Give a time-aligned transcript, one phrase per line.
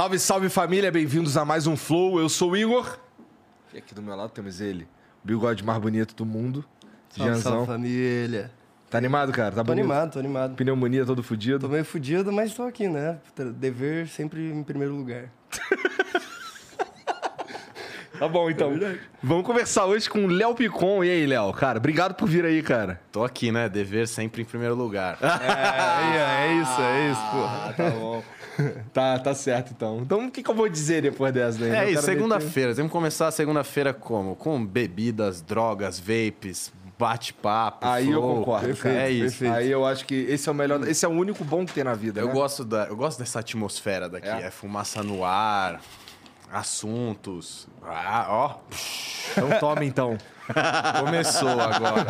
[0.00, 2.18] Salve, salve família, bem-vindos a mais um Flow.
[2.18, 2.98] Eu sou o Igor.
[3.70, 4.88] E aqui do meu lado temos ele,
[5.22, 6.64] o bigode mais bonito do mundo,
[7.10, 7.52] Salve, Gianzão.
[7.52, 8.50] salve família.
[8.88, 9.50] Tá animado, cara?
[9.50, 9.84] Tá Tô bonito?
[9.84, 10.54] animado, tô animado.
[10.56, 11.58] Pneumonia todo fudido.
[11.58, 13.18] Tô meio fudido, mas tô aqui, né?
[13.56, 15.24] Dever sempre em primeiro lugar.
[18.18, 18.70] Tá bom, então.
[19.22, 21.02] Vamos conversar hoje com o Léo Picon.
[21.02, 21.54] E aí, Léo?
[21.54, 23.00] Cara, obrigado por vir aí, cara.
[23.10, 23.66] Tô aqui, né?
[23.66, 25.16] Dever sempre em primeiro lugar.
[25.22, 27.38] É, é isso, é isso, pô.
[27.38, 28.22] Ah, tá bom.
[28.92, 30.00] tá, tá certo, então.
[30.02, 31.70] Então, o que, que eu vou dizer depois dessa daí?
[31.70, 32.74] É Eu isso, segunda-feira.
[32.74, 34.34] Temos que começar a segunda-feira como?
[34.36, 37.86] Com bebidas, drogas, vapes, bate-papo.
[37.86, 38.36] Aí eu flow.
[38.38, 39.06] concordo, Perfeito, cara.
[39.06, 39.38] É isso.
[39.38, 39.54] perfeito.
[39.54, 41.84] Aí eu acho que esse é o melhor, esse é o único bom que tem
[41.84, 42.32] na vida, Eu né?
[42.32, 44.28] gosto, da, eu gosto dessa atmosfera daqui.
[44.28, 44.42] É?
[44.46, 45.80] É, fumaça no ar,
[46.52, 47.66] assuntos.
[47.82, 48.56] Ah, ó.
[49.32, 50.18] Então toma então.
[50.98, 52.06] Começou agora.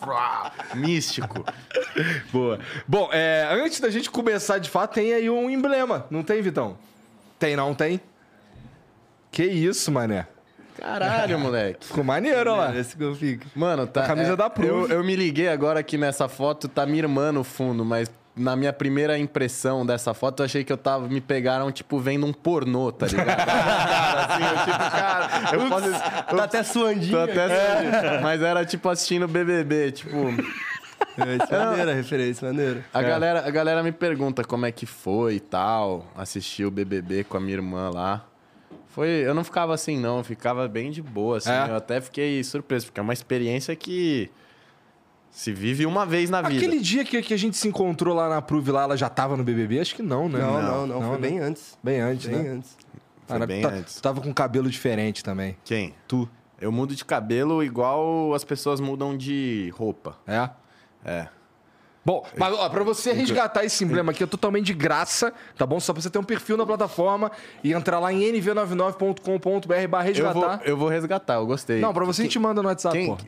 [0.74, 1.44] Místico.
[2.32, 2.58] Boa.
[2.86, 6.76] Bom, é, antes da gente começar de fato, tem aí um emblema, não tem, Vitão?
[7.38, 8.00] Tem, não tem?
[9.30, 10.26] Que isso, mané.
[10.78, 11.86] Caralho, moleque.
[11.86, 12.76] Ficou maneiro, ó lá.
[12.76, 13.46] Esse que eu fico.
[13.54, 14.04] Mano, tá.
[14.04, 14.68] A camisa é, da Proof.
[14.68, 18.56] Eu, eu me liguei agora aqui nessa foto, tá minha irmã no fundo, mas na
[18.56, 21.08] minha primeira impressão dessa foto, eu achei que eu tava.
[21.08, 23.26] Me pegaram, tipo, vendo um pornô, tá ligado?
[23.46, 26.36] Cara, assim, eu, tipo, cara, eu posso.
[26.36, 27.12] Tá até suandinho.
[27.12, 28.22] tô até suando.
[28.22, 30.16] Mas era tipo assistindo BBB, tipo.
[30.16, 32.84] É, isso é maneiro, a referência, maneiro.
[32.92, 37.24] A, galera, a galera me pergunta como é que foi e tal, assistir o BBB
[37.24, 38.24] com a minha irmã lá.
[38.88, 41.50] Foi, eu não ficava assim, não, eu ficava bem de boa, assim.
[41.50, 41.68] É?
[41.68, 44.30] Eu até fiquei surpreso, porque é uma experiência que
[45.30, 46.56] se vive uma vez na vida.
[46.56, 49.36] Aquele dia que, que a gente se encontrou lá na Prove lá, ela já tava
[49.36, 49.80] no BBB?
[49.80, 50.40] Acho que não, né?
[50.40, 51.28] Não, não, não, foi né?
[51.28, 51.78] bem antes.
[51.82, 52.50] Bem antes, Bem né?
[52.50, 52.76] antes.
[53.26, 53.94] Foi Cara, bem tá- antes.
[53.94, 55.56] Tu tava com cabelo diferente também.
[55.64, 55.94] Quem?
[56.08, 56.28] Tu.
[56.60, 60.18] Eu mudo de cabelo igual as pessoas mudam de roupa.
[60.26, 60.50] É?
[61.04, 61.28] É.
[62.04, 65.78] Bom, mas ó, pra você resgatar esse emblema aqui é totalmente de graça, tá bom?
[65.78, 67.30] Só pra você ter um perfil na plataforma
[67.62, 70.60] e entrar lá em nv99.com.br barra Eu vou, resgatar.
[70.66, 71.80] eu vou resgatar, eu gostei.
[71.80, 73.06] Não, pra você a gente manda no WhatsApp, Quem...
[73.06, 73.18] pô.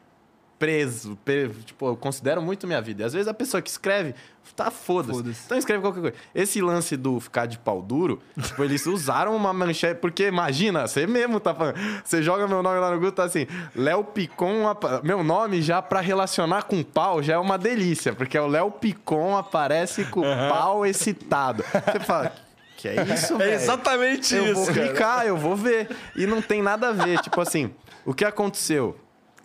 [0.62, 1.18] preso.
[1.24, 3.02] pe- tipo, eu considero muito minha vida.
[3.02, 4.14] E às vezes a pessoa que escreve,
[4.54, 5.18] tá foda-se.
[5.18, 5.42] Foda-se.
[5.44, 6.16] então escreve qualquer coisa.
[6.32, 10.00] Esse lance do ficar de pau duro, tipo, eles usaram uma manchete.
[10.00, 11.74] Porque imagina, você mesmo tá falando.
[12.04, 14.62] Você joga meu nome lá no Google, tá assim, Léo Picon.
[15.02, 18.12] Meu nome já pra relacionar com pau já é uma delícia.
[18.12, 21.64] Porque é o Léo Picon aparece com o pau excitado.
[21.64, 22.32] Você fala.
[22.76, 23.50] Que é isso, velho?
[23.50, 24.72] É exatamente eu vou isso.
[24.74, 24.86] cara.
[24.88, 25.88] clicar, eu vou ver.
[26.16, 27.20] E não tem nada a ver.
[27.20, 27.72] tipo assim,
[28.04, 28.96] o que aconteceu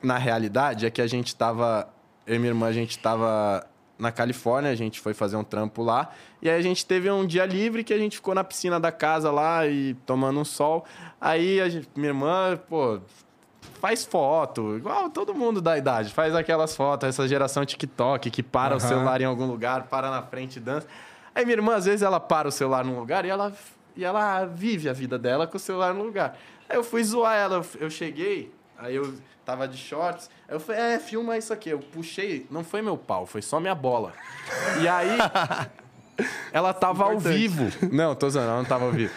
[0.01, 1.87] na realidade é que a gente tava.
[2.25, 3.65] Eu e minha irmã, a gente tava
[3.97, 6.11] na Califórnia, a gente foi fazer um trampo lá.
[6.41, 8.91] E aí a gente teve um dia livre que a gente ficou na piscina da
[8.91, 10.85] casa lá e tomando um sol.
[11.19, 12.99] Aí a gente- minha irmã, pô,
[13.81, 18.73] faz foto, igual todo mundo da idade, faz aquelas fotos, essa geração TikTok que para
[18.75, 18.87] o Aham.
[18.87, 20.87] celular em algum lugar, para na frente e dança.
[21.33, 23.51] Aí minha irmã, às vezes, ela para o celular num lugar e ela,
[23.95, 26.37] e ela vive a vida dela com o celular no lugar.
[26.69, 29.13] Aí eu fui zoar ela, eu cheguei, aí eu
[29.47, 31.69] tava de shorts, aí eu falei, é, filma isso aqui.
[31.69, 34.11] Eu puxei, não foi meu pau, foi só minha bola.
[34.81, 35.17] E aí.
[36.51, 37.35] Ela tava ao Importante.
[37.37, 37.69] vivo.
[37.93, 39.13] Não, tô zoando, ela não tava ao vivo.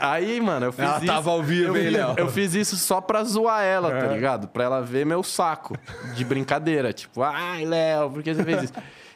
[0.00, 1.06] Aí, mano, eu fiz Ela isso.
[1.06, 2.14] tava ao vivo, eu, hein, Léo?
[2.16, 4.48] eu fiz isso só pra zoar ela, tá ligado?
[4.48, 5.76] Pra ela ver meu saco
[6.14, 6.90] de brincadeira.
[6.90, 8.72] Tipo, ai, Léo, por que você fez isso?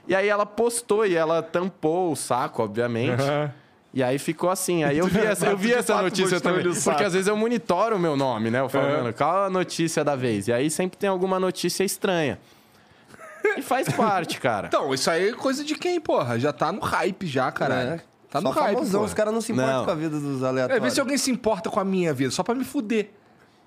[0.06, 3.22] E aí ela postou e ela tampou o saco, obviamente.
[3.96, 4.84] E aí ficou assim.
[4.84, 6.62] Aí eu vi essa, eu vi De essa notícia também.
[6.70, 8.60] Porque às vezes eu monitoro o meu nome, né?
[8.60, 8.96] Eu falo, É.
[8.98, 10.48] mano, qual a notícia da vez?
[10.48, 12.38] E aí sempre tem alguma notícia estranha.
[13.56, 14.66] E faz parte, cara.
[14.66, 16.38] Então, isso aí é coisa de quem, porra?
[16.38, 17.88] Já tá no hype já, caralho.
[17.92, 18.00] É.
[18.28, 19.06] Tá no Só hype, famosão, porra.
[19.08, 19.84] os caras não se importam Não.
[19.86, 20.84] com a vida dos É, aleatórios.
[20.84, 23.08] vê se alguém se importa com a minha vida, só pra me fuder.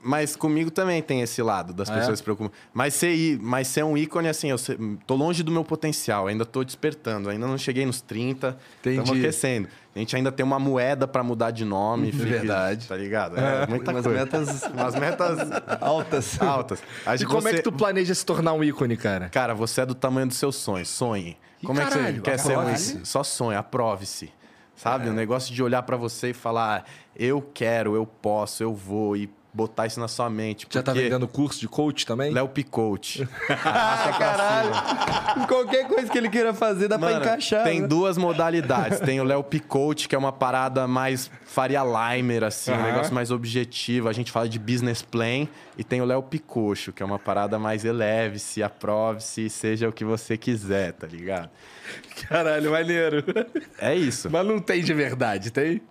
[0.02, 2.16] Mas comigo também tem esse lado das Ah, pessoas é?
[2.18, 2.52] se preocupam.
[2.74, 4.58] Mas ser, mas ser um ícone, assim, eu
[5.06, 8.98] tô longe do meu potencial, ainda tô despertando, ainda não cheguei nos 30, Entendi.
[9.00, 9.68] estamos aquecendo.
[9.94, 12.12] A gente ainda tem uma moeda pra mudar de nome.
[12.14, 12.88] fica- Verdade.
[12.88, 13.38] Tá ligado?
[13.38, 14.20] É, muita Umas coisa.
[14.20, 15.40] metas Umas metas
[15.82, 16.42] altas.
[16.42, 16.84] altas.
[17.06, 19.28] Acho E como é você- que tu planeja se tornar um ícone, cara?
[19.30, 21.38] Cara, você é do tamanho dos seus sonhos, sonhe.
[21.62, 23.06] Ih, Como é que caralho, você quer ser um ícone?
[23.06, 24.32] Só sonhe, aprove-se.
[24.78, 25.10] Sabe?
[25.10, 29.30] O negócio de olhar pra você e falar, eu quero, eu posso, eu vou, e
[29.54, 30.68] botar isso na sua mente.
[30.70, 32.32] Já tá vendendo curso de coach também?
[32.32, 33.28] Léo Picote.
[33.50, 35.48] Ah, caralho.
[35.48, 37.64] Qualquer coisa que ele queira fazer dá pra Mano, encaixar.
[37.64, 37.88] tem né?
[37.88, 39.00] duas modalidades.
[39.00, 42.84] Tem o Léo Picote, que é uma parada mais Faria Limer, assim, um Aham.
[42.84, 44.08] negócio mais objetivo.
[44.08, 45.48] A gente fala de business plan.
[45.78, 50.04] E tem o Léo Picocho, que é uma parada mais eleve-se, aprove-se, seja o que
[50.04, 51.50] você quiser, tá ligado?
[52.28, 53.24] Caralho, maneiro.
[53.80, 54.30] É isso.
[54.30, 55.82] Mas não tem de verdade, tem?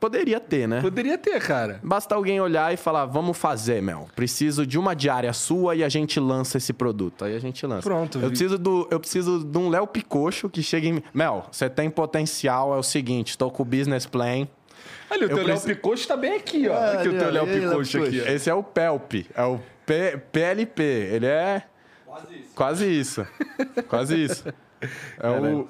[0.00, 0.80] Poderia ter, né?
[0.80, 1.80] Poderia ter, cara.
[1.82, 4.08] Basta alguém olhar e falar, vamos fazer, Mel.
[4.14, 7.24] Preciso de uma diária sua e a gente lança esse produto.
[7.24, 7.82] Aí a gente lança.
[7.82, 8.28] Pronto, Eu vi.
[8.28, 11.02] preciso, do, eu preciso de um Léo Picocho que chegue em mim.
[11.12, 14.46] Mel, você tem potencial, é o seguinte, estou com o business plan.
[15.10, 16.74] Olha, o teu Léo preciso- Picocho tá bem aqui, ó.
[16.74, 18.20] Ah, aqui o ali, teu ó, Léo e aí, Léo Picocho aqui.
[18.20, 18.24] Ó.
[18.30, 20.82] Esse é o PELP, é o P- PLP.
[20.82, 21.62] Ele é...
[22.54, 23.26] Quase isso.
[23.88, 24.44] Quase isso.
[25.18, 25.68] É o,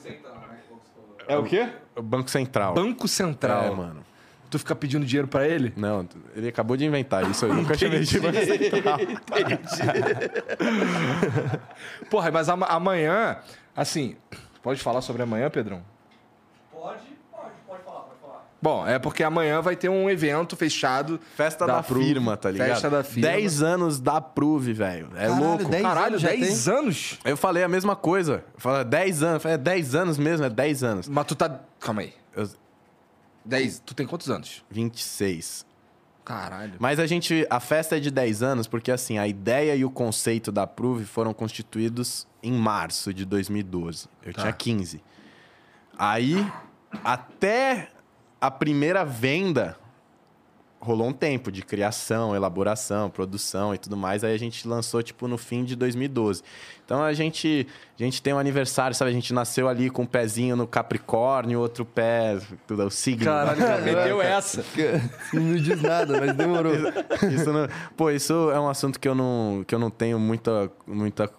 [1.27, 1.69] É o quê?
[1.97, 2.75] o Banco Central.
[2.75, 3.65] Banco Central.
[3.65, 4.08] É, mano.
[4.51, 5.73] Tu fica pedindo dinheiro pra ele?
[5.77, 7.45] Não, ele acabou de inventar isso.
[7.45, 8.19] Eu nunca chamei de.
[12.11, 13.39] Porra, mas ama- amanhã,
[13.77, 14.17] assim,
[14.63, 15.83] pode falar sobre amanhã, Pedrão?
[16.73, 17.01] Pode,
[17.31, 18.47] pode, pode falar, pode falar.
[18.61, 21.21] Bom, é porque amanhã vai ter um evento fechado.
[21.37, 22.05] Festa da, Prove.
[22.07, 22.69] firma, tá ligado?
[22.69, 23.29] Festa da firma.
[23.29, 25.09] 10 anos da Prove, velho.
[25.15, 25.65] É Caralho, louco.
[25.67, 27.19] 10 Caralho, anos já 10 anos?
[27.25, 28.45] Eu falei a mesma coisa.
[28.55, 29.35] Eu falei, 10 anos.
[29.35, 30.47] Eu falei, é 10 anos mesmo?
[30.47, 31.09] É 10 anos.
[31.09, 31.61] Mas tu tá.
[31.81, 32.15] Calma aí.
[32.35, 32.49] Eu-
[33.49, 33.83] 10.
[33.85, 34.65] Tu tem quantos anos?
[34.71, 35.67] 26.
[36.25, 36.75] Caralho.
[36.79, 37.47] Mas a gente.
[37.49, 41.05] A festa é de 10 anos porque, assim, a ideia e o conceito da Prove
[41.07, 44.09] foram constituídos em março de 2012.
[44.23, 44.43] Eu Tá.
[44.43, 45.03] tinha 15.
[45.99, 46.47] Aí,
[47.03, 47.91] até
[48.41, 49.77] a primeira venda,
[50.81, 54.23] rolou um tempo de criação, elaboração, produção e tudo mais.
[54.23, 56.43] Aí a gente lançou, tipo, no fim de 2012.
[56.85, 57.67] Então a gente,
[57.99, 59.11] a gente tem um aniversário, sabe?
[59.11, 63.25] A gente nasceu ali com um pezinho no Capricórnio, outro pé, tudo, o signo.
[63.25, 64.65] Caralho, meteu essa.
[65.35, 66.73] Não me diz nada, mas demorou.
[67.33, 70.71] Isso não- pô, isso é um assunto que eu não, que eu não tenho muita,
[70.87, 71.31] muita,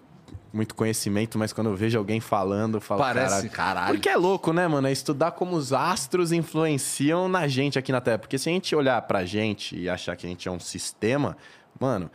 [0.52, 3.50] muito conhecimento, mas quando eu vejo alguém falando, eu falo, Parece, caralho.
[3.50, 3.94] caralho.
[3.94, 4.86] Porque é louco, né, mano?
[4.88, 8.18] É estudar como os astros influenciam na gente aqui na Terra.
[8.18, 11.36] Porque se a gente olhar pra gente e achar que a gente é um sistema,
[11.78, 12.10] mano,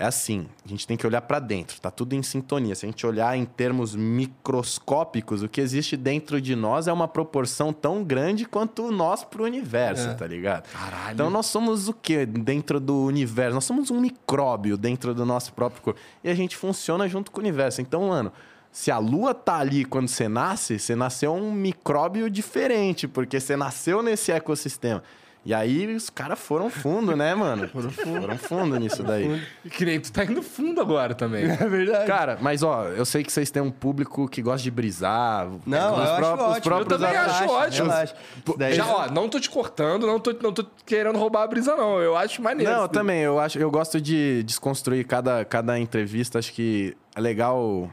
[0.00, 0.46] é assim.
[0.64, 1.78] A gente tem que olhar pra dentro.
[1.78, 2.74] Tá tudo em sintonia.
[2.74, 7.06] Se a gente olhar em termos microscópicos, o que existe dentro de nós é uma
[7.06, 10.70] proporção tão grande quanto nós pro universo, tá ligado?
[10.72, 11.12] Caralho.
[11.12, 13.54] Então nós somos o que dentro do universo?
[13.54, 16.00] Nós somos um micróbio dentro do nosso próprio corpo.
[16.24, 17.82] E a gente funciona junto com o universo.
[17.82, 18.32] Então, mano,
[18.72, 23.54] se a lua tá ali quando você nasce, você nasceu um micróbio diferente, porque você
[23.54, 25.02] nasceu nesse ecossistema.
[25.42, 27.66] E aí os caras foram fundo, né, mano?
[27.68, 27.90] Foram
[28.38, 28.78] fundo.
[28.78, 29.40] nisso daí.
[29.70, 31.44] Que nem tu tá indo fundo agora também.
[31.50, 32.06] É verdade.
[32.06, 35.48] Cara, mas ó, eu sei que vocês têm um público que gosta de brisar.
[35.64, 36.62] não, os eu acho próprios- os ótimo.
[36.64, 37.88] próprios Eu também acho ótimo.
[37.88, 38.16] Relaxa.
[38.58, 41.74] Daí- Já, ó, não tô te cortando, não tô, não tô querendo roubar a brisa,
[41.74, 41.98] não.
[42.02, 42.70] Eu acho maneiro.
[42.70, 42.88] Não, isso.
[42.92, 47.90] também, eu acho, eu gosto de desconstruir cada, cada entrevista, acho que é legal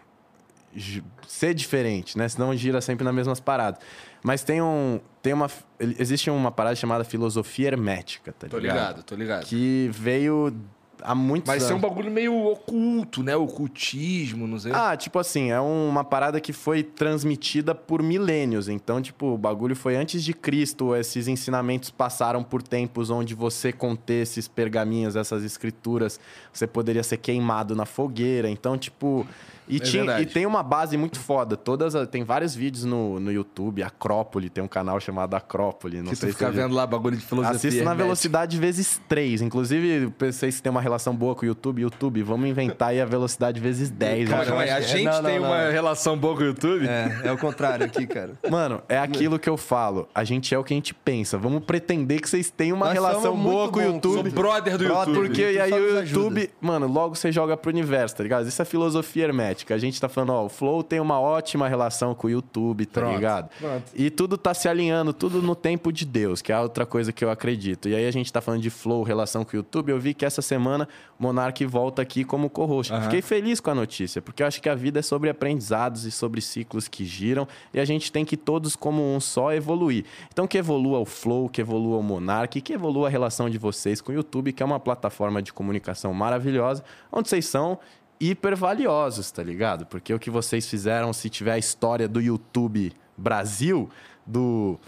[1.27, 2.27] ser diferente, né?
[2.27, 3.80] Senão gira sempre nas mesmas paradas.
[4.24, 5.00] Mas tem um.
[5.27, 5.51] Tem uma.
[6.00, 8.75] Existe uma parada chamada filosofia hermética, tá Tô ligado?
[8.77, 9.46] ligado, tô ligado.
[9.46, 10.55] Que veio
[11.01, 11.89] há muitos Mas isso é um anos.
[11.89, 13.36] bagulho meio oculto, né?
[13.36, 14.72] Ocultismo, não sei.
[14.74, 18.69] Ah, tipo assim, é uma parada que foi transmitida por milênios.
[18.69, 20.96] Então, tipo, o bagulho foi antes de Cristo.
[20.96, 26.22] Esses ensinamentos passaram por tempos onde você conter esses pergaminhos, essas escrituras,
[26.53, 28.50] você poderia ser queimado na fogueira.
[28.50, 29.27] Então, tipo.
[29.68, 31.58] E, É tinha- e tem uma base muito foda.
[31.58, 33.84] Todas, tem vários vídeos no, no YouTube.
[33.84, 35.98] Acrópole, tem um canal chamado Acrópole.
[36.02, 37.56] Não que sei tu fica se você já- vendo lá bagulho de filosofia.
[37.58, 39.42] Assista na velocidade vezes 3.
[39.42, 43.06] Inclusive, vocês que têm uma relação boa com o YouTube, YouTube, vamos inventar aí a
[43.06, 44.30] velocidade vezes 10.
[44.30, 44.72] Cara, né?
[44.72, 45.48] a É, gente não, não, tem não.
[45.48, 46.88] uma relação boa com o YouTube.
[46.88, 48.34] É, é o contrário aqui, cara.
[48.50, 50.08] Mano, é aquilo que eu falo.
[50.16, 51.38] A gente é o que a gente pensa.
[51.38, 54.14] Vamos pretender que vocês tenham uma Nós relação boa com o YouTube.
[54.32, 55.28] Sou brother do Brother, YouTube.
[55.28, 56.20] Porque YouTube aí o nos ajuda.
[56.40, 58.48] YouTube, mano, logo você joga pro universo, tá ligado?
[58.48, 59.57] Isso é filosofia hermética.
[59.70, 63.02] A gente tá falando, ó, o Flow tem uma ótima relação com o YouTube, tá
[63.02, 63.50] Pronto, ligado?
[63.60, 63.84] pronto.
[63.96, 67.24] E tudo tá se alinhando, tudo no tempo de Deus, que é outra coisa que
[67.24, 67.90] eu acredito.
[67.90, 69.92] E aí a gente tá falando de Flow, relação com o YouTube.
[69.92, 70.88] Eu vi que essa semana
[71.20, 72.94] o Monark volta aqui como co-host.
[72.94, 73.04] Aham.
[73.04, 76.12] Fiquei feliz com a notícia, porque eu acho que a vida é sobre aprendizados e
[76.12, 77.48] sobre ciclos que giram.
[77.74, 80.06] E a gente tem que todos, como um só, evoluir.
[80.32, 84.02] Então que evolua o Flow, que evolua o Monark, que evolua a relação de vocês
[84.02, 87.80] com o YouTube, que é uma plataforma de comunicação maravilhosa, onde vocês são
[88.20, 89.86] hiper valiosos, tá ligado?
[89.86, 93.90] Porque o que vocês fizeram, se tiver a história do YouTube Brasil,
[94.26, 94.80] do,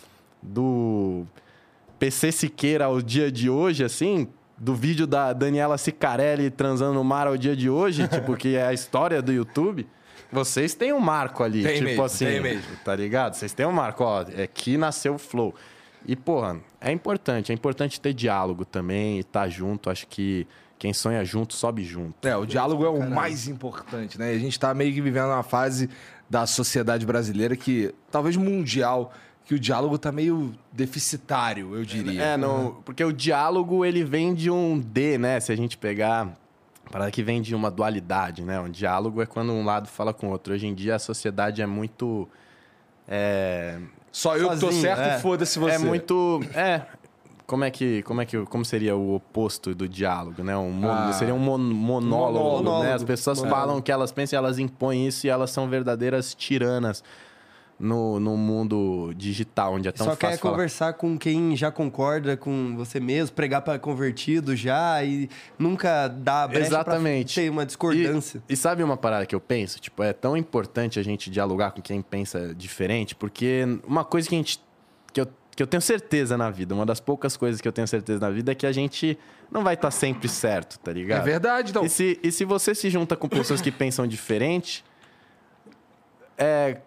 [0.42, 1.26] do
[1.98, 7.28] PC Siqueira ao dia de hoje, assim, do vídeo da Daniela Sicarelli transando no mar
[7.28, 9.88] ao dia de hoje, tipo, que é a história do YouTube.
[10.32, 12.76] Vocês têm um marco ali, Tem tipo mesmo, assim, tem mesmo.
[12.84, 13.34] tá ligado?
[13.34, 15.56] Vocês têm um marco, ó, é que nasceu o Flow.
[16.06, 19.90] E, porra, é importante, é importante ter diálogo também e estar junto.
[19.90, 20.46] Acho que
[20.80, 22.26] quem sonha junto sobe junto.
[22.26, 24.32] É, o diálogo é o mais importante, né?
[24.32, 25.90] A gente tá meio que vivendo uma fase
[26.30, 29.12] da sociedade brasileira que, talvez mundial,
[29.44, 32.22] que o diálogo tá meio deficitário, eu diria.
[32.22, 35.42] É, não, porque o diálogo ele vem de um D, né?
[35.42, 36.34] Se a gente pegar
[36.90, 38.58] para que vem de uma dualidade, né?
[38.60, 40.54] Um diálogo é quando um lado fala com o outro.
[40.54, 42.28] Hoje em dia a sociedade é muito
[43.06, 43.80] é,
[44.12, 45.20] Só eu que tô Sozinho, certo, é.
[45.20, 45.76] foda-se você.
[45.76, 46.84] é muito é
[47.50, 50.56] como é que como é que como seria o oposto do diálogo, né?
[50.56, 51.12] Um mon- Ah.
[51.14, 52.84] seria um mon- monólogo, Monólogo.
[52.84, 52.94] né?
[52.94, 53.60] As pessoas Monólogo.
[53.62, 57.04] falam o que elas pensam, e elas impõem isso e elas são verdadeiras tiranas
[57.80, 60.54] no, no mundo digital, onde é tão Só fácil quer falar.
[60.54, 66.46] conversar com quem já concorda com você mesmo, pregar para convertido já e nunca dá
[66.46, 67.36] brecha Exatamente.
[67.36, 68.44] ter uma discordância.
[68.50, 69.80] E, e sabe uma parada que eu penso?
[69.80, 74.36] Tipo, é tão importante a gente dialogar com quem pensa diferente, porque uma coisa que
[74.36, 74.60] a gente.
[75.14, 75.28] que eu,
[75.60, 78.30] que eu tenho certeza na vida, uma das poucas coisas que eu tenho certeza na
[78.30, 79.20] vida é que a gente
[79.52, 81.22] não vai estar sempre certo, tá É ligado?
[81.26, 81.84] verdade, então.
[81.84, 84.86] E se, e se você se junta com pessoas que pensam diferente,
[86.38, 86.78] é,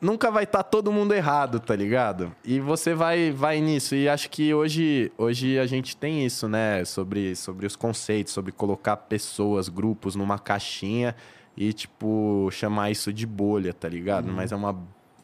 [0.00, 2.34] nunca vai estar todo mundo errado, tá ligado?
[2.44, 3.94] E você vai, vai nisso.
[3.94, 6.84] E acho que hoje, hoje a gente tem isso, né?
[6.84, 11.14] Sobre, sobre os conceitos, sobre colocar pessoas, grupos numa caixinha
[11.56, 14.26] e, tipo, chamar isso de bolha, tá ligado?
[14.26, 14.76] Mas é uma.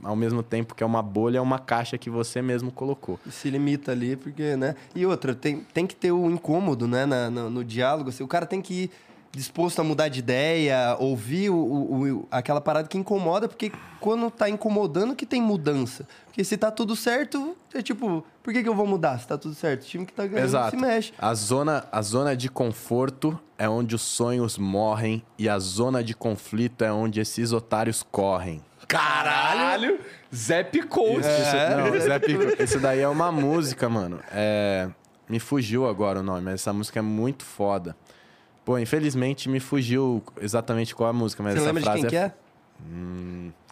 [0.02, 3.18] Ao mesmo tempo que é uma bolha, é uma caixa que você mesmo colocou.
[3.30, 4.74] Se limita ali, porque, né?
[4.94, 7.06] E outra, tem, tem que ter o incômodo, né?
[7.06, 8.10] na- no, no diálogo.
[8.10, 8.90] Assim, o cara tem que ir
[9.32, 14.30] disposto a mudar de ideia, ouvir o, o- o- aquela parada que incomoda, porque quando
[14.30, 16.06] tá incomodando que tem mudança.
[16.26, 19.36] Porque se tá tudo certo, é tipo, por que, que eu vou mudar se tá
[19.38, 19.82] tudo certo?
[19.82, 20.70] O time que tá ganhando Exato.
[20.70, 21.12] se mexe.
[21.18, 26.14] A zona, a zona de conforto é onde os sonhos morrem e a zona de
[26.14, 28.60] conflito é onde esses otários correm.
[28.86, 29.98] Caralho!
[30.34, 31.20] Zé Picou.
[31.20, 31.28] Isso,
[31.76, 34.20] não, Zé Pico, isso daí é uma música, mano.
[34.32, 34.88] É,
[35.28, 37.96] me fugiu agora o nome, mas essa música é muito foda.
[38.64, 42.00] Pô, infelizmente me fugiu exatamente qual é a música, mas Você essa lembra de frase
[42.00, 42.32] quem que é?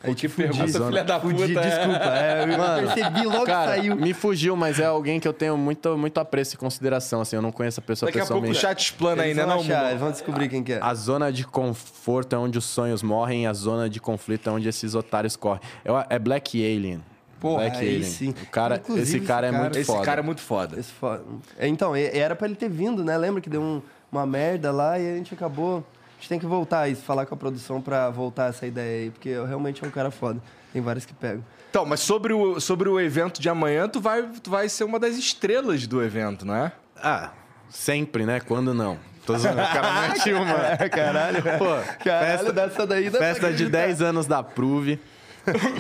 [0.05, 1.37] Pô, que pergunta, Zona- filha da puta.
[1.39, 1.61] Fudi, é.
[1.61, 2.05] desculpa.
[2.17, 3.97] É, eu Mano, percebi logo Cara, que saiu.
[3.97, 7.37] me fugiu, mas é alguém que eu tenho muito, muito apreço e consideração, assim.
[7.37, 8.61] Eu não conheço a pessoa Daqui a pouco o pessoalmente.
[8.61, 9.89] chat explana aí, né, não, achar, Mumu?
[9.91, 10.79] eles vão descobrir quem que é.
[10.83, 14.53] A zona de conforto é onde os sonhos morrem e a zona de conflito é
[14.53, 15.61] onde esses otários correm.
[15.85, 17.01] Eu- é Black Alien.
[17.39, 18.03] Porra, Black aí Alien.
[18.03, 18.31] sim.
[18.31, 20.05] O cara, Inclusive, esse cara é esse muito Esse foda.
[20.05, 20.81] cara é muito foda.
[20.81, 21.23] Esse foda.
[21.59, 23.17] É, Então, era pra ele ter vindo, né?
[23.17, 23.81] Lembra que deu um-
[24.11, 25.85] uma merda lá e a gente acabou.
[26.23, 29.11] A gente tem que voltar e falar com a produção pra voltar essa ideia aí,
[29.11, 30.41] porque realmente é um cara foda.
[30.73, 31.45] Tem vários que pegam.
[31.69, 35.01] Então, mas sobre o, sobre o evento de amanhã, tu vai, tu vai ser uma
[35.01, 36.71] das estrelas do evento, não é?
[36.97, 37.31] Ah,
[37.69, 38.39] sempre, né?
[38.39, 39.01] Quando não?
[39.27, 40.77] Tô zoando, o cara mete uma.
[40.89, 41.43] Caralho.
[41.43, 43.79] Pô, Caralho, festa, dessa daí dá festa de acreditar.
[43.87, 45.01] 10 anos da Prove.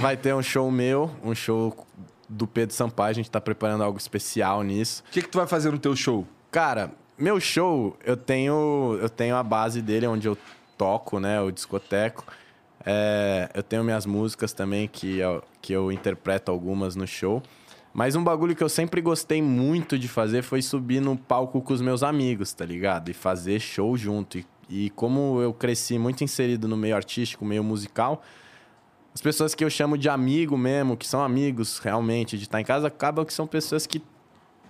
[0.00, 1.86] Vai ter um show meu, um show
[2.28, 3.10] do Pedro Sampaio.
[3.10, 5.04] A gente tá preparando algo especial nisso.
[5.08, 6.26] O que, que tu vai fazer no teu show?
[6.50, 6.90] Cara,
[7.22, 10.36] meu show, eu tenho, eu tenho a base dele onde eu
[10.76, 11.40] toco, né?
[11.40, 12.24] O discoteco.
[12.84, 17.40] É, eu tenho minhas músicas também, que eu, que eu interpreto algumas no show.
[17.94, 21.72] Mas um bagulho que eu sempre gostei muito de fazer foi subir no palco com
[21.72, 23.08] os meus amigos, tá ligado?
[23.08, 24.38] E fazer show junto.
[24.38, 28.20] E, e como eu cresci muito inserido no meio artístico, meio musical,
[29.14, 32.64] as pessoas que eu chamo de amigo mesmo, que são amigos realmente de estar em
[32.64, 34.02] casa, acabam que são pessoas que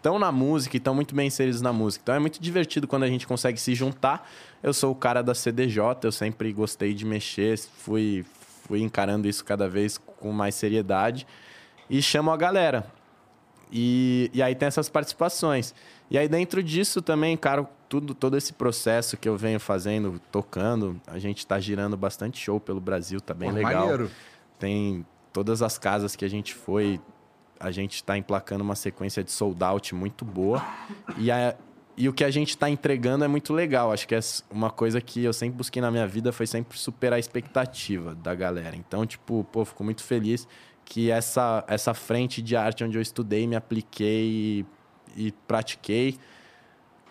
[0.03, 2.03] estão na música e estão muito bem inseridos na música.
[2.03, 4.29] Então é muito divertido quando a gente consegue se juntar.
[4.61, 8.27] Eu sou o cara da CDJ, eu sempre gostei de mexer, fui,
[8.67, 11.25] fui encarando isso cada vez com mais seriedade
[11.89, 12.85] e chamo a galera.
[13.71, 15.73] E, e aí tem essas participações.
[16.11, 21.01] E aí dentro disso também, cara, tudo, todo esse processo que eu venho fazendo, tocando,
[21.07, 23.83] a gente tá girando bastante show pelo Brasil, tá bem Pô, legal.
[23.83, 24.11] maneiro.
[24.59, 27.01] Tem todas as casas que a gente foi,
[27.63, 30.63] a gente está emplacando uma sequência de sold out muito boa.
[31.17, 31.55] E, a-
[31.97, 33.93] e o que a gente está entregando é muito legal.
[33.93, 37.17] Acho que é uma coisa que eu sempre busquei na minha vida foi sempre superar
[37.17, 38.75] a expectativa da galera.
[38.77, 40.47] Então, tipo, pô, fico muito feliz
[40.85, 44.65] que essa, essa frente de arte onde eu estudei, me apliquei
[45.17, 46.19] e, e pratiquei,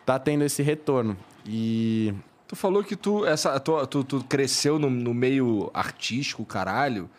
[0.05, 1.15] tá tendo esse retorno.
[1.45, 2.13] E
[2.47, 7.09] Tu falou que tu, essa, tu, tu, tu cresceu no, no meio artístico, caralho.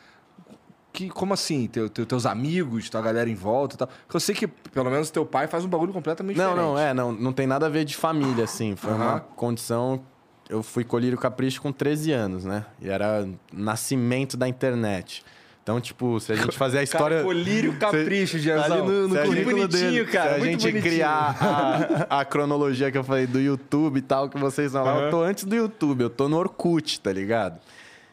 [0.93, 1.67] Que, como assim?
[1.69, 3.89] Teu, teu- teus amigos, tua galera em volta e tal.
[3.89, 6.67] Porque eu sei que, pelo menos, teu pai faz um bagulho completamente Não, diferente.
[6.69, 8.77] não, é, não, não tem nada a ver de família, assim.
[8.77, 9.03] Foi Aham.
[9.03, 10.03] uma condição.
[10.51, 12.67] Eu fui colírio capricho com 13 anos, né?
[12.81, 15.25] E era nascimento da internet.
[15.63, 17.19] Então, tipo, se a gente fazer a história.
[17.19, 18.85] Cara, colírio capricho, ali Gianzão.
[18.87, 20.05] no- no a gente- currículo bonitinho, dele.
[20.07, 20.35] cara.
[20.35, 20.83] se a gente bonitinho.
[20.83, 25.01] criar a, a cronologia que eu falei do YouTube e tal, que vocês vão lá,
[25.05, 27.59] eu tô antes do YouTube, eu tô no Orkut, tá ligado?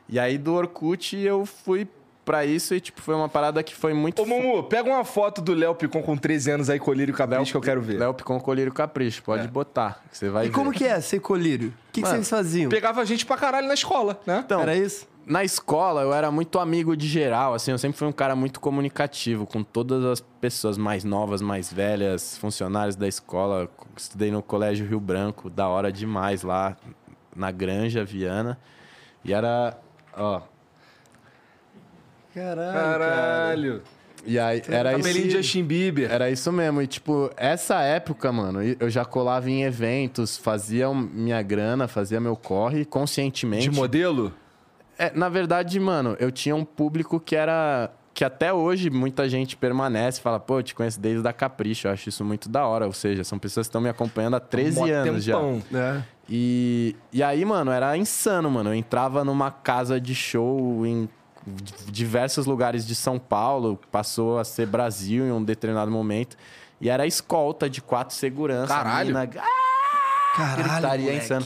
[0.07, 1.88] E aí do Orkut eu fui
[2.29, 4.21] pra isso e, tipo, foi uma parada que foi muito.
[4.21, 7.57] Ô, Mumu, pega uma foto do Léo Picon com 13 anos aí, colírio capricho, que
[7.57, 7.98] eu quero ver.
[7.98, 10.53] Léo Picon Colírio Capricho, pode botar, que você vai E ver.
[10.53, 11.70] como que é ser colírio?
[11.70, 12.70] O que, que vocês faziam?
[12.70, 14.44] Pegava gente pra caralho na escola, né?
[14.46, 15.07] Então, Era isso?
[15.25, 18.59] Na escola, eu era muito amigo de geral, assim, eu sempre fui um cara muito
[18.59, 23.68] comunicativo com todas as pessoas mais novas, mais velhas, funcionários da escola.
[23.98, 26.77] Estudei no Colégio Rio Branco, da hora demais lá,
[27.35, 28.59] na Granja Viana.
[29.25, 29.77] E era,
[30.15, 30.42] ó,
[32.39, 33.05] Caralho, cara.
[33.05, 33.81] Caralho.
[34.25, 35.37] e aí era Cabelinho de isso.
[35.37, 36.11] Justin Bieber.
[36.11, 36.81] Era isso mesmo.
[36.81, 42.35] E, tipo, essa época, mano, eu já colava em eventos, fazia minha grana, fazia meu
[42.35, 43.69] corre conscientemente.
[43.69, 44.33] De modelo?
[44.97, 47.91] É, na verdade, mano, eu tinha um público que era.
[48.11, 51.91] Que até hoje muita gente permanece, fala, pô, eu te conheço desde da Capricho, eu
[51.93, 52.85] acho isso muito da hora.
[52.85, 55.35] Ou seja, são pessoas que estão me acompanhando há 13 Mó anos já.
[55.35, 55.63] tempão.
[55.73, 56.01] É.
[56.27, 58.71] E, e aí, mano, era insano, mano.
[58.71, 61.07] Eu entrava numa casa de show em
[61.87, 66.37] diversos lugares de São Paulo, passou a ser Brasil em um determinado momento.
[66.81, 68.69] E era escolta de quatro seguranças.
[68.75, 69.07] Caralho.
[69.09, 71.25] mina- Ah, Caralho, gritaria moleque.
[71.25, 71.45] insano.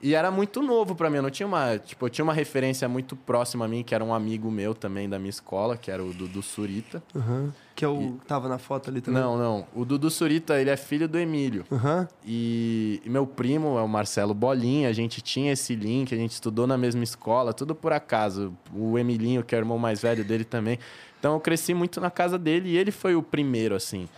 [0.00, 2.88] E era muito novo pra mim, eu não tinha uma, tipo, eu tinha uma referência
[2.88, 6.04] muito próxima a mim, que era um amigo meu também da minha escola, que era
[6.04, 7.02] o Dudu Surita.
[7.16, 7.52] Aham.
[7.78, 9.22] Que eu tava na foto ali também.
[9.22, 11.64] Não, não, o Dudu Surita, ele é filho do Emílio.
[11.70, 12.08] Aham.
[12.26, 16.32] E, e meu primo é o Marcelo Bolinha, a gente tinha esse link, a gente
[16.32, 18.52] estudou na mesma escola, tudo por acaso.
[18.74, 20.76] O Emilinho, que é o irmão mais velho dele também.
[21.20, 24.08] Então eu cresci muito na casa dele e ele foi o primeiro, assim.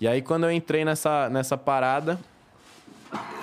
[0.00, 2.18] E aí quando eu entrei nessa, nessa parada,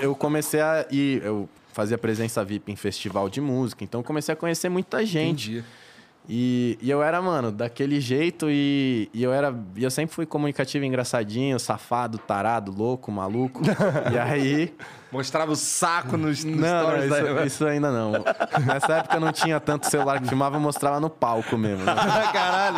[0.02, 1.24] eu comecei a ir.
[1.24, 5.50] Eu fazia presença VIP em festival de música, então eu comecei a conhecer muita gente.
[5.50, 5.66] Entendi.
[6.30, 9.54] E, e eu era, mano, daquele jeito e, e eu era.
[9.76, 13.62] E eu sempre fui comunicativo, engraçadinho, safado, tarado, louco, maluco.
[14.14, 14.74] e aí.
[15.12, 17.46] Mostrava o saco nos, nos Não, não, stories isso, da...
[17.46, 18.14] isso ainda não.
[18.66, 21.84] Nessa época não tinha tanto celular que filmava, eu mostrava no palco mesmo.
[21.84, 21.94] né?
[22.32, 22.78] Caralho.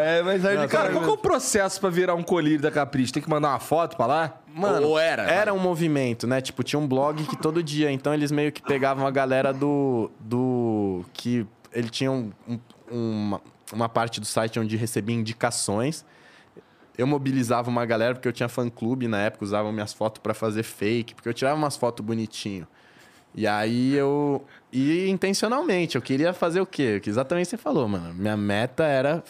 [0.00, 2.70] É, mas aí Não, Cara, qual que é o processo pra virar um colírio da
[2.70, 3.12] Capricho?
[3.12, 4.38] Tem que mandar uma foto pra lá?
[4.54, 5.24] Mano, Ou era?
[5.24, 6.40] Era um movimento, né?
[6.40, 10.10] Tipo, tinha um blog que todo dia, então eles meio que pegavam a galera do.
[10.18, 11.46] do que
[11.78, 12.58] ele tinha um- um-
[12.90, 13.40] uma,
[13.72, 16.04] uma parte do site onde recebia indicações.
[16.96, 20.64] Eu mobilizava uma galera, porque eu tinha fã-clube na época, usava minhas fotos pra fazer
[20.64, 22.66] fake, porque eu tirava umas fotos bonitinho.
[23.34, 24.44] E aí eu.
[24.72, 26.98] E intencionalmente, eu queria fazer o quê?
[27.00, 28.12] Que exatamente você falou, mano.
[28.14, 29.22] Minha meta era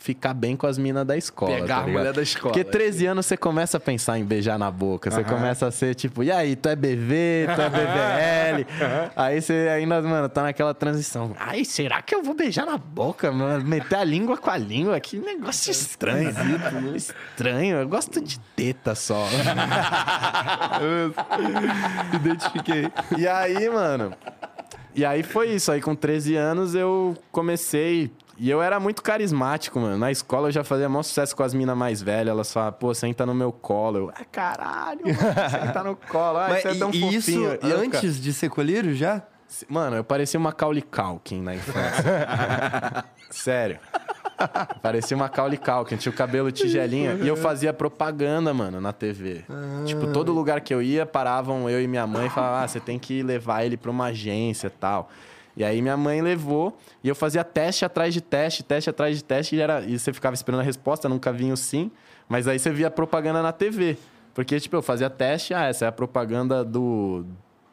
[0.00, 1.54] ficar bem com as minas da escola.
[1.54, 2.54] Pegar tá a mulher da escola.
[2.54, 5.10] Porque 13 anos você começa a pensar em beijar na boca.
[5.10, 8.66] Você começa a ser tipo, e aí, tu é BV, tu é BVL.
[9.14, 11.34] Aí você ainda, mano, tá naquela transição.
[11.38, 13.64] Ai, será que eu vou beijar na boca, mano?
[13.64, 14.98] Meter a língua com a língua?
[14.98, 16.32] Que negócio estranho.
[16.96, 17.76] Estranho.
[17.76, 19.26] Eu gosto de teta só.
[22.14, 22.90] identifiquei.
[23.18, 24.14] E aí, mano.
[24.94, 25.70] E aí foi isso.
[25.70, 28.10] Aí com 13 anos eu comecei.
[28.42, 29.98] E eu era muito carismático, mano.
[29.98, 32.28] Na escola eu já fazia maior sucesso com as minas mais velhas.
[32.32, 33.98] Elas falavam, pô, senta no meu colo.
[33.98, 36.38] Eu, ah, caralho, mano, senta no colo.
[36.38, 37.50] Ai, Mas você é tão e, e isso fofinho.
[37.50, 39.22] Eu ficava- antes de ser colírio já?
[39.68, 43.04] Mano, eu parecia uma Macaulay Culkin na infância.
[43.30, 43.78] Sério.
[44.80, 47.18] Parecia uma Caule Culkin, tinha o cabelo tigelinha.
[47.20, 49.44] e eu fazia propaganda, mano, na TV.
[49.84, 52.80] Tipo, todo lugar que eu ia, paravam eu e minha mãe e falavam, ah, você
[52.80, 55.10] tem que levar ele pra uma agência e tal.
[55.56, 59.24] E aí minha mãe levou e eu fazia teste atrás de teste, teste atrás de
[59.24, 61.90] teste, e, era, e você ficava esperando a resposta, nunca vinha o sim.
[62.28, 63.98] Mas aí você via propaganda na TV.
[64.32, 67.24] Porque, tipo, eu fazia teste, ah, essa é a propaganda do,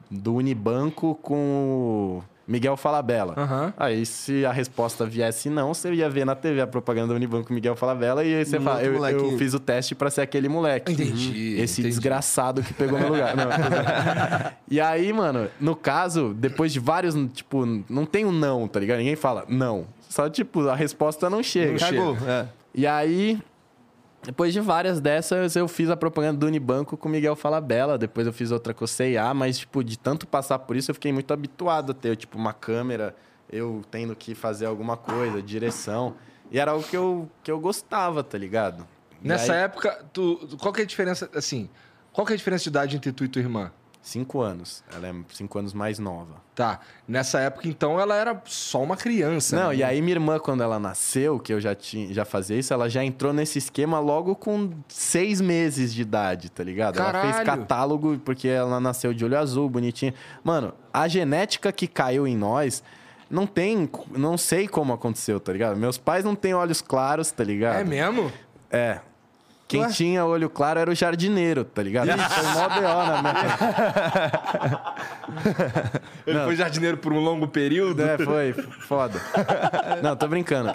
[0.09, 3.33] do Unibanco com o Miguel Falabella.
[3.35, 3.73] Aham.
[3.75, 7.51] Aí, se a resposta viesse não, você ia ver na TV a propaganda do Unibanco
[7.51, 10.93] Miguel Falabella e aí você fala, eu, eu fiz o teste pra ser aquele moleque.
[10.93, 11.89] Entendi, Esse entendi.
[11.89, 13.35] desgraçado que pegou meu lugar.
[13.35, 13.47] Não.
[14.69, 18.99] e aí, mano, no caso, depois de vários, tipo, não tem um não, tá ligado?
[18.99, 19.85] Ninguém fala não.
[20.09, 21.77] Só, tipo, a resposta não chega.
[21.77, 22.15] Cagou.
[22.25, 22.45] É.
[22.73, 23.39] E aí,
[24.27, 27.97] depois de várias dessas, eu fiz a propaganda do Unibanco com o Miguel Falabella.
[27.97, 30.95] Depois eu fiz outra com o C&A, mas, tipo, de tanto passar por isso, eu
[30.95, 33.15] fiquei muito habituado a ter, tipo, uma câmera,
[33.49, 36.15] eu tendo que fazer alguma coisa, direção.
[36.51, 38.85] E era algo que eu, que eu gostava, tá ligado?
[39.23, 41.69] E Nessa aí, época, tu, qual que é a diferença, assim,
[42.11, 43.71] qual que é a diferença de idade entre tu e tua irmã?
[44.07, 44.85] Cinco anos.
[44.95, 46.35] Ela é cinco anos mais nova.
[46.55, 49.53] Tá, nessa época, então, ela era só uma criança.
[49.53, 49.75] Não, né?
[49.75, 52.89] e aí minha irmã, quando ela nasceu, que eu já, tinha, já fazia isso, ela
[52.89, 56.97] já entrou nesse esquema logo com seis meses de idade, tá ligado?
[56.97, 57.61] Ela fez Caralho!
[57.63, 60.13] catálogo porque ela nasceu de olho azul, bonitinha.
[60.41, 62.81] Mano, a genética que caiu em nós.
[63.29, 65.75] Não tem, não sei como aconteceu, tá ligado?
[65.75, 67.75] Meus pais não têm olhos claros, tá ligado?
[67.75, 68.31] É mesmo?
[68.71, 69.01] É.
[69.67, 69.89] Quem Ué?
[69.89, 72.07] tinha olho claro era o jardineiro, tá ligado?
[72.07, 73.05] Foi mó B.O.
[73.05, 73.33] na minha
[76.25, 76.45] Ele Não.
[76.45, 78.01] foi jardineiro por um longo período?
[78.01, 78.53] É, foi.
[78.53, 79.19] Foda.
[80.01, 80.71] Não, tô brincando.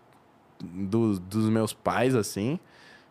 [0.61, 2.59] do- dos meus pais, assim.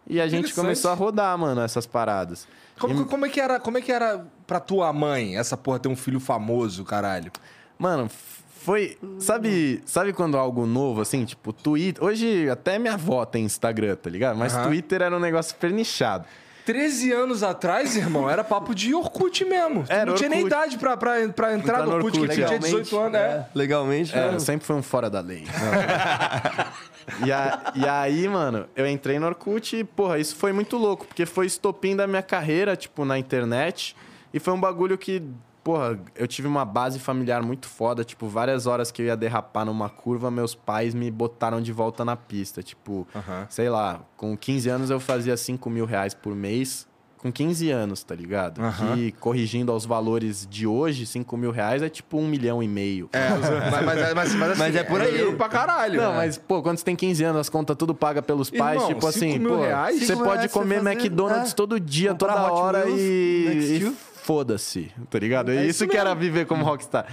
[0.08, 2.48] E a gente começou a rodar, mano, essas paradas.
[2.80, 5.80] Como, E- como é que era, como é que era pra tua mãe, essa porra,
[5.80, 7.32] ter um filho famoso, caralho?
[7.78, 8.98] Mano, foi.
[9.20, 12.04] Sabe, sabe quando algo novo, assim, tipo, Twitter.
[12.04, 14.38] Hoje até minha avó tem Instagram, tá ligado?
[14.38, 14.56] Mas.
[14.58, 16.26] Twitter era um negócio super nichado.
[16.66, 19.84] 13 anos atrás, irmão, era papo de Orkut mesmo.
[19.90, 22.48] Era não tinha nem idade pra, pra, pra entrar Entrar no Orkut, que Orkut, tu
[22.48, 23.46] tinha 18 anos, é.
[23.56, 24.40] Legalmente, É, né?
[24.40, 25.46] sempre fui um fora da lei.
[27.26, 31.06] e, a- e aí, mano, eu entrei no Orkut e, porra, isso foi muito louco,
[31.08, 33.96] porque foi estopim da minha carreira, tipo, na internet.
[34.34, 35.22] E foi um bagulho que,
[35.64, 38.04] porra, eu tive uma base familiar muito foda.
[38.04, 42.04] Tipo, várias horas que eu ia derrapar numa curva, meus pais me botaram de volta
[42.06, 42.62] na pista.
[42.64, 43.08] Tipo,
[43.50, 46.90] sei lá, com 15 anos eu fazia 5 mil reais por mês.
[47.18, 48.60] Com 15 anos, tá ligado?
[48.60, 48.96] Aham.
[48.96, 53.10] Que, corrigindo aos valores de hoje, 5 mil reais é tipo um milhão e meio.
[53.14, 55.10] É, mas, mas, mas, mas, assim, Mas é por aí.
[55.12, 56.02] dinheiro pra caralho.
[56.02, 56.18] Não, né?
[56.18, 59.06] mas, pô, quando você tem 15 anos, as contas tudo paga pelos pais, Irmão, tipo
[59.06, 60.00] assim, pô, reais?
[60.00, 63.84] você Cinco pode reais comer você fazer- McDonald's é, todo dia, toda hora Wheels, e,
[63.84, 63.96] e.
[64.32, 65.52] foda-se, tá ligado?
[65.52, 67.06] É, É isso isso que era viver como rockstar.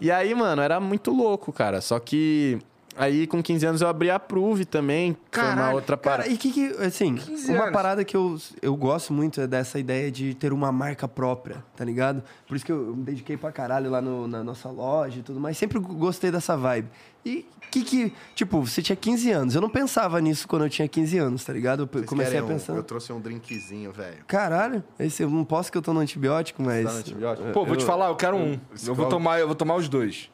[0.00, 1.80] E aí, mano, era muito louco, cara.
[1.80, 2.58] Só que
[2.96, 6.32] aí com 15 anos eu abri a Prove também, foi uma Caralho, outra Cara, parada.
[6.34, 7.72] e que que, assim, 15 uma anos.
[7.72, 11.84] parada que eu, eu gosto muito é dessa ideia de ter uma marca própria, tá
[11.84, 12.22] ligado?
[12.48, 15.38] Por isso que eu me dediquei pra caralho lá no- na nossa loja e tudo
[15.38, 15.56] mais.
[15.56, 16.88] Sempre gostei dessa vibe.
[17.28, 19.54] E que que, tipo, você tinha 15 anos.
[19.54, 21.86] Eu não pensava nisso quando eu tinha 15 anos, tá ligado?
[21.92, 22.72] Eu comecei a pensar.
[22.74, 24.24] Eu trouxe um drinkzinho, velho.
[24.26, 26.86] Caralho, esse, eu não posso que eu tô no antibiótico, mas.
[26.86, 27.52] Tá no antibiótico?
[27.52, 28.52] Pô, vou te eu- falar, eu quero um.
[28.52, 30.30] Eu vou escola- tomar, eu vou tomar os dois.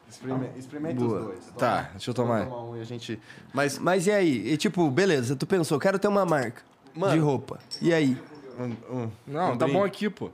[0.57, 1.19] Experimenta Boa.
[1.19, 1.39] os dois.
[1.57, 2.45] Tá, deixa eu tomar.
[2.45, 3.19] Tomar um e a gente...
[3.53, 4.53] Mas, Mas e aí?
[4.53, 6.61] E, tipo, beleza, tu pensou, quero ter uma marca
[6.95, 7.11] Mano.
[7.13, 7.59] de roupa.
[7.81, 8.17] E aí?
[8.57, 10.29] um- um- Não, um tá bom aqui, pô.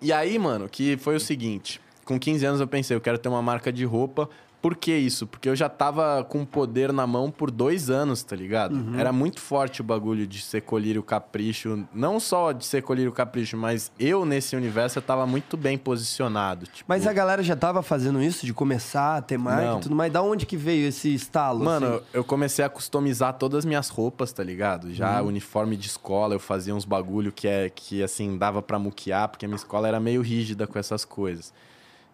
[0.00, 3.28] E aí, mano, que foi o seguinte: com 15 anos eu pensei, eu quero ter
[3.28, 4.28] uma marca de roupa.
[4.64, 5.26] Por que isso?
[5.26, 8.82] Porque eu já tava com poder na mão por dois anos, tá ligado?
[8.96, 11.86] Era muito forte o bagulho de ser colírio capricho.
[11.92, 16.64] Não só de ser colírio capricho, mas eu nesse universo eu tava muito bem posicionado.
[16.64, 19.94] Tipo, Mas a galera já tava fazendo isso, de começar a ter marca e tudo
[19.94, 20.10] mais.
[20.10, 21.62] Da onde que veio esse estalo?
[21.62, 22.04] Mano, assim?
[22.14, 24.94] eu comecei a customizar todas as minhas roupas, tá ligado?
[24.94, 25.28] Já Uhum.
[25.28, 29.44] uniforme de escola, eu fazia uns bagulho que é que assim dava pra muquear, porque
[29.44, 31.52] a minha escola era meio rígida com essas coisas.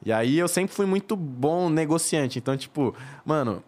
[0.05, 3.63] E aí eu sempre fui muito bom negociante, então tipo, mano,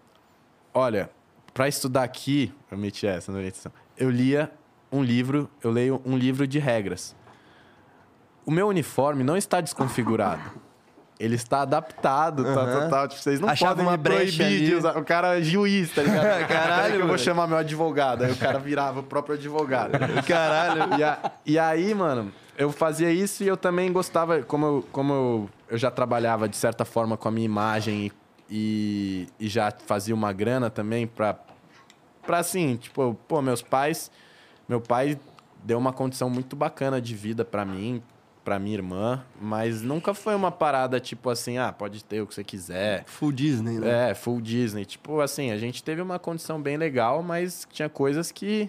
[0.73, 1.11] olha,
[1.53, 3.71] pra estudar aqui, eu meti essa na edição.
[3.97, 4.51] Eu lia
[4.91, 7.15] um livro, eu leio um livro de regras.
[8.45, 10.43] O meu uniforme não está desconfigurado.
[11.21, 12.81] Ele está adaptado, tá, Aham.
[12.81, 13.09] tá, tá.
[13.09, 14.99] Tipo, vocês não Achava podem uma me proibir de usar.
[14.99, 16.49] O cara é juiz, tá ligado?
[16.49, 18.25] Caralho, eu vou chamar meu advogado.
[18.25, 19.93] Aí o cara virava o próprio advogado.
[20.27, 20.99] Caralho.
[20.99, 25.13] E, a- e aí, mano, eu fazia isso e eu também gostava, como eu, como
[25.13, 28.13] eu, eu já trabalhava de certa forma com a minha imagem
[28.51, 31.35] e, e já fazia uma grana também pra,
[32.27, 34.11] pra assim, tipo, pô, meus pais,
[34.69, 35.19] meu pai
[35.65, 38.03] deu uma condição muito bacana de vida pra mim,
[38.45, 42.35] pra minha irmã, mas nunca foi uma parada tipo assim, ah, pode ter o que
[42.35, 43.05] você quiser.
[43.07, 44.11] Full Disney, né?
[44.11, 44.85] É, full Disney.
[44.85, 48.69] Tipo, assim, a gente teve uma condição bem legal, mas tinha coisas que.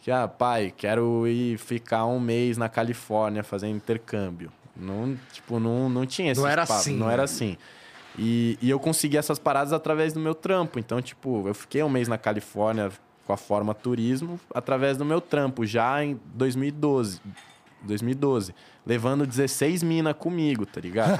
[0.00, 4.50] que ah, pai, quero ir ficar um mês na Califórnia fazendo intercâmbio.
[4.76, 7.12] Não, tipo, não, não tinha esse Não era espaço, assim, Não né?
[7.12, 7.56] era assim.
[8.18, 10.78] E, e eu consegui essas paradas através do meu trampo.
[10.78, 12.90] Então, tipo, eu fiquei um mês na Califórnia
[13.26, 17.20] com a forma turismo através do meu trampo, já em 2012.
[17.82, 18.54] 2012.
[18.86, 21.18] Levando 16 mina comigo, tá ligado?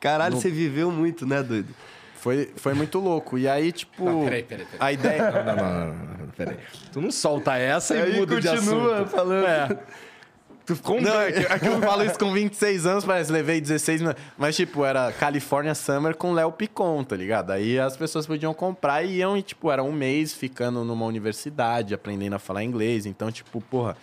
[0.00, 1.74] Caralho, No- você viveu muito, né, doido?
[2.16, 3.38] Foi, foi muito louco.
[3.38, 4.04] E aí, tipo.
[4.04, 4.78] Não, peraí, peraí, peraí.
[4.78, 5.30] A ideia.
[5.30, 6.58] Não, não, não, não, não, peraí.
[6.92, 9.10] Tu não solta essa e Aí muda de continua assunto.
[9.10, 9.46] falando.
[9.46, 9.78] É.
[10.70, 13.32] Tu ficou um Não, é que, é que eu falo isso com 26 anos, parece,
[13.32, 14.14] levei 16 mil.
[14.38, 17.50] Mas, tipo, era California Summer com Léo Picon, tá ligado?
[17.50, 21.92] Aí as pessoas podiam comprar e iam, e, tipo, era um mês ficando numa universidade,
[21.92, 23.04] aprendendo a falar inglês.
[23.04, 23.96] Então, tipo, porra,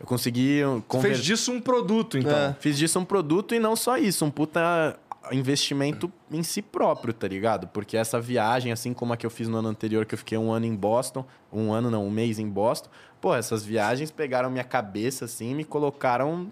[0.00, 1.10] eu consegui conver...
[1.10, 2.38] fez disso um produto, então.
[2.38, 2.56] É.
[2.58, 4.98] Fiz disso um produto e não só isso, um puta
[5.32, 7.68] investimento em si próprio, tá ligado?
[7.68, 10.38] Porque essa viagem, assim como a que eu fiz no ano anterior, que eu fiquei
[10.38, 12.88] um ano em Boston, um ano não, um mês em Boston,
[13.20, 16.48] pô, essas viagens pegaram minha cabeça, assim, e me colocaram...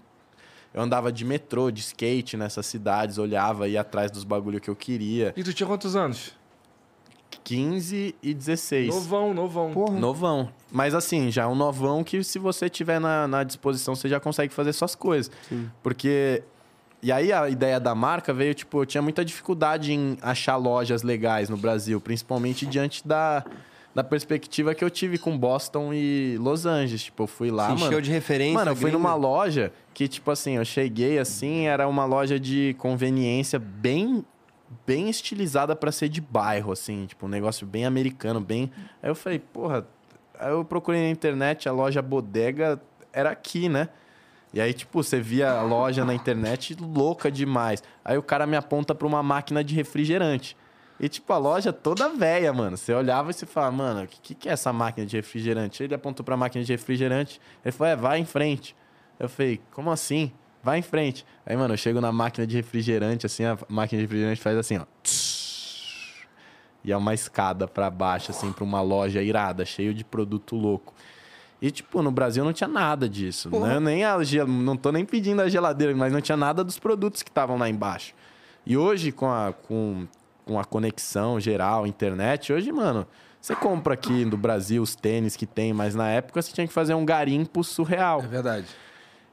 [0.74, 4.76] Eu andava de metrô, de skate nessas cidades, olhava, ia atrás dos bagulho que eu
[4.76, 5.32] queria.
[5.34, 6.34] E tu tinha quantos anos?
[7.46, 8.88] 15 e 16.
[8.88, 9.72] Novão, novão.
[9.72, 9.98] Porra.
[9.98, 10.48] Novão.
[10.70, 14.18] Mas assim, já é um novão que se você tiver na, na disposição, você já
[14.18, 15.30] consegue fazer suas coisas.
[15.82, 16.42] Porque.
[17.02, 21.02] E aí a ideia da marca veio, tipo, eu tinha muita dificuldade em achar lojas
[21.02, 23.44] legais no Brasil, principalmente diante da,
[23.94, 27.04] da perspectiva que eu tive com Boston e Los Angeles.
[27.04, 28.02] Tipo, eu fui lá, Se mano.
[28.02, 28.54] de referência.
[28.54, 28.98] Mano, eu fui gringa.
[28.98, 34.24] numa loja que, tipo assim, eu cheguei assim, era uma loja de conveniência bem
[34.84, 38.70] bem estilizada pra ser de bairro, assim, tipo, um negócio bem americano, bem.
[39.02, 39.86] Aí eu falei, porra,
[40.38, 42.80] aí eu procurei na internet, a loja bodega
[43.12, 43.88] era aqui, né?
[44.56, 47.82] E aí, tipo, você via a loja na internet louca demais.
[48.02, 50.56] Aí o cara me aponta pra uma máquina de refrigerante.
[50.98, 52.74] E, tipo, a loja toda velha, mano.
[52.74, 55.82] Você olhava e você falava, mano, o que, que é essa máquina de refrigerante?
[55.82, 57.38] Ele apontou pra máquina de refrigerante.
[57.62, 58.74] Ele falou, é, vai em frente.
[59.20, 60.32] Eu falei, como assim?
[60.62, 61.26] Vai em frente.
[61.44, 64.78] Aí, mano, eu chego na máquina de refrigerante, assim, a máquina de refrigerante faz assim,
[64.78, 64.86] ó.
[66.82, 70.94] E é uma escada pra baixo, assim, pra uma loja irada, cheio de produto louco.
[71.60, 73.50] E, tipo, no Brasil não tinha nada disso.
[73.50, 73.80] Né?
[73.80, 74.16] Nem a,
[74.46, 77.68] não tô nem pedindo a geladeira, mas não tinha nada dos produtos que estavam lá
[77.68, 78.14] embaixo.
[78.66, 80.06] E hoje, com a, com,
[80.44, 83.06] com a conexão geral, internet, hoje, mano,
[83.40, 86.72] você compra aqui no Brasil os tênis que tem, mas na época você tinha que
[86.72, 88.20] fazer um garimpo surreal.
[88.20, 88.66] É verdade.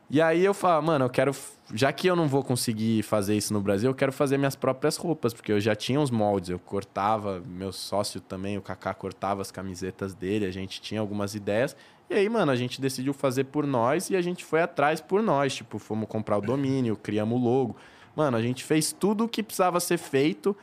[0.09, 1.35] E aí eu falo, mano, eu quero.
[1.73, 4.95] Já que eu não vou conseguir fazer isso no Brasil, eu quero fazer minhas próprias
[4.97, 9.41] roupas, porque eu já tinha os moldes, eu cortava, meu sócio também, o Kaká cortava
[9.41, 11.75] as camisetas dele, a gente tinha algumas ideias.
[12.13, 15.23] E aí, mano, a gente decidiu fazer por nós e a gente foi atrás por
[15.23, 15.55] nós.
[15.55, 17.75] Tipo, fomos comprar o domínio, criamos o logo.
[18.15, 20.55] Mano, a gente fez tudo o que precisava ser feito.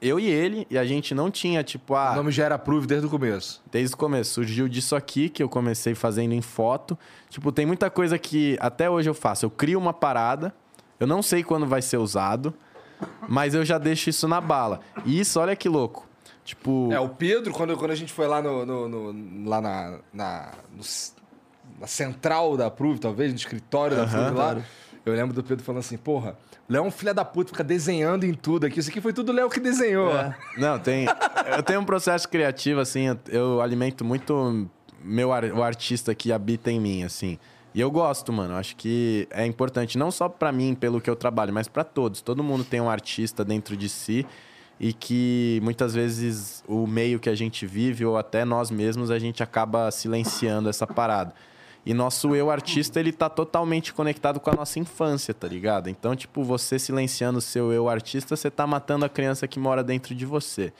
[0.00, 2.12] Eu e ele, e a gente não tinha, tipo, ah.
[2.12, 3.60] O nome já era Prove desde o começo.
[3.72, 4.34] Desde o começo.
[4.34, 6.96] Surgiu disso aqui, que eu comecei fazendo em foto.
[7.28, 9.44] Tipo, tem muita coisa que até hoje eu faço.
[9.44, 10.54] Eu crio uma parada,
[11.00, 12.54] eu não sei quando vai ser usado,
[13.28, 14.80] mas eu já deixo isso na bala.
[15.04, 16.08] E isso, olha que louco.
[16.50, 19.98] Tipo, É, o Pedro, quando, quando a gente foi lá, no, no- no- lá na,
[20.12, 20.82] na, no
[21.78, 24.56] na central da Prove, talvez, no escritório da Prove lá,
[25.06, 26.36] eu lembro do Pedro falando assim, porra,
[26.68, 28.80] Léo é um filho da puta, fica desenhando em tudo aqui.
[28.80, 30.10] Isso aqui foi tudo o Léo que desenhou.
[30.58, 31.06] Não, tem.
[31.56, 34.68] Eu tenho um processo criativo, assim, eu, eu alimento muito
[35.04, 37.38] meu, o artista que habita em mim, assim.
[37.72, 38.56] E eu gosto, mano.
[38.56, 42.20] Acho que é importante, não só pra mim, pelo que eu trabalho, mas pra todos.
[42.20, 44.26] Todo mundo tem um artista dentro de si
[44.80, 49.18] e que muitas vezes o meio que a gente vive, ou até nós mesmos, a
[49.18, 51.34] gente acaba silenciando essa parada.
[51.84, 55.88] E nosso eu artista, ele tá totalmente conectado com a nossa infância, tá ligado?
[55.88, 59.82] Então, tipo, você silenciando o seu eu artista, você tá matando a criança que mora
[59.84, 60.72] dentro de você.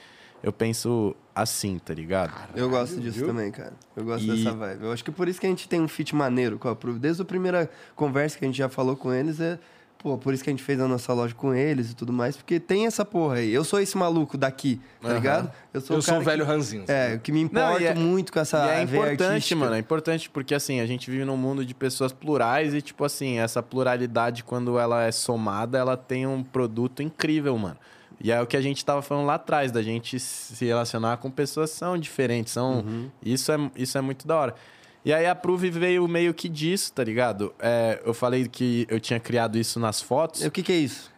[0.43, 2.33] Eu penso assim, tá ligado?
[2.55, 3.27] Eu gosto disso viu?
[3.27, 3.73] também, cara.
[3.95, 4.83] Eu gosto E- dessa vibe.
[4.83, 6.97] Eu acho que por isso que a gente tem um fit maneiro com a Prove.
[6.97, 9.59] Desde a primeira conversa que a gente já falou com eles, é.
[10.01, 12.35] Pô, por isso que a gente fez a nossa loja com eles e tudo mais,
[12.35, 13.53] porque tem essa porra aí.
[13.53, 15.15] Eu sou esse maluco daqui, tá Aham.
[15.15, 15.51] ligado?
[15.71, 16.85] Eu o sou o cara velho que, ranzinho.
[16.87, 19.55] É, que me importa é- muito com essa e é importante, artística.
[19.59, 19.75] mano.
[19.75, 23.37] É importante porque, assim, a gente vive num mundo de pessoas plurais e, tipo assim,
[23.37, 27.77] essa pluralidade, quando ela é somada, ela tem um produto incrível, mano.
[28.19, 31.29] E é o que a gente tava falando lá atrás, da gente se relacionar com
[31.29, 32.53] pessoas que são diferentes.
[32.53, 32.79] São...
[32.79, 33.09] Uhum.
[33.23, 34.55] Isso, é, isso é muito da hora.
[35.03, 37.53] E aí a Prove veio meio que disso, tá ligado?
[37.59, 40.43] É, eu falei que eu tinha criado isso nas fotos.
[40.43, 41.09] E O que, que é isso?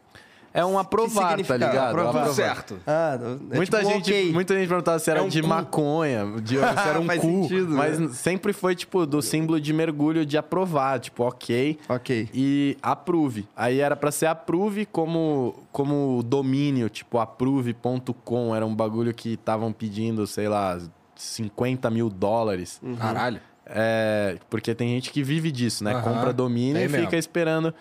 [0.55, 1.89] É um aprovar, tá ligado?
[1.89, 2.27] aprovar?
[2.29, 2.79] Certo.
[2.85, 3.17] Ah,
[3.49, 4.31] é Muita, tipo gente, ok.
[4.31, 5.47] muita gente perguntava se era É um de cu.
[5.47, 7.27] maconha, de, se era um Faz cu.
[7.27, 7.75] sentido, né?
[7.75, 11.79] mas sempre foi, tipo, do símbolo de mergulho de aprovar, tipo, ok.
[11.89, 12.29] Ok.
[12.35, 13.47] E approve.
[13.55, 18.55] Aí era pra ser approve como, como domínio, tipo, approve.com.
[18.55, 20.79] Era um bagulho que estavam pedindo, sei lá,
[21.15, 22.79] 50 mil dólares.
[22.99, 23.41] Caralho.
[23.65, 25.93] É, porque tem gente que vive disso, né?
[25.93, 27.15] Aham, Compra domínio e fica mesmo.
[27.15, 27.73] esperando.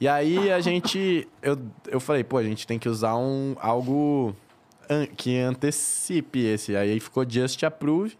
[0.00, 1.26] E aí a gente.
[1.42, 4.34] Eu, eu falei, pô, a gente tem que usar um, algo
[4.88, 6.76] an- que antecipe esse.
[6.76, 8.16] Aí ficou Just Approve.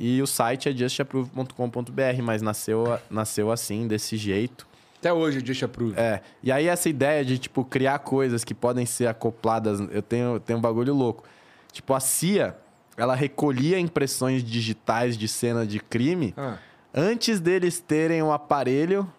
[0.00, 4.64] E o site é justapprove.com.br, mas nasceu, nasceu assim, desse jeito.
[5.00, 5.94] Até hoje, Just Approve.
[5.98, 6.20] É.
[6.42, 10.58] E aí essa ideia de, tipo, criar coisas que podem ser acopladas, eu tenho, tenho
[10.58, 11.24] um bagulho louco.
[11.72, 12.56] Tipo, a CIA,
[12.98, 16.58] ela recolhia impressões digitais de cena de crime Ah.
[16.92, 19.10] antes deles terem um aparelho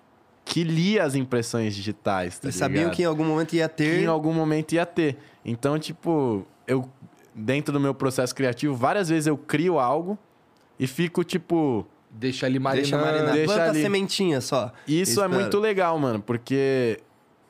[0.46, 2.96] que lia as impressões digitais, tá Eles sabiam ligado?
[2.96, 4.04] que em algum momento ia Que ter.
[4.04, 5.18] em algum momento ia ter.
[5.46, 6.88] Então, tipo, eu
[7.36, 10.18] dentro do meu processo criativo, várias vezes eu crio algo
[10.80, 12.90] e fico tipo, Deixa ali marinando.
[12.90, 13.34] Deixa marinar.
[13.34, 13.82] Deixa Planta ali.
[13.84, 14.74] sementinha só.
[14.88, 15.30] Isso é Espera.
[15.30, 17.00] muito legal, mano, porque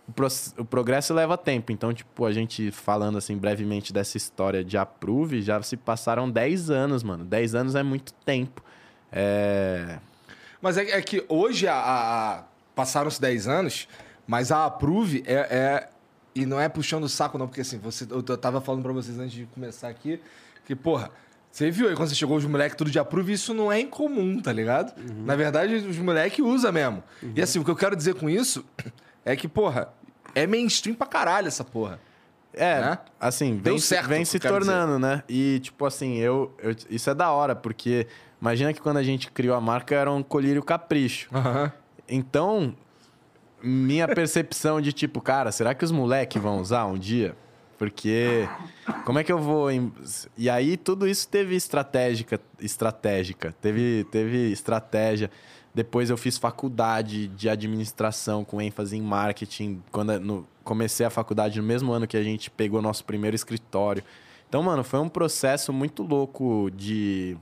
[0.09, 1.71] o, pro- o progresso leva tempo.
[1.71, 6.69] Então, tipo, a gente falando assim brevemente dessa história de Approve, já se passaram 10
[6.69, 7.23] anos, mano.
[7.23, 8.63] 10 anos é muito tempo.
[9.11, 9.99] É.
[10.61, 12.43] Mas é, é que hoje a, a- a-
[12.75, 13.87] passaram-se 10 anos,
[14.27, 15.89] mas a Approve é, é-
[16.35, 18.93] E não é puxando o saco, não, porque assim, você, eu, eu tava falando pra
[18.93, 20.21] vocês antes de começar aqui,
[20.65, 21.09] que, porra,
[21.51, 24.39] você viu aí quando você chegou os moleques tudo de Approve, isso não é incomum,
[24.39, 24.93] tá ligado?
[25.25, 27.03] Na verdade, os moleques usam mesmo.
[27.35, 28.63] E assim, o que eu quero dizer com isso
[29.25, 29.89] é que, porra,
[30.39, 31.99] é mainstream pra caralho essa porra.
[32.53, 32.97] É, Né?
[33.19, 35.23] assim, vem, se- certo, vem se tornando, né?
[35.29, 38.07] E, tipo assim, eu, eu- Isso é da hora, porque
[38.41, 41.29] imagina que quando a gente criou a marca era um colírio capricho.
[42.07, 42.75] Então,
[43.61, 47.35] minha percepção de tipo, cara, será que os moleques vão usar um dia?
[47.77, 48.47] Porque
[49.05, 49.71] como é que eu vou.
[49.71, 49.93] em-
[50.37, 55.29] E aí tudo isso teve estratégica, estratégica, teve, teve estratégia.
[55.79, 59.81] Depois eu fiz faculdade de administração com ênfase em marketing.
[59.93, 64.03] Quando no- comecei a faculdade no mesmo ano que a gente pegou nosso primeiro escritório.
[64.49, 67.37] Então, mano, foi um processo muito louco de,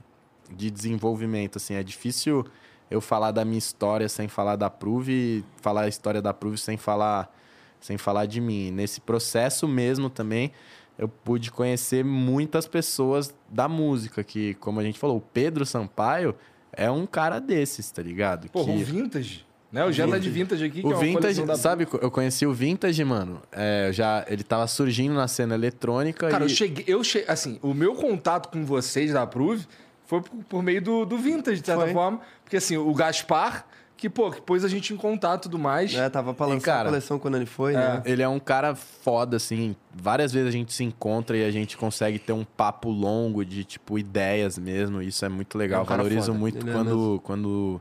[0.54, 1.56] de desenvolvimento.
[1.56, 2.46] Assim, é difícil
[2.88, 6.76] eu falar da minha história sem falar da Prove falar a história da Prove sem
[6.76, 7.34] falar
[7.80, 8.70] sem falar de mim.
[8.70, 10.52] Nesse processo mesmo também
[10.96, 16.36] eu pude conhecer muitas pessoas da música que, como a gente falou, o Pedro Sampaio
[16.78, 18.48] é um cara desses, tá ligado?
[18.48, 18.82] Porra, que...
[18.82, 19.44] o Vintage.
[19.70, 19.84] Né?
[19.84, 22.46] O Jetta de Vintage aqui, que é O uma Vintage, coleção da sabe, eu conheci
[22.46, 23.42] o Vintage, mano.
[23.52, 26.46] É, já, ele tava surgindo na cena eletrônica Cara, e...
[26.46, 27.28] eu cheguei, eu cheguei.
[27.28, 29.66] Assim, o meu contato com vocês da Approve
[30.06, 31.92] foi por, por meio do, do Vintage, de certa Foi.
[31.92, 32.20] forma.
[32.42, 33.66] Porque, assim, o Gaspar,
[33.98, 35.92] que, pô, que pôs a gente em contato e tudo mais.
[35.92, 38.00] É, tava pra lançar cara, a coleção quando ele foi, né?
[38.06, 39.74] Ele é um cara foda, assim.
[39.92, 43.64] Várias vezes a gente se encontra e a gente consegue ter um papo longo de,
[43.64, 45.02] tipo, ideias mesmo.
[45.02, 45.80] Isso é muito legal.
[45.80, 46.38] É um Valorizo foda.
[46.38, 47.80] muito Ele é quando, quando,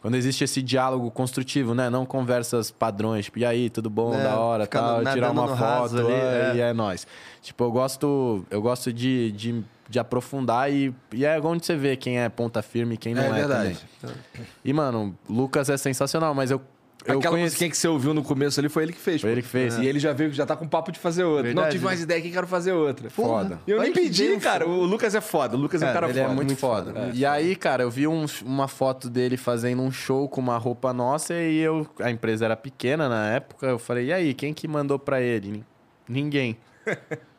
[0.00, 1.90] quando existe esse diálogo construtivo, né?
[1.90, 5.98] Não conversas padrões, tipo, e aí, tudo bom, É, da hora, tal, tirar uma foto,
[5.98, 6.56] ali, é, é.
[6.56, 7.06] e é nóis.
[7.42, 11.96] Tipo, eu gosto, eu gosto de, de, de aprofundar e, e é onde você vê
[11.96, 13.78] quem é ponta firme e quem não é, É verdade.
[14.00, 14.16] também.
[14.64, 16.62] E, mano, Lucas é sensacional, mas eu,
[17.04, 17.46] eu Aquela conheci...
[17.54, 19.20] musiquinha que você ouviu no começo ali foi ele que fez.
[19.20, 19.32] Foi pô.
[19.34, 19.76] ele que fez.
[19.78, 21.42] E ele já veio, já tá com papo de fazer outra.
[21.42, 23.10] Verdade, não tive mais ideia que quero fazer outra.
[23.10, 23.58] Foda.
[23.66, 24.64] E eu Olha nem pedi, Deus, cara.
[24.68, 25.56] O Lucas é foda.
[25.56, 26.24] O Lucas é um Cara, ele foda.
[26.24, 26.92] é muito, muito foda.
[26.92, 30.56] foda, e aí, cara, eu vi um- uma foto dele fazendo um show com uma
[30.56, 34.54] roupa nossa e eu, a empresa era pequena na época, eu falei, e aí, quem
[34.54, 35.50] que mandou pra ele?
[35.50, 35.64] Nin-
[36.08, 36.56] Ninguém.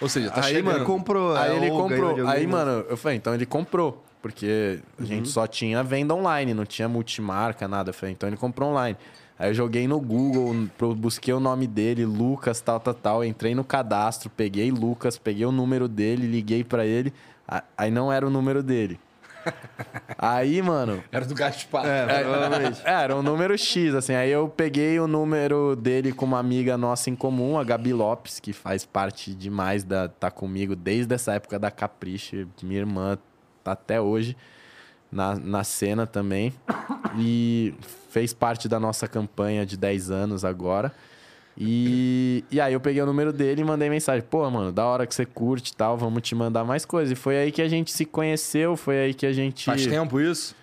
[0.00, 0.64] Ou seja, tá Aí, chegando.
[0.64, 1.36] mano, Ele comprou.
[1.36, 2.28] aí é, ele comprou.
[2.28, 4.04] Aí, mano, eu falei, então ele comprou.
[4.20, 7.90] Porque a gente só tinha venda online, não tinha multimarca, nada.
[7.90, 8.96] Eu falei, então ele comprou online.
[9.38, 10.52] Aí eu joguei no Google,
[10.96, 13.24] busquei o nome dele, Lucas, tal, tal, tal.
[13.24, 17.12] Entrei no cadastro, peguei Lucas, peguei o número dele, liguei pra ele.
[17.76, 18.98] Aí não era o número dele.
[20.16, 21.86] Aí, mano, Era do Gaspar.
[21.86, 22.80] É, provavelmente.
[22.84, 24.14] é, era um número X, assim.
[24.14, 28.40] Aí eu peguei o número dele com uma amiga nossa em comum, a Gabi Lopes,
[28.40, 30.08] que faz parte demais da.
[30.08, 32.48] tá comigo desde essa época da Capricho.
[32.62, 33.18] Minha irmã
[33.62, 34.36] tá até hoje
[35.10, 36.52] na, na cena também.
[37.16, 37.74] E
[38.10, 40.92] fez parte da nossa campanha de 10 anos agora.
[41.60, 44.22] E, e aí eu peguei o número dele e mandei mensagem.
[44.28, 47.10] Pô, mano, da hora que você curte e tal, vamos te mandar mais coisas.
[47.10, 49.64] E foi aí que a gente se conheceu, foi aí que a gente.
[49.64, 50.54] Faz tempo isso?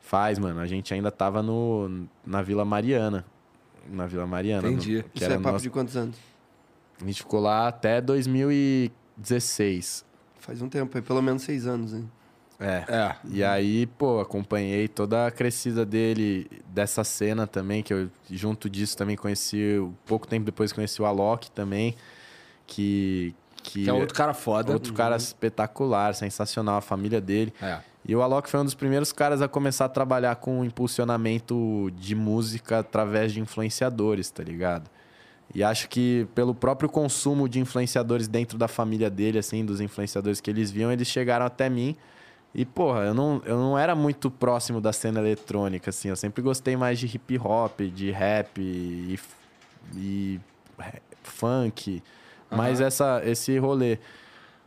[0.00, 0.58] Faz, mano.
[0.60, 3.24] A gente ainda tava no, na Vila Mariana.
[3.90, 4.68] Na Vila Mariana.
[4.68, 4.98] Entendi.
[4.98, 6.16] no- Isso é papo nosso- de quantos anos?
[7.00, 10.04] A gente ficou lá até 2016.
[10.38, 12.08] Faz um tempo, aí, pelo menos seis anos, hein?
[12.62, 12.84] É.
[12.88, 13.16] É.
[13.28, 18.96] E aí, pô, acompanhei toda a crescida dele, dessa cena também, que eu, junto disso,
[18.96, 21.94] também conheci, pouco tempo depois conheci o Alok também,
[22.66, 23.34] que...
[23.62, 24.72] Que, Que é outro cara foda.
[24.72, 27.54] outro cara espetacular, sensacional, a família dele.
[27.62, 27.78] É.
[28.04, 32.16] E o Alok foi um dos primeiros caras a começar a trabalhar com impulsionamento de
[32.16, 34.90] música através de influenciadores, tá ligado?
[35.54, 40.40] E acho que pelo próprio consumo de influenciadores dentro da família dele, assim, dos influenciadores
[40.40, 41.96] que eles viam, eles chegaram até mim.
[42.54, 46.08] E, porra, eu não, eu não era muito próximo da cena eletrônica, assim.
[46.08, 49.18] Eu sempre gostei mais de hip hop, de rap e,
[49.96, 50.40] e
[51.22, 52.02] funk.
[52.50, 53.98] Mas essa, esse rolê,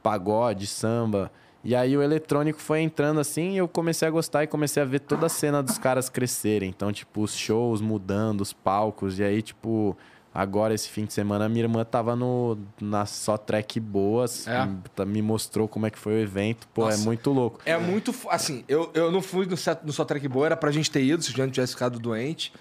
[0.02, 1.32] pagode, samba.
[1.64, 4.86] E aí o eletrônico foi entrando assim e eu comecei a gostar e comecei a
[4.86, 6.70] ver toda a cena dos caras crescerem.
[6.70, 9.20] Então, tipo, os shows mudando, os palcos.
[9.20, 9.96] E aí, tipo,
[10.36, 14.46] agora esse fim de semana minha irmã tava no, na Só Track Boas.
[14.46, 14.66] É?
[14.66, 16.68] Me, me mostrou como é que foi o evento.
[16.74, 17.06] Pô, é Nossa.
[17.06, 17.62] muito louco.
[17.66, 18.14] É muito.
[18.30, 21.24] Assim, eu, eu não fui no, no Só Track Boa, era pra gente ter ido,
[21.24, 22.52] se o Jean tivesse ficado doente.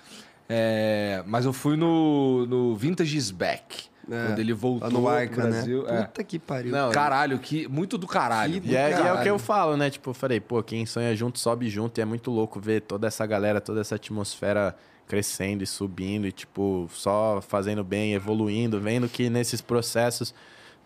[0.48, 3.86] É, mas eu fui no, no Vintage is Back.
[4.10, 5.82] É, quando ele voltou no Arca, pro Brasil.
[5.84, 6.00] né?
[6.00, 6.02] É.
[6.02, 6.70] Puta que pariu.
[6.70, 8.60] Não, Caralho, que, muito do caralho.
[8.60, 9.22] Que E é, e é o caralho.
[9.22, 9.88] que eu falo, né?
[9.88, 11.98] Tipo, eu falei, pô, quem sonha junto, sobe junto.
[11.98, 14.76] E é muito louco ver toda essa galera, toda essa atmosfera
[15.06, 16.26] crescendo e subindo.
[16.26, 18.80] E, tipo, só fazendo bem, evoluindo.
[18.80, 20.34] Vendo que nesses processos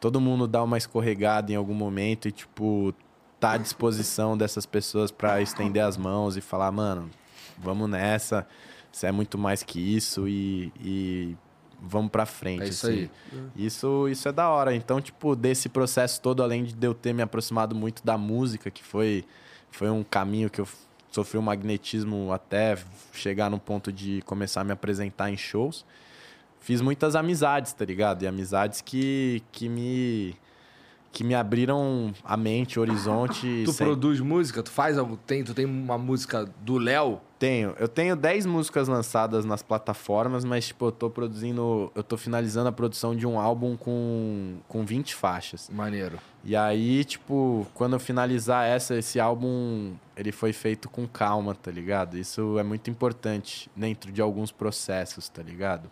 [0.01, 2.29] todo mundo dá uma escorregada em algum momento.
[2.29, 2.95] E, tipo,
[3.39, 7.11] tá à disposição dessas pessoas pra estender as mãos e falar, mano,
[7.57, 8.47] vamos nessa.
[8.91, 10.73] Você é muito mais que isso e...
[10.81, 11.37] e
[11.81, 12.64] Vamos pra frente.
[12.64, 13.09] É isso assim.
[13.33, 13.41] aí.
[13.55, 14.75] Isso, isso é da hora.
[14.75, 18.83] Então, tipo, desse processo todo, além de eu ter me aproximado muito da música, que
[18.83, 19.25] foi,
[19.71, 20.66] foi um caminho que eu
[21.11, 22.77] sofri um magnetismo até
[23.13, 25.85] chegar no ponto de começar a me apresentar em shows,
[26.61, 28.23] fiz muitas amizades, tá ligado?
[28.23, 30.37] E amizades que, que me
[31.11, 33.63] que me abriram a mente, o horizonte.
[33.65, 34.63] Tu sem- produz música?
[34.63, 35.17] Tu faz algo?
[35.17, 37.21] Tem, tu tem uma música do Léo?
[37.39, 37.74] Tenho.
[37.78, 41.91] Eu tenho 10 músicas lançadas nas plataformas, mas, tipo, eu tô produzindo.
[41.95, 45.70] Eu tô finalizando a produção de um álbum com, com 20 faixas.
[45.72, 46.18] Maneiro.
[46.45, 51.70] E aí, tipo, quando eu finalizar essa, esse álbum, ele foi feito com calma, tá
[51.70, 52.18] ligado?
[52.18, 55.89] Isso é muito importante dentro de alguns processos, tá ligado?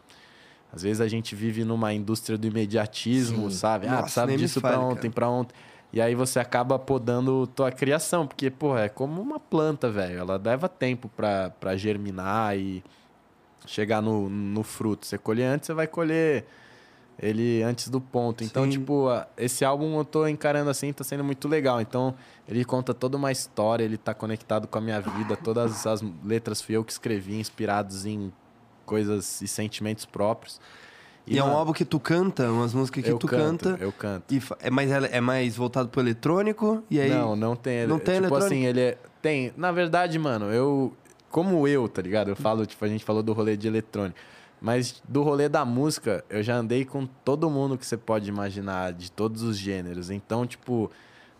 [0.72, 3.56] Às vezes a gente vive numa indústria do imediatismo, Sim.
[3.56, 3.86] sabe?
[3.86, 4.92] ah, Nossa, nem me disso fale, pra cara.
[4.94, 5.54] ontem, pra ontem.
[5.92, 10.18] E aí você acaba podando tua criação, porque, porra, é como uma planta, velho.
[10.18, 12.82] Ela leva tempo pra, pra germinar e
[13.66, 15.06] chegar no, no fruto.
[15.06, 16.44] Você colher antes, você vai colher
[17.18, 18.44] ele antes do ponto.
[18.44, 18.70] Então, Sim.
[18.70, 19.06] tipo,
[19.36, 21.80] esse álbum eu tô encarando assim, tá sendo muito legal.
[21.80, 22.14] Então,
[22.46, 25.36] ele conta toda uma história, ele tá conectado com a minha vida.
[25.36, 28.32] Todas as letras fui eu que escrevi, inspirados em
[28.84, 30.60] coisas e sentimentos próprios.
[31.26, 33.82] E, é um álbum que tu canta, umas músicas que eu tu canto, canta.
[33.82, 34.32] Eu canto.
[34.32, 37.10] E é, mais, é mais voltado pro eletrônico, e aí...
[37.10, 37.86] Não, não tem.
[37.86, 38.46] Não tem tipo eletrônico?
[38.46, 39.52] assim, ele é, tem.
[39.56, 40.94] Na verdade, mano, eu
[41.36, 42.28] como eu, tá ligado?
[42.28, 44.18] Eu falo, tipo, a gente falou do rolê de eletrônico,
[44.58, 48.92] mas do rolê da música, eu já andei com todo mundo que você pode imaginar,
[48.94, 50.10] de todos os gêneros.
[50.10, 50.90] Então, tipo,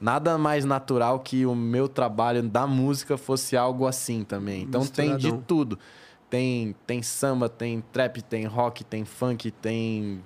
[0.01, 4.65] nada mais natural que o meu trabalho da música fosse algo assim também.
[4.65, 5.79] Então tem de tudo.
[6.29, 10.23] Tem tem samba, tem trap, tem rock, tem funk, tem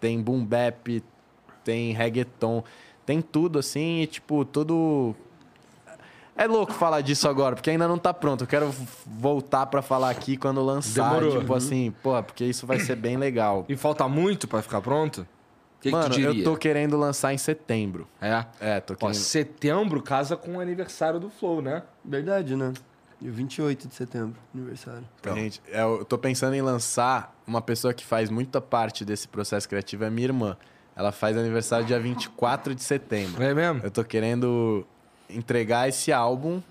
[0.00, 1.02] tem boom bap,
[1.64, 2.62] tem reggaeton,
[3.04, 5.14] tem tudo assim, e tipo, tudo
[6.36, 8.44] é louco falar disso agora, porque ainda não tá pronto.
[8.44, 8.74] Eu quero
[9.06, 11.40] voltar pra falar aqui quando lançar, Demorou.
[11.40, 13.66] tipo assim, pô, porque isso vai ser bem legal.
[13.68, 15.26] E falta muito pra ficar pronto?
[15.82, 16.40] Que, Mano, que tu diria?
[16.40, 18.06] eu tô querendo lançar em setembro.
[18.20, 18.44] É.
[18.60, 19.14] É, tô Ó, querendo.
[19.14, 21.82] setembro casa com o aniversário do Flow, né?
[22.04, 22.72] Verdade, né?
[23.20, 25.04] Dia 28 de setembro, aniversário.
[25.20, 25.34] Então.
[25.34, 29.68] Gente, é, eu tô pensando em lançar uma pessoa que faz muita parte desse processo
[29.68, 30.56] criativo, é minha irmã.
[30.96, 33.42] Ela faz aniversário dia 24 de setembro.
[33.42, 33.80] É mesmo?
[33.84, 34.86] Eu tô querendo
[35.28, 36.62] entregar esse álbum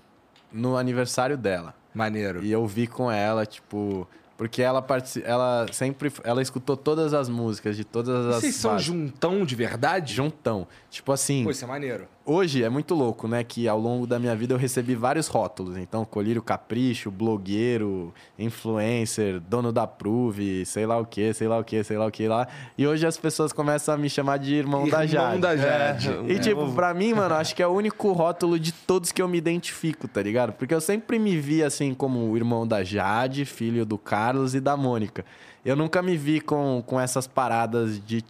[0.52, 1.74] no aniversário dela.
[1.94, 2.42] Maneiro.
[2.44, 4.06] E eu vi com ela, tipo.
[4.36, 6.10] Porque ela, partici- ela sempre.
[6.24, 8.36] Ela escutou todas as músicas de todas as.
[8.36, 8.86] Vocês são fases.
[8.86, 10.14] juntão de verdade?
[10.14, 10.66] Juntão.
[10.88, 12.06] Tipo assim, Pô, isso é maneiro.
[12.30, 13.42] Hoje é muito louco, né?
[13.42, 15.76] Que ao longo da minha vida eu recebi vários rótulos.
[15.76, 21.64] Então, colírio capricho, blogueiro, influencer, dono da Prove, sei lá o que, sei lá o
[21.64, 22.46] que, sei lá o que lá.
[22.76, 25.16] E hoje as pessoas começam a me chamar de irmão, da Jade.
[25.36, 26.10] Irmão da Jade.
[26.28, 26.38] E, É.
[26.38, 29.38] tipo, pra mim, mano, acho que é o único rótulo de todos que eu me
[29.38, 30.52] identifico, tá ligado?
[30.52, 34.60] Porque eu sempre me vi, assim, como o irmão da Jade, filho do Carlos e
[34.60, 35.24] da Mônica.
[35.64, 38.24] Eu nunca me vi com, com essas paradas de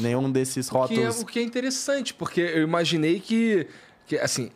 [0.00, 1.20] nenhum desses Que é, rótulos.
[1.20, 3.66] o que é interessante, porque eu imaginei que,
[4.06, 4.50] que assim,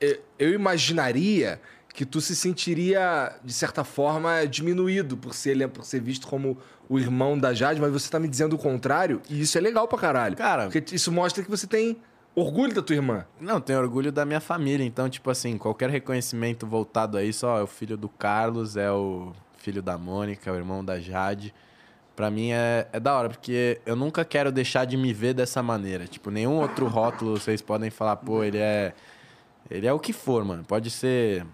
[0.00, 1.60] eu- eu imaginaria
[1.92, 6.58] que tu se sentiria, de certa forma, diminuído por ser, por ser visto como
[6.88, 9.86] o irmão da Jade, mas você tá me dizendo o contrário, e isso é legal
[9.86, 10.36] pra caralho.
[10.36, 11.96] Cara- Porque isso mostra que você tem
[12.34, 13.24] orgulho da tua irmã.
[13.40, 14.84] Não, tenho orgulho da minha família.
[14.84, 18.90] Então, tipo assim, qualquer reconhecimento voltado a isso, ó, é o filho do Carlos, é
[18.90, 21.54] o filho da Mônica, é o irmão da Jade.
[22.16, 25.62] Pra mim é, é da hora, porque eu nunca quero deixar de me ver dessa
[25.62, 26.06] maneira.
[26.06, 28.92] Tipo, nenhum outro rótulo vocês podem falar, pô, ele é.
[29.70, 30.62] Ele é o que for, mano.
[30.64, 31.44] Pode ser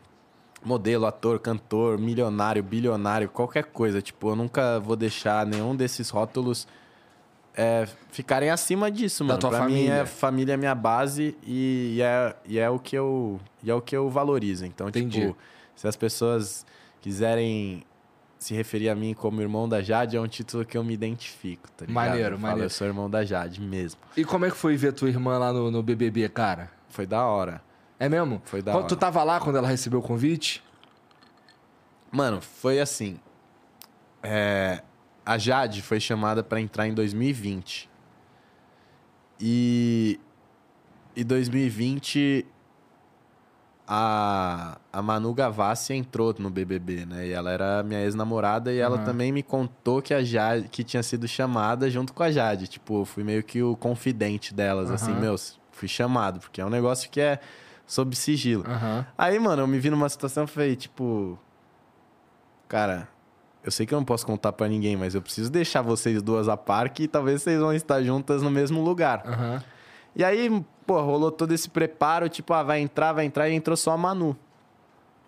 [0.63, 4.03] modelo, ator, cantor, milionário, bilionário, qualquer coisa.
[4.03, 6.67] Tipo, eu nunca vou deixar nenhum desses rótulos
[7.57, 9.39] é, ficarem acima disso, Da mano.
[9.41, 9.95] tua pra mim família.
[9.95, 13.75] é família é minha base e, e é, e é o que eu e é
[13.75, 14.67] o que eu valorizo.
[14.67, 15.21] Então, Entendi.
[15.21, 15.37] tipo,
[15.75, 16.67] se as pessoas
[17.01, 17.83] quiserem
[18.41, 21.71] se referir a mim como irmão da Jade, é um título que eu me identifico,
[21.73, 21.95] tá ligado?
[21.95, 22.65] Maneiro, eu falo, maneiro.
[22.65, 24.01] eu sou irmão da Jade mesmo.
[24.17, 26.71] E como é que foi ver tua irmã lá no, no BBB, cara?
[26.89, 27.63] Foi da hora.
[27.99, 28.41] É mesmo?
[28.47, 28.89] Foi da Quando hora.
[28.89, 30.65] tu tava lá quando ela recebeu o convite?
[32.11, 33.21] Mano, foi assim.
[34.23, 34.83] É,
[35.25, 37.91] a Jade foi chamada pra entrar em 2020.
[39.39, 40.19] E.
[41.15, 42.47] E 2020.
[43.93, 47.27] A, a Manu Gavassi entrou no BBB, né?
[47.27, 49.05] E ela era minha ex-namorada e ela Aham.
[49.05, 52.69] também me contou que a Jade que tinha sido chamada junto com a Jade.
[52.69, 55.21] Tipo, fui meio que o confidente delas, assim, Aham.
[55.21, 55.37] meu,
[55.73, 57.41] fui chamado, porque é um negócio que é
[57.85, 58.65] sob sigilo.
[58.65, 59.05] Aham.
[59.19, 61.37] Aí, mano, eu me vi numa situação e falei, tipo.
[62.69, 63.09] Cara,
[63.65, 66.49] eu sei que eu não posso contar pra ninguém, mas eu preciso deixar vocês duas
[66.49, 69.25] a par que talvez vocês vão estar juntas no mesmo lugar.
[69.27, 69.63] Aham.
[70.15, 70.51] E aí,
[70.87, 73.97] pô, rolou todo esse preparo, tipo, ah, vai entrar, vai entrar, e entrou só a
[73.97, 74.37] Manu.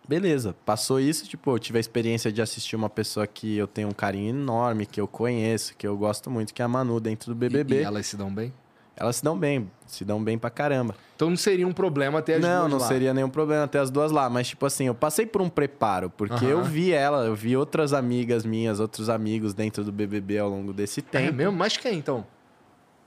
[0.08, 3.88] Beleza, passou isso, tipo, eu tive a experiência de assistir uma pessoa que eu tenho
[3.88, 7.32] um carinho enorme, que eu conheço, que eu gosto muito, que é a Manu dentro
[7.32, 7.76] do BBB.
[7.76, 8.52] E, e elas se dão bem?
[8.96, 10.94] Elas se dão bem, se dão bem pra caramba.
[11.16, 12.88] Então não seria um problema ter as não, duas não lá.
[12.88, 14.28] seria nenhum problema ter as duas lá.
[14.28, 17.92] Mas, tipo assim, eu passei por um preparo, porque eu vi ela, eu vi outras
[17.94, 21.32] amigas minhas, outros amigos dentro do BBB ao longo desse É tempo.
[21.34, 21.52] mesmo?
[21.56, 22.26] Mas quem, então?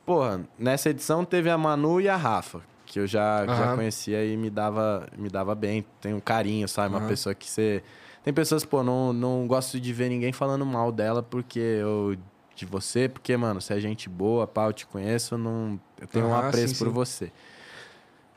[0.05, 3.75] Porra, nessa edição teve a Manu e a Rafa, que eu já, já Aham.
[3.75, 5.83] conhecia e me dava, me dava bem.
[5.99, 6.93] Tem um carinho, sabe?
[6.93, 7.07] Uma Aham.
[7.07, 7.83] pessoa que você.
[8.23, 12.15] Tem pessoas, pô, não, não gosto de ver ninguém falando mal dela porque eu.
[12.55, 15.77] De você, porque, mano, você é gente boa, pá, eu te conheço, eu não.
[15.99, 16.93] Eu tenho um Aham, apreço sim, por sim.
[16.93, 17.31] você.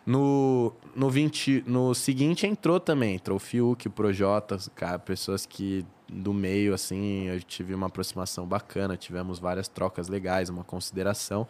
[0.04, 5.84] No, no, 20, no seguinte entrou também, entrou o Fiuk, o Projota, cara, pessoas que
[6.08, 11.46] do meio, assim, eu tive uma aproximação bacana, tivemos várias trocas legais, uma consideração.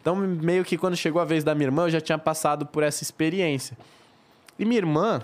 [0.00, 2.82] Então, meio que quando chegou a vez da minha irmã, eu já tinha passado por
[2.82, 3.76] essa experiência.
[4.58, 5.20] E minha irmã,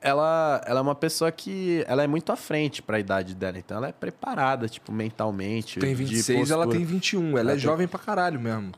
[0.00, 3.58] ela, ela é uma pessoa que ela é muito à frente para a idade dela,
[3.58, 5.78] então ela é preparada, tipo, mentalmente.
[5.78, 7.30] Tem de 26, ela tem 21.
[7.30, 8.72] Ela, Ela é tem- jovem pra caralho mesmo.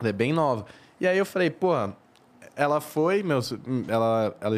[0.00, 0.66] Ela é bem nova.
[1.00, 1.72] E aí eu falei, pô,
[2.56, 3.52] ela foi, meus,
[3.86, 4.56] ela, ela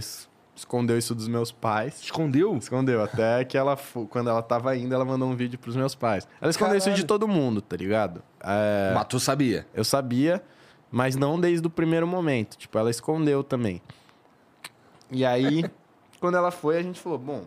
[0.56, 2.00] escondeu isso dos meus pais.
[2.02, 2.56] Escondeu?
[2.56, 3.78] Escondeu, até que ela,
[4.08, 6.26] quando ela tava indo, ela mandou um vídeo pros meus pais.
[6.40, 7.06] Ela escondeu isso de Caralho.
[7.06, 8.22] todo mundo, tá ligado?
[8.42, 9.66] É, Mas tu sabia.
[9.74, 10.42] eu sabia,
[10.90, 12.56] mas não desde o primeiro momento.
[12.56, 13.82] Tipo, ela escondeu também.
[15.10, 15.64] E aí,
[16.18, 17.44] quando ela foi, a gente falou, bom,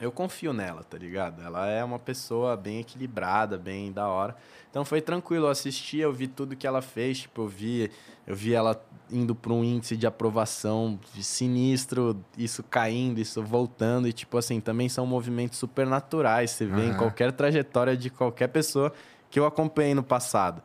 [0.00, 1.42] eu confio nela, tá ligado?
[1.42, 4.36] Ela é uma pessoa bem equilibrada, bem da hora.
[4.70, 7.90] Então foi tranquilo, eu assisti, eu vi tudo que ela fez, tipo, eu vi,
[8.26, 8.78] eu vi ela
[9.10, 14.88] indo para um índice de aprovação sinistro, isso caindo, isso voltando, e tipo assim, também
[14.88, 16.98] são movimentos super naturais, você vê em Aham.
[16.98, 18.92] qualquer trajetória de qualquer pessoa
[19.30, 20.62] que eu acompanhei no passado.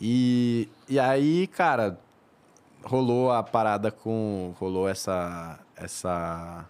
[0.00, 1.98] E, e aí, cara,
[2.82, 4.54] rolou a parada com.
[4.58, 5.58] rolou essa.
[5.76, 6.66] essa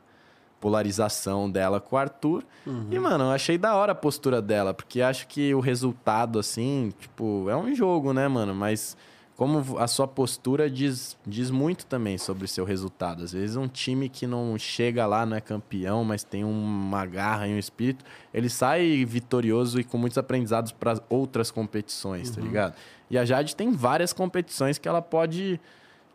[0.60, 2.44] polarização dela com o Arthur.
[2.90, 6.92] E, mano, eu achei da hora a postura dela, porque acho que o resultado, assim,
[6.98, 8.54] tipo, é um jogo, né, mano?
[8.54, 8.96] Mas
[9.36, 13.22] como a sua postura diz, diz muito também sobre o seu resultado.
[13.22, 17.46] Às vezes um time que não chega lá, não é campeão, mas tem uma garra
[17.46, 18.02] e um espírito,
[18.32, 22.74] ele sai vitorioso e com muitos aprendizados para outras competições, tá ligado?
[23.10, 25.60] E a Jade tem várias competições que ela pode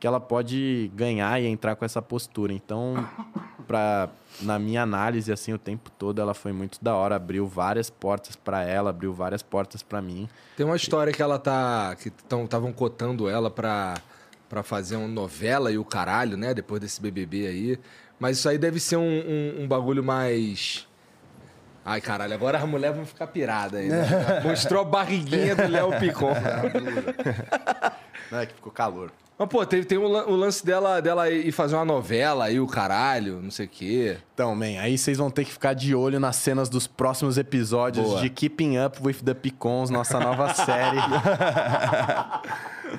[0.02, 2.52] que ela pode ganhar e entrar com essa postura.
[2.52, 3.08] Então,
[3.68, 4.10] pra,
[4.42, 7.18] na minha análise, assim, o tempo todo, ela foi muito da hora.
[7.18, 10.28] Abriu várias portas pra ela, abriu várias portas pra mim.
[10.58, 11.96] Tem uma história que ela tá.
[12.02, 13.94] que estavam cotando ela pra,
[14.50, 16.52] pra fazer uma novela e o caralho, né?
[16.52, 17.80] Depois desse BBB aí.
[18.20, 20.88] Mas isso aí deve ser um, um, um bagulho mais.
[21.86, 24.42] Ai, caralho, agora as mulheres vão ficar piradas aí, né?
[24.44, 26.34] Mostrou a barriguinha do Léo Picon.
[28.32, 29.12] Né, que ficou calor.
[29.42, 32.60] Mas, pô, tem, tem o, lan- o lance dela, dela ir fazer uma novela aí,
[32.60, 34.18] o caralho, não sei o quê.
[34.36, 38.06] Então, man, aí vocês vão ter que ficar de olho nas cenas dos próximos episódios
[38.06, 38.22] Boa.
[38.22, 41.00] de Keeping Up with the Picons, nossa nova série.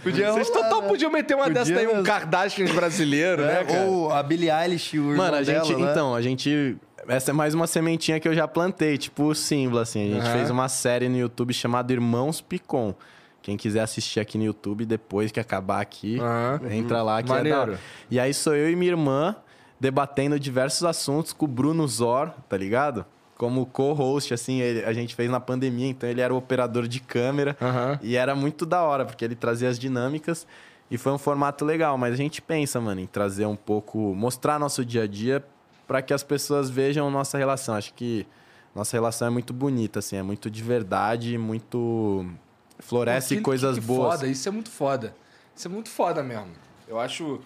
[0.02, 0.88] Podia Vocês rolar, total né?
[0.88, 2.02] podiam meter uma Podia dessa aí, um.
[2.02, 3.82] Kardashian brasileiro, né, cara?
[3.84, 5.68] Ou a Billie Eilish, o irmão Mano, a gente.
[5.68, 5.90] dela, né?
[5.92, 6.76] Então, a gente.
[7.08, 10.10] Essa é mais uma sementinha que eu já plantei, tipo o símbolo, assim.
[10.10, 10.32] A gente Aham.
[10.36, 12.94] fez uma série no YouTube chamada Irmãos Picon.
[13.42, 16.60] Quem quiser assistir aqui no YouTube, depois que acabar aqui, Aham.
[16.70, 17.78] entra lá que é da Maneiro.
[18.10, 19.34] E aí sou eu e minha irmã
[19.80, 23.04] debatendo diversos assuntos com o Bruno Zor, tá ligado?
[23.36, 27.00] Como co-host, assim, ele- a gente fez na pandemia, então ele era o operador de
[27.00, 27.56] câmera.
[27.60, 27.98] Aham.
[28.00, 30.46] E era muito da hora, porque ele trazia as dinâmicas
[30.88, 31.98] e foi um formato legal.
[31.98, 35.44] Mas a gente pensa, mano, em trazer um pouco, mostrar nosso dia a dia
[35.88, 37.74] para que as pessoas vejam nossa relação.
[37.74, 38.24] Acho que
[38.76, 42.24] nossa relação é muito bonita, assim, é muito de verdade, muito.
[42.82, 44.14] Floresce Que- coisas que boas.
[44.16, 45.14] Foda, isso é muito foda.
[45.56, 46.48] Isso é muito foda mesmo.
[46.86, 47.40] Eu acho.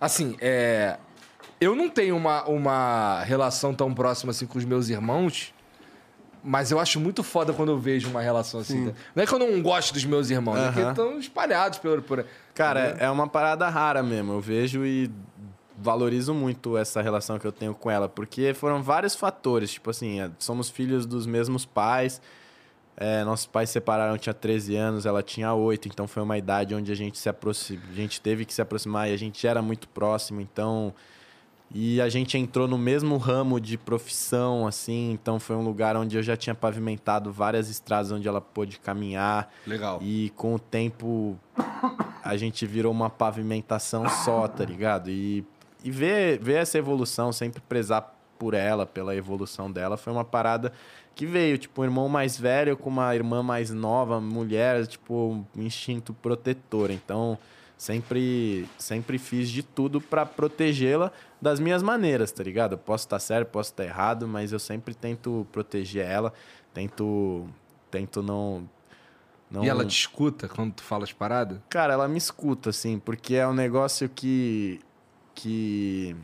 [0.00, 0.98] Assim, é.
[1.60, 5.54] Eu não tenho uma, uma relação tão próxima assim com os meus irmãos,
[6.44, 8.86] mas eu acho muito foda quando eu vejo uma relação assim.
[8.86, 8.94] né?
[9.14, 12.02] Não é que eu não gosto dos meus irmãos, é que estão espalhados por.
[12.02, 14.32] por Cara, é, é uma parada rara mesmo.
[14.34, 15.10] Eu vejo e
[15.78, 19.72] valorizo muito essa relação que eu tenho com ela, porque foram vários fatores.
[19.72, 22.20] Tipo assim, é, somos filhos dos mesmos pais.
[22.96, 26.38] É, nossos pais se separaram, eu tinha 13 anos, ela tinha 8, então foi uma
[26.38, 29.46] idade onde a gente se aproxima, a gente teve que se aproximar e a gente
[29.46, 30.94] era muito próximo, então
[31.74, 36.16] e a gente entrou no mesmo ramo de profissão, assim, então foi um lugar onde
[36.16, 39.52] eu já tinha pavimentado várias estradas onde ela pôde caminhar.
[39.66, 39.98] Legal.
[40.00, 41.36] E com o tempo
[42.22, 45.10] a gente virou uma pavimentação só, tá ligado?
[45.10, 45.44] E,
[45.82, 50.72] e ver, ver essa evolução, sempre prezar por ela, pela evolução dela, foi uma parada
[51.16, 55.62] que veio, tipo, um irmão mais velho com uma irmã mais nova, mulher, tipo, um
[55.62, 56.92] instinto protetor.
[56.92, 57.36] Então,
[57.76, 61.10] sempre sempre fiz de tudo pra protegê-la
[61.42, 62.72] das minhas maneiras, tá ligado?
[62.72, 66.32] Eu posso estar certo, posso estar errado, mas eu sempre tento proteger ela,
[66.72, 67.48] tento
[67.90, 68.68] tento não
[69.50, 71.58] não E ela te escuta quando tu fala as paradas?
[71.68, 74.80] Cara, ela me escuta, assim, porque é um negócio que.
[75.34, 76.16] que.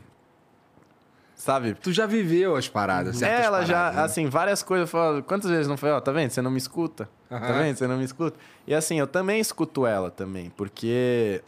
[1.43, 1.73] Sabe?
[1.73, 4.01] Tu já viveu as paradas, certas É, ela já, paradas, né?
[4.03, 4.89] assim, várias coisas.
[4.89, 5.91] Fala, quantas vezes não foi?
[5.91, 6.29] Ó, tá vendo?
[6.31, 7.09] Você não me escuta.
[7.29, 7.53] Tá Aham.
[7.63, 7.75] vendo?
[7.75, 8.39] Você não me escuta.
[8.65, 11.41] E assim, eu também escuto ela também, porque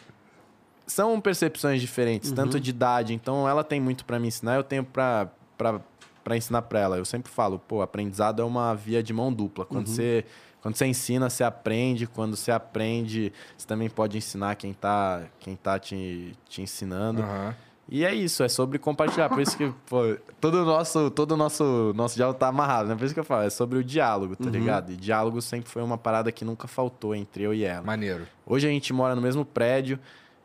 [0.85, 2.35] são percepções diferentes, Uhum.
[2.35, 3.13] tanto de idade.
[3.13, 5.79] Então, ela tem muito pra me ensinar, eu tenho pra, pra,
[6.25, 6.97] pra ensinar pra ela.
[6.97, 9.63] Eu sempre falo, pô, aprendizado é uma via de mão dupla.
[9.63, 9.69] Uhum.
[9.77, 10.25] Quando, você,
[10.61, 12.05] quando você ensina, você aprende.
[12.05, 17.21] Quando você aprende, você também pode ensinar quem tá, quem tá te, te ensinando.
[17.21, 17.55] Aham.
[17.87, 19.29] E é isso, é sobre compartilhar.
[19.29, 22.95] Por isso que, pô, todo o nosso, todo nosso, nosso diálogo tá amarrado, né?
[22.95, 24.91] Por isso que eu falo, é sobre o diálogo, tá ligado?
[24.91, 27.85] E diálogo sempre foi uma parada que nunca faltou entre eu e ela.
[27.85, 28.27] Maneiro.
[28.45, 29.99] Hoje a gente mora no mesmo prédio,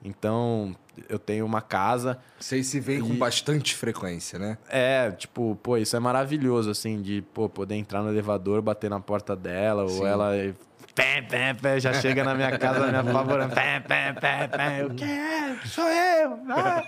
[0.05, 0.75] então
[1.09, 2.19] eu tenho uma casa.
[2.39, 4.59] Vocês se veem com E- bastante frequência, né?
[4.69, 9.01] É, tipo, pô, isso é maravilhoso, assim, de, pô, poder entrar no elevador, bater na
[9.01, 10.01] porta dela, Sim.
[10.01, 10.33] ou ela.
[10.95, 13.55] Pé, pé, pé, já chega na minha casa, me apavorando.
[13.55, 14.83] Pé, pé, pé, pé.
[14.83, 15.69] Eu, que?
[15.69, 16.39] Sou eu!
[16.49, 16.85] Ah!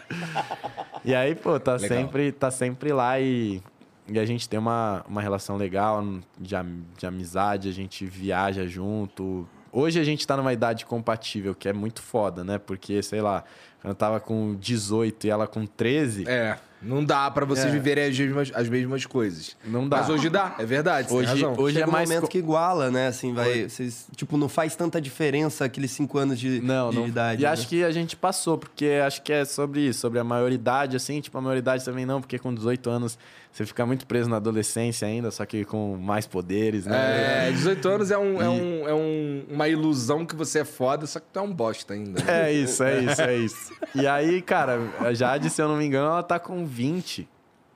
[1.05, 1.88] E aí, pô, tá Legal.
[1.88, 3.62] sempre, tá sempre lá e,
[4.09, 6.03] e a gente tem uma, uma relação legal
[6.38, 6.55] de,
[6.98, 9.48] de amizade, a gente viaja junto.
[9.70, 12.59] Hoje a gente tá numa idade compatível, que é muito foda, né?
[12.59, 13.44] Porque, sei lá,
[13.80, 16.59] quando eu tava com 18 e ela com 13, É.
[16.83, 17.70] Não dá pra vocês É.
[17.70, 19.57] viverem as mesmas, as mesmas coisas.
[19.64, 19.99] não dá.
[19.99, 21.12] Mas hoje dá, é verdade.
[21.12, 21.55] Hoje- razão.
[21.57, 23.07] hoje Chega é um mais momento co- que iguala, né?
[23.09, 23.68] Assim, vai.
[23.68, 27.07] Vocês, tipo, não faz tanta diferença aqueles cinco anos de, Não, de não.
[27.07, 27.43] idade.
[27.43, 27.51] E né?
[27.51, 31.20] acho que a gente passou, porque acho que é sobre isso, sobre a maioridade, assim,
[31.20, 33.18] tipo, a maioridade também não, porque com 18 anos
[33.53, 37.49] você fica muito preso na adolescência ainda, só que com mais poderes, né?
[37.49, 40.64] É, 18 anos é, um, é, E- um, é um- uma ilusão que você é
[40.64, 42.22] foda, só que tu é um bosta ainda.
[42.30, 43.72] É isso, é isso, é isso.
[43.95, 47.28] E aí, cara, a Jade, se eu não me engano, ela tá com 20.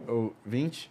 [0.09, 0.91] Ou 20?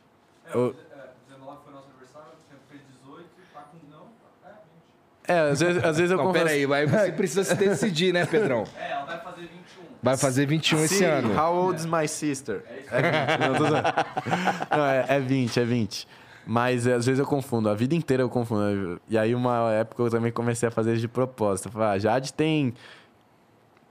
[0.53, 4.07] Ou- É, 19 foi nosso aniversário, tinha fez 18, tá com não,
[4.45, 5.27] é 20.
[5.27, 6.45] É, às vezes, às vezes eu Não, confesso...
[6.45, 8.63] peraí, vai, você precisa se decidir, né, Pedrão?
[8.77, 9.85] É, ela vai fazer 21.
[10.03, 11.39] Vai fazer 21 esse Sim, ano.
[11.39, 12.63] How old is my sister?
[12.91, 13.39] É 20.
[13.39, 13.63] Não, tô.
[14.77, 16.07] Não, é, é 20, é 20.
[16.45, 19.01] Mas é, às vezes eu confundo, a vida inteira eu confundo.
[19.09, 21.69] E aí, uma época eu também comecei a fazer isso de propósito.
[21.69, 22.71] Eu falei, ah, Jade tem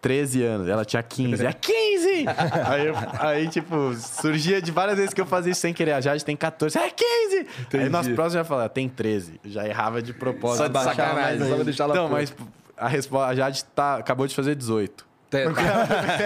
[0.05, 1.47] 13 anos, ela tinha 15.
[1.47, 2.27] É 15!
[2.67, 5.93] aí, eu- aí, tipo, surgia de várias vezes que eu fazia isso sem querer.
[5.93, 6.77] A Jade tem 14.
[6.79, 7.47] É 15!
[7.73, 9.41] Aí nas próximas eu já falava, tem 13.
[9.43, 10.59] Eu já errava de propósito.
[10.59, 12.09] Só de sacanagem, só pra deixar ela puta.
[12.09, 12.35] mas
[12.77, 15.07] a resposta, a Jade tá, acabou de fazer 18.
[15.31, 15.39] Tá.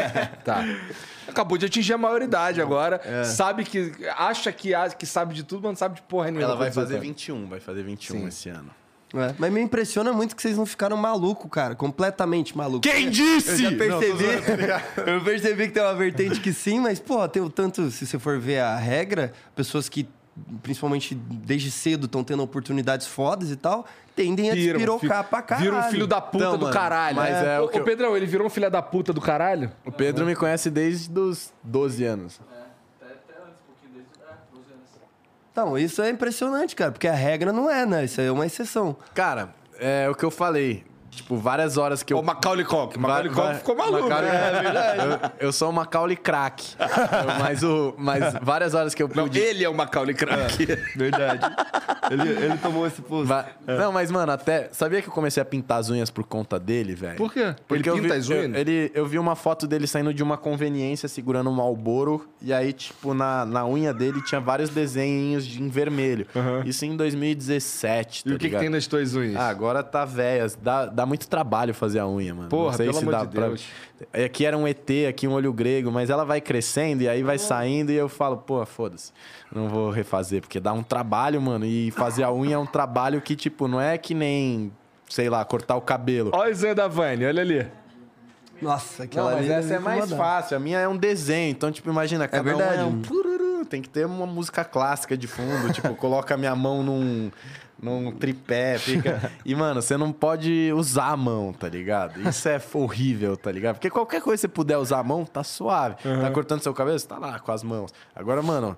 [0.44, 0.64] tá.
[1.28, 3.00] Acabou de atingir a maioridade agora.
[3.04, 3.22] É.
[3.22, 3.92] Sabe que.
[4.16, 6.42] Acha que, que sabe de tudo, mas não sabe de porra nenhuma.
[6.42, 7.08] Ela vai com 18 fazer anos.
[7.08, 8.26] 21, vai fazer 21 Sim.
[8.26, 8.70] esse ano.
[9.14, 11.74] É, Mas me impressiona muito que vocês não ficaram maluco, cara.
[11.74, 12.80] Completamente maluco.
[12.80, 13.64] Quem disse?
[13.64, 14.56] Eu Não, percebi.
[14.56, 14.82] ligado?
[15.08, 18.18] eu percebi que tem uma vertente que sim, mas, pô, tem o tanto, se você
[18.18, 20.06] for ver a regra, pessoas que,
[20.62, 25.70] principalmente desde cedo, estão tendo oportunidades fodas e tal, tendem a Viram, despirocar pra caralho.
[25.72, 27.16] Vira um filho da puta Então, do mano, caralho.
[27.16, 29.20] mas é Ô, o que ô, eu- Pedrão, ele virou um filho da puta do
[29.22, 29.72] caralho?
[29.86, 32.40] O Pedro me conhece desde os 12 anos.
[32.52, 32.54] É,
[33.06, 34.10] até, até antes, um pouquinho desde.
[34.20, 34.88] É, 12 anos.
[35.58, 38.04] Então, isso é impressionante, cara, porque a regra não é, né?
[38.04, 38.96] Isso aí é uma exceção.
[39.12, 39.48] Cara,
[39.80, 40.84] é o que eu falei.
[41.18, 42.18] Tipo, várias horas que eu.
[42.18, 42.98] O Macaulay Culkin.
[42.98, 44.08] Macaulay Culkin va- ficou maluco.
[44.08, 45.32] Macaulay- né?
[45.40, 46.74] Eu, eu sou o Macaulay crack.
[47.40, 49.38] Mas, o, mas várias horas que eu Não, pude.
[49.38, 50.66] ele é o Macaulay Culkin.
[50.96, 51.40] Verdade.
[52.10, 53.26] ele, ele tomou esse posto.
[53.26, 54.68] Va- Não, mas, mano, até.
[54.72, 57.16] Sabia que eu comecei a pintar as unhas por conta dele, velho?
[57.16, 57.54] Por quê?
[57.66, 58.54] Porque ele eu pinta vi, as unhas?
[58.54, 62.28] Eu, ele, eu vi uma foto dele saindo de uma conveniência segurando um Malboro.
[62.40, 66.26] E aí, tipo, na, na unha dele tinha vários desenhos de, em vermelho.
[66.64, 68.22] Isso em 2017.
[68.26, 69.36] E tá o que, que tem nas tuas unhas?
[69.36, 70.56] Ah, agora tá velhas.
[70.60, 72.48] Dá, dá muito trabalho fazer a unha, mano.
[72.48, 73.46] Porra, Não sei pelo se amor dá de pra...
[73.48, 73.66] Deus.
[74.24, 77.38] Aqui era um ET, aqui um olho grego, mas ela vai crescendo e aí vai
[77.38, 79.12] saindo e eu falo, pô, foda-se.
[79.52, 81.64] Não vou refazer, porque dá um trabalho, mano.
[81.64, 84.70] E fazer a unha é um trabalho que, tipo, não é que nem,
[85.08, 86.30] sei lá, cortar o cabelo.
[86.34, 87.66] Olha as unhas da Vani, olha ali.
[88.60, 90.30] Nossa, Não, aquela mas ali essa é me mais incomodava.
[90.40, 90.56] fácil.
[90.56, 91.50] A minha é um desenho.
[91.50, 92.82] Então, tipo, imagina, cada verdade.
[92.82, 93.64] um é um...
[93.64, 95.72] Tem que ter uma música clássica de fundo.
[95.72, 97.30] tipo, coloca a minha mão num,
[97.80, 99.30] num tripé, fica...
[99.44, 102.20] E, mano, você não pode usar a mão, tá ligado?
[102.28, 103.76] Isso é horrível, tá ligado?
[103.76, 105.96] Porque qualquer coisa que você puder usar a mão, tá suave.
[106.02, 107.92] Tá cortando seu cabelo, você tá lá com as mãos.
[108.14, 108.76] Agora, mano...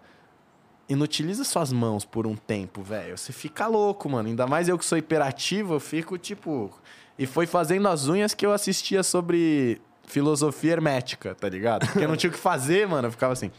[0.89, 3.17] Inutiliza suas mãos por um tempo, velho.
[3.17, 4.29] Você fica louco, mano.
[4.29, 6.69] Ainda mais eu que sou hiperativo, eu fico, tipo...
[7.17, 11.87] E foi fazendo as unhas que eu assistia sobre filosofia hermética, tá ligado?
[11.87, 13.07] Porque eu não tinha o que fazer, mano.
[13.07, 13.53] Eu ficava assim.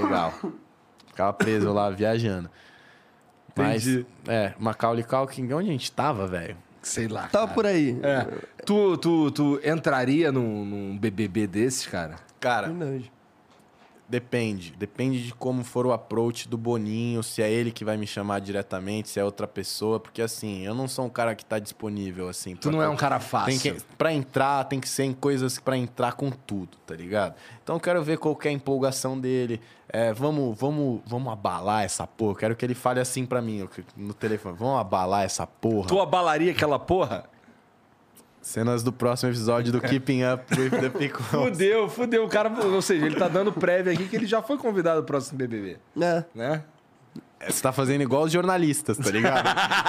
[0.00, 0.32] Legal.
[1.08, 2.48] Ficava preso lá, viajando.
[3.56, 3.86] Mas,
[4.28, 6.56] é, Macaulay Culkin, onde a gente tava, velho?
[6.82, 7.26] Sei lá.
[7.28, 7.98] Tava por aí.
[8.02, 8.26] É.
[8.64, 12.16] Tu, tu, tu entraria num, num BBB desses, cara?
[12.38, 13.10] Cara, Verdade.
[14.08, 14.72] depende.
[14.78, 18.40] Depende de como for o approach do Boninho, se é ele que vai me chamar
[18.40, 19.98] diretamente, se é outra pessoa.
[19.98, 22.54] Porque, assim, eu não sou um cara que tá disponível, assim.
[22.54, 23.60] Tu não é um cara fácil.
[23.60, 27.34] Tem que, pra entrar, tem que ser em coisas pra entrar com tudo, tá ligado?
[27.64, 29.60] Então eu quero ver qual que é a empolgação dele.
[29.98, 32.32] É, vamos, vamos, vamos abalar essa porra.
[32.32, 33.66] Eu Quero que ele fale assim pra mim
[33.96, 34.54] no telefone.
[34.58, 35.88] Vamos abalar essa porra.
[35.88, 37.24] Tu abalaria aquela porra?
[38.42, 41.26] Cenas do próximo episódio do Keeping Up with the Pickles.
[41.32, 42.24] Fudeu, fudeu.
[42.26, 45.06] O cara, ou seja, ele tá dando prévia aqui que ele já foi convidado pro
[45.14, 46.22] próximo BBB, É.
[46.34, 46.62] né?
[47.48, 49.48] Você tá fazendo igual os jornalistas, tá ligado?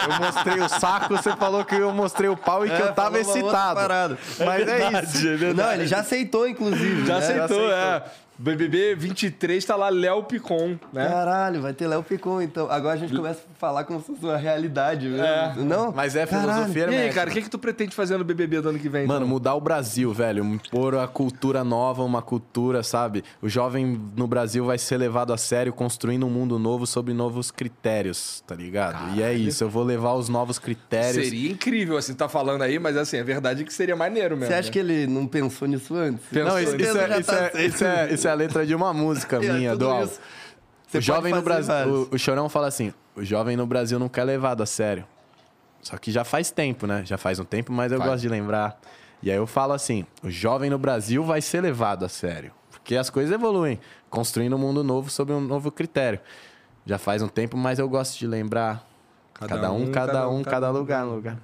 [0.10, 2.94] Eu mostrei o saco, você falou que eu mostrei o pau e que É, eu
[2.94, 3.76] tava falou uma outra excitado.
[3.80, 4.18] parada.
[4.40, 5.54] Mas é isso.
[5.56, 7.06] Não, ele já aceitou, inclusive.
[7.06, 7.26] Já né?
[7.26, 8.04] aceitou, é.
[8.38, 11.08] BBB 23 tá lá Léo Picon, né?
[11.08, 12.70] Caralho, vai ter Léo Picon, então.
[12.70, 15.26] Agora a gente começa a falar como se fosse uma realidade mesmo.
[15.26, 15.56] É.
[15.58, 15.92] Não?
[15.92, 16.52] Mas é Caralho.
[16.52, 18.90] filosofia E aí, cara, o que, que tu pretende fazer no BBB do ano que
[18.90, 19.08] vem?
[19.08, 19.28] Mano, então?
[19.28, 20.60] mudar o Brasil, velho.
[20.70, 23.24] Pôr a cultura nova, uma cultura, sabe?
[23.42, 27.50] O jovem no Brasil vai ser levado a sério, construindo um mundo novo sob novos
[27.50, 29.16] critérios, tá ligado?
[29.16, 31.26] E é isso, eu vou levar os novos critérios.
[31.26, 34.52] Seria incrível, assim, tá falando aí, mas assim, a verdade é que seria maneiro mesmo.
[34.52, 34.74] Você acha né?
[34.74, 36.26] que ele não pensou nisso antes?
[36.28, 36.90] Pensou Não, isso, nisso.
[36.90, 39.38] isso é, Já isso, tá é, isso, é, isso é a letra de uma música
[39.44, 39.88] É, minha, do.
[40.88, 42.08] Você O jovem no Brasil.
[42.12, 45.06] O, o Chorão fala assim: o jovem no Brasil não quer levado a sério.
[45.82, 47.04] Só que já faz tempo, né?
[47.06, 48.12] Já faz um tempo, mas eu Faz.
[48.12, 48.80] gosto de lembrar.
[49.22, 52.52] E aí eu falo assim: o jovem no Brasil vai ser levado a sério.
[52.72, 56.20] Porque as coisas evoluem, construindo um mundo novo sob um novo critério.
[56.86, 58.86] Já faz um tempo, mas eu gosto de lembrar.
[59.34, 61.38] Cada, um, cada, um, cada lugar, lugar.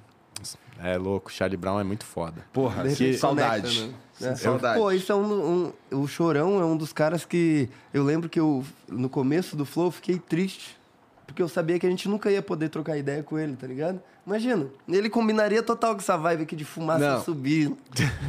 [0.82, 2.44] É louco, Charlie Brown é muito foda.
[2.52, 3.78] Porra, que saudade.
[3.78, 4.03] conecta, né?
[4.20, 4.34] É.
[4.36, 4.78] Saudade.
[4.78, 7.68] Pô, isso é um, um- O Chorão é um dos caras que.
[7.92, 10.76] Eu lembro que eu, no começo do Flow, fiquei triste.
[11.26, 13.98] Porque eu sabia que a gente nunca ia poder trocar ideia com ele, tá ligado?
[14.26, 17.72] Imagina, ele combinaria total com essa vibe aqui de fumaça subir,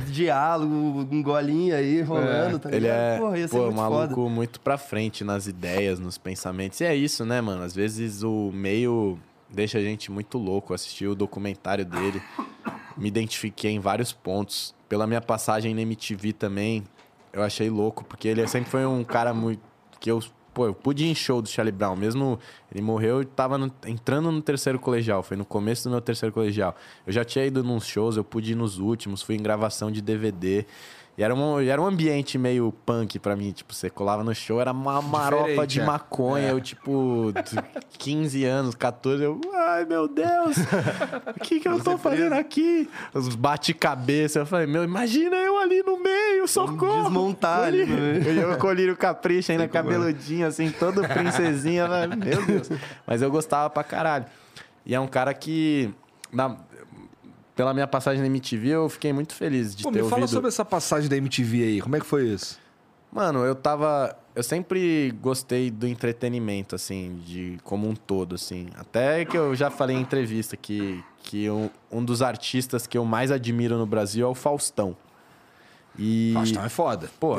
[0.08, 0.74] diálogo,
[1.12, 2.76] um golinho aí rolando, tá ligado?
[2.84, 4.30] Ele é Porra, ia pô, muito maluco foda.
[4.30, 6.80] muito pra frente nas ideias, nos pensamentos.
[6.82, 7.64] E é isso, né, mano?
[7.64, 9.18] Às vezes o meio
[9.50, 10.72] deixa a gente muito louco.
[10.72, 12.22] Eu assisti o documentário dele,
[12.98, 14.75] me identifiquei em vários pontos.
[14.88, 16.84] Pela minha passagem na MTV também,
[17.34, 19.62] eu achei louco, porque ele sempre foi um cara muito.
[20.00, 20.22] que eu.
[20.54, 21.98] Pô, eu pude ir em show do Charlie Brown.
[21.98, 22.40] Mesmo
[22.72, 25.22] ele morreu, eu tava no- entrando no terceiro colegial.
[25.22, 26.74] Foi no começo do meu terceiro colegial.
[27.06, 30.02] Eu já tinha ido nos shows, eu pude ir nos últimos, fui em gravação de
[30.02, 30.66] DVD.
[31.18, 33.52] E era um, era um ambiente meio punk pra mim.
[33.52, 35.86] Tipo, você colava no show, era uma marofa Diferente, de é.
[35.86, 36.50] maconha.
[36.50, 37.58] Eu, tipo, de
[37.98, 39.40] 15 anos, 14, eu...
[39.54, 40.58] Ai, meu Deus!
[41.36, 42.90] O que que eu tô fazendo aqui?
[43.14, 44.40] Os bate-cabeça.
[44.40, 47.04] Eu falei, meu, imagina eu ali no meio, socorro!
[47.04, 48.42] desmontar ali meio.
[48.42, 51.88] Eu com o Capricha ainda cabeludinho, assim, todo princesinha.
[52.08, 52.70] Meu Deus.
[53.08, 54.26] Mas eu gostava pra caralho.
[54.86, 55.94] E é um cara que...
[56.32, 56.58] na-
[57.56, 60.34] pela minha passagem na MTV, eu fiquei muito feliz de Pô, ter me fala ouvido...
[60.34, 61.82] sobre essa passagem da MTV aí.
[61.82, 62.60] Como é que foi isso?
[63.12, 64.14] Mano, eu tava.
[64.36, 68.68] Eu sempre gostei do entretenimento, assim, de como um todo, assim.
[68.76, 73.06] Até que eu já falei em entrevista que, que um, um dos artistas que eu
[73.06, 74.98] mais admiro no Brasil é o Faustão.
[75.98, 76.32] E.
[76.34, 77.10] Faustão é foda.
[77.18, 77.38] Pô,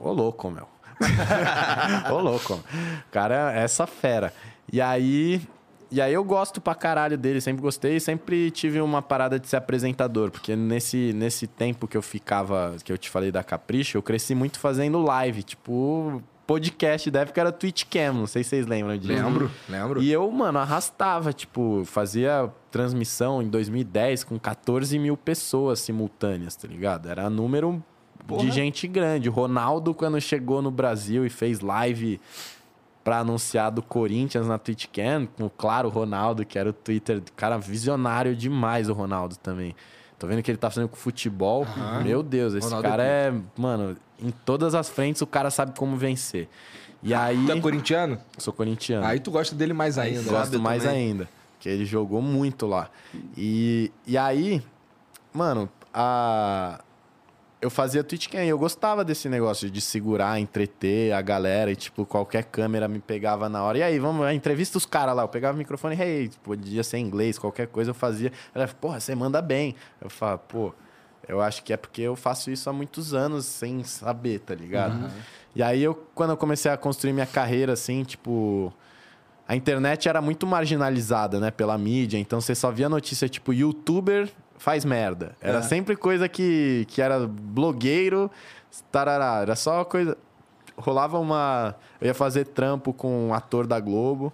[0.00, 0.66] ô louco, meu.
[2.10, 2.54] ô louco.
[2.54, 2.62] O
[3.10, 4.32] Cara, é essa fera.
[4.72, 5.42] E aí,
[5.90, 9.56] e aí eu gosto pra caralho dele, sempre gostei, sempre tive uma parada de ser
[9.56, 14.02] apresentador, porque nesse, nesse tempo que eu ficava, que eu te falei da Capricho, eu
[14.02, 18.66] cresci muito fazendo live, tipo, podcast da época era Twitch Cam, não sei se vocês
[18.66, 19.12] lembram disso.
[19.12, 20.02] Lembro, lembro.
[20.02, 26.66] E eu, mano, arrastava, tipo, fazia transmissão em 2010 com 14 mil pessoas simultâneas, tá
[26.66, 27.08] ligado?
[27.08, 27.82] Era número
[28.38, 29.28] de gente grande.
[29.28, 32.20] O Ronaldo, quando chegou no Brasil e fez live
[33.04, 37.56] pra anunciar do Corinthians na TwitchCam, com o Claro Ronaldo, que era o Twitter, cara,
[37.58, 39.74] visionário demais o Ronaldo também.
[40.18, 41.66] Tô vendo que ele tá fazendo com futebol.
[42.02, 45.78] Meu Deus, esse Ronaldo cara é é, mano, em todas as frentes o cara sabe
[45.78, 46.48] como vencer.
[47.02, 48.18] E aí, Tu é corintiano?
[48.36, 49.06] sou corintiano.
[49.06, 50.20] Aí tu gosta dele mais ainda.
[50.22, 50.28] né?
[50.28, 50.98] Gosto Sabe mais também.
[51.10, 51.28] ainda.
[51.60, 52.90] Que ele jogou muito lá.
[53.36, 54.60] E, e aí,
[55.32, 56.80] mano, a...
[57.60, 61.76] eu fazia Twitch Cam e eu gostava desse negócio de segurar, entreter a galera e,
[61.76, 63.78] tipo, qualquer câmera me pegava na hora.
[63.78, 65.22] E aí, vamos, entrevista os caras lá.
[65.22, 68.32] Eu pegava o microfone, hey, podia ser em inglês, qualquer coisa eu fazia.
[68.54, 69.74] Ela, porra, você manda bem.
[70.00, 70.74] Eu falo, pô,
[71.26, 75.10] eu acho que é porque eu faço isso há muitos anos sem saber, tá ligado?
[75.54, 78.72] E aí, eu, quando eu comecei a construir minha carreira, assim, tipo
[79.48, 84.28] a internet era muito marginalizada, né, pela mídia, então você só via notícia tipo youtuber
[84.58, 85.34] faz merda.
[85.40, 85.62] Era É.
[85.62, 88.30] sempre coisa que, que era blogueiro,
[88.92, 90.16] tarará, era só coisa
[90.76, 94.32] rolava uma, eu ia fazer trampo com um ator da Globo,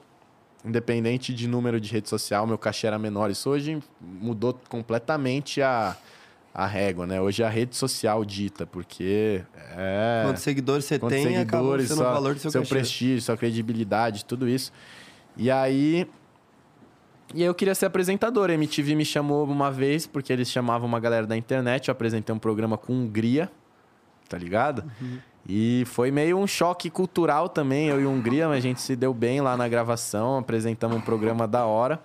[0.64, 3.30] independente de número de rede social, meu cachê era menor.
[3.30, 5.96] Isso hoje mudou completamente a
[6.56, 7.20] a régua, né?
[7.20, 9.42] Hoje é a rede social dita, porque
[9.76, 12.60] é Quantos seguidores você quantos tem, acaba seguidores, sendo sua- o valor do seu, seu
[12.60, 12.74] cachê.
[12.76, 14.72] prestígio, sua credibilidade, tudo isso.
[15.36, 16.06] E aí.
[17.32, 18.50] E eu queria ser apresentador.
[18.50, 21.88] A MTV me chamou uma vez, porque eles chamavam uma galera da internet.
[21.88, 23.50] Eu apresentei um programa com Hungria,
[24.28, 24.84] tá ligado?
[25.48, 29.12] E foi meio um choque cultural também, eu e Hungria, mas a gente se deu
[29.12, 32.00] bem lá na gravação, apresentamos um programa da hora.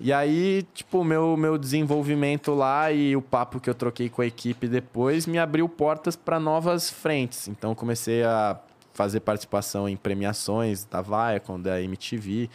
[0.00, 4.20] E aí, tipo, o meu, meu desenvolvimento lá e o papo que eu troquei com
[4.20, 7.46] a equipe depois me abriu portas para novas frentes.
[7.46, 8.58] Então, comecei a
[8.92, 12.50] fazer participação em premiações da Viacom, da MTV.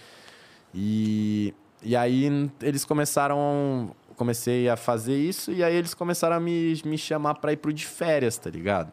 [0.76, 1.54] E,
[1.84, 3.92] e aí, eles começaram...
[4.16, 7.72] Comecei a fazer isso e aí eles começaram a me, me chamar para ir pro
[7.72, 8.92] de férias, tá ligado?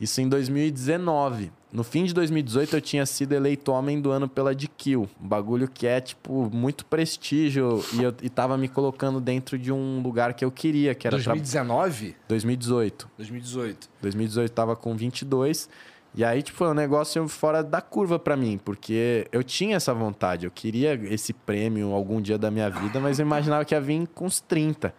[0.00, 1.50] Isso em 2019.
[1.72, 4.96] No fim de 2018, eu tinha sido eleito homem do ano pela DQ.
[4.96, 7.84] Um bagulho que é, tipo, muito prestígio.
[7.94, 11.16] E eu e tava me colocando dentro de um lugar que eu queria, que era...
[11.24, 12.14] tra- 2019?
[12.28, 13.08] 2018.
[13.18, 13.90] 2018.
[14.02, 15.68] 2018 tava com 22.
[16.16, 19.92] E aí, tipo, foi um negócio fora da curva pra mim, porque eu tinha essa
[19.92, 23.80] vontade, eu queria esse prêmio algum dia da minha vida, mas eu imaginava que ia
[23.80, 24.94] vir com uns 30.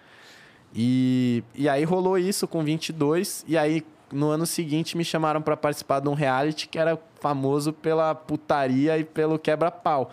[0.73, 5.55] E, e aí rolou isso com 22, e aí no ano seguinte me chamaram pra
[5.55, 10.11] participar de um reality que era famoso pela putaria e pelo quebra-pau.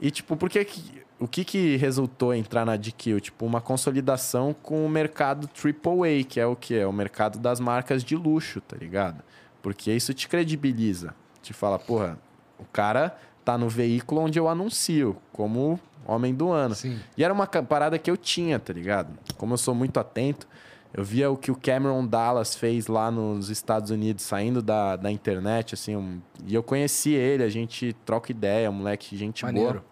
[0.00, 3.20] E tipo, por que que- o que que resultou entrar na DQ?
[3.20, 6.74] Tipo, uma consolidação com o mercado AAA, que é o que?
[6.76, 9.22] É o mercado das marcas de luxo, tá ligado?
[9.66, 11.12] Porque isso te credibiliza.
[11.42, 12.16] Te fala, porra,
[12.56, 16.72] o cara tá no veículo onde eu anuncio, como homem do ano.
[16.72, 17.00] Sim.
[17.18, 19.08] E era uma parada que eu tinha, tá ligado?
[19.36, 20.46] Como eu sou muito atento,
[20.94, 25.10] eu via o que o Cameron Dallas fez lá nos Estados Unidos, saindo da, da
[25.10, 29.68] internet, assim, um- e eu conheci ele, a gente troca ideia, moleque, gente Maneiro.
[29.80, 29.84] boa.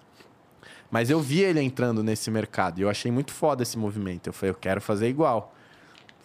[0.89, 4.29] Mas eu vi ele entrando nesse mercado e eu achei muito foda esse movimento.
[4.29, 5.53] Eu falei, eu quero fazer igual.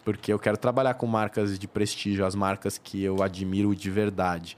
[0.05, 4.57] Porque eu quero trabalhar com marcas de prestígio, as marcas que eu admiro de verdade.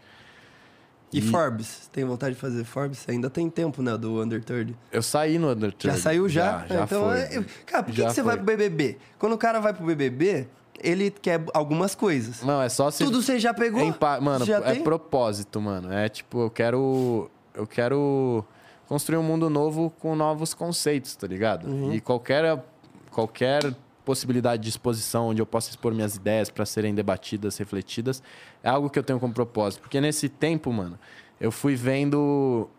[1.14, 1.90] E, E- Forbes?
[1.92, 3.06] Tem vontade de fazer Forbes?
[3.10, 3.98] Ainda tem tempo, né?
[3.98, 4.74] Do Under 30.
[4.92, 5.98] Eu saí no Under Já 30.
[5.98, 6.60] saiu já?
[6.60, 7.20] Já, já então, foi.
[7.20, 8.28] é- eu- cara, por que, Já que você foi.
[8.30, 8.98] vai pro BBB?
[9.20, 10.48] Quando o cara vai pro BBB,
[10.82, 12.42] ele quer algumas coisas.
[12.44, 13.04] Não, é só se...
[13.04, 13.82] Tudo você já pegou?
[13.82, 14.84] É empa- Mano, Já é tem?
[14.84, 15.92] propósito, mano.
[15.92, 17.30] É tipo, eu quero.
[17.54, 18.46] Eu quero
[18.88, 21.68] construir um mundo novo com novos conceitos, tá ligado?
[21.68, 21.94] Uhum.
[21.94, 22.64] E qualquer,
[23.10, 28.22] qualquer possibilidade de exposição onde eu possa expor minhas ideias para serem debatidas, refletidas,
[28.64, 29.82] é algo que eu tenho como propósito.
[29.82, 30.98] Porque nesse tempo, mano,
[31.40, 32.70] eu fui vendo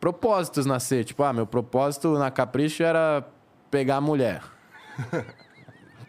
[0.00, 1.04] propósitos nascer.
[1.04, 3.26] Tipo, ah, meu propósito na Capricho era
[3.70, 4.42] pegar a mulher.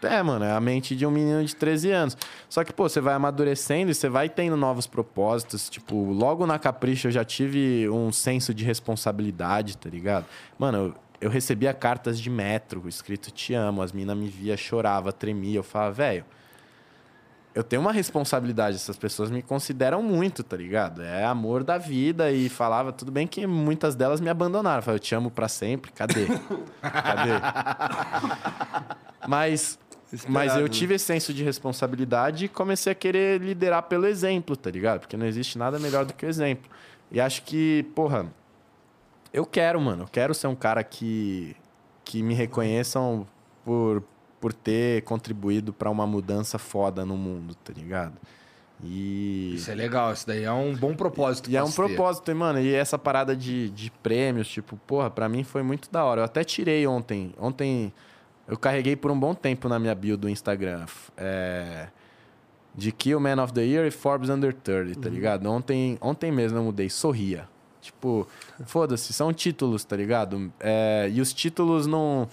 [0.03, 2.17] É, mano, é a mente de um menino de 13 anos.
[2.49, 5.69] Só que, pô, você vai amadurecendo e você vai tendo novos propósitos.
[5.69, 10.26] Tipo, logo na Capricho eu já tive um senso de responsabilidade, tá ligado?
[10.57, 13.84] Mano, eu, eu recebia cartas de metro escrito Te amo.
[13.84, 15.59] As minas me via, chorava, tremia.
[15.59, 16.26] Eu falava, velho,
[17.53, 18.76] eu tenho uma responsabilidade.
[18.76, 21.03] Essas pessoas me consideram muito, tá ligado?
[21.03, 22.32] É amor da vida.
[22.32, 24.80] E falava, tudo bem que muitas delas me abandonaram.
[24.80, 25.91] Eu falava, eu te amo pra sempre.
[25.91, 26.26] Cadê?
[26.82, 27.39] Cadê?
[29.28, 29.80] Mas
[30.28, 30.69] mas Esperado, eu né?
[30.69, 35.01] tive esse senso de responsabilidade e comecei a querer liderar pelo exemplo, tá ligado?
[35.01, 36.69] Porque não existe nada melhor do que o exemplo.
[37.09, 38.26] E acho que, porra,
[39.34, 40.03] eu quero, mano.
[40.03, 41.55] Eu quero ser um cara que,
[42.03, 43.25] que me reconheçam
[43.63, 44.03] por,
[44.39, 48.17] por ter contribuído pra uma mudança foda no mundo, tá ligado?
[48.84, 49.53] E.
[49.55, 51.49] Isso é legal, isso daí é um bom propósito.
[51.49, 51.75] E é um ter.
[51.75, 52.59] propósito, e, mano.
[52.59, 56.21] E essa parada de, de prêmios, tipo, porra, pra mim foi muito da hora.
[56.21, 57.34] Eu até tirei ontem.
[57.39, 57.93] Ontem
[58.47, 60.86] eu carreguei por um bom tempo na minha bio do Instagram.
[61.15, 61.88] É,
[62.73, 65.45] de Kill Man of the Year e Forbes Under 30, tá ligado?
[65.49, 66.89] Ontem, ontem mesmo eu mudei.
[66.89, 67.47] Sorria.
[67.82, 68.27] Tipo,
[68.65, 70.51] foda-se, são títulos, tá ligado?
[70.59, 72.27] É, e os títulos não.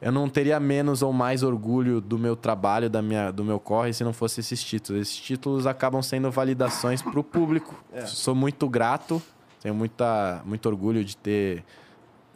[0.00, 3.92] Eu não teria menos ou mais orgulho do meu trabalho, da minha, do meu corre,
[3.92, 5.02] se não fosse esses títulos.
[5.02, 7.82] Esses títulos acabam sendo validações pro público.
[8.06, 9.22] Sou muito grato,
[9.62, 11.64] tenho muita, muito orgulho de ter,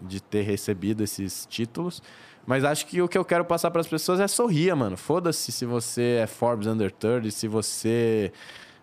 [0.01, 2.03] de ter recebido esses títulos.
[2.47, 4.97] Mas acho que o que eu quero passar para as pessoas é sorria, mano.
[4.97, 8.33] Foda-se se você é Forbes Under 30, se você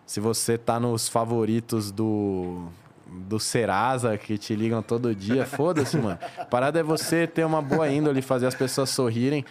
[0.06, 2.68] se você tá nos favoritos do
[3.16, 6.20] do Serasa que te ligam todo dia, foda-se, mano.
[6.38, 9.46] A parada é você ter uma boa índole, fazer as pessoas sorrirem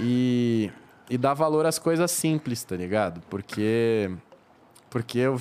[0.00, 0.70] e
[1.10, 3.22] e dar valor às coisas simples, tá ligado?
[3.30, 4.10] Porque
[4.90, 5.40] porque eu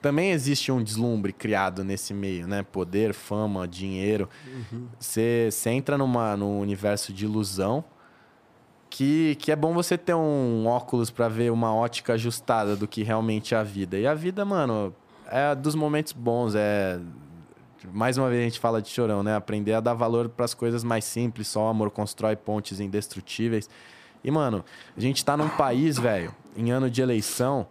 [0.00, 2.62] também existe um deslumbre criado nesse meio, né?
[2.62, 4.28] Poder, fama, dinheiro.
[4.98, 7.84] Você entra numa, num universo de ilusão
[8.88, 13.02] que, que é bom você ter um óculos pra ver uma ótica ajustada do que
[13.02, 13.98] realmente é a vida.
[13.98, 14.94] E a vida, mano,
[15.30, 16.98] é dos momentos bons, é
[17.92, 19.34] mais uma vez a gente fala de chorão, né?
[19.34, 23.68] Aprender a dar valor pras coisas mais simples, só o amor constrói pontes indestrutíveis.
[24.22, 24.64] E mano,
[24.96, 27.66] a gente tá num país, velho, em ano de eleição,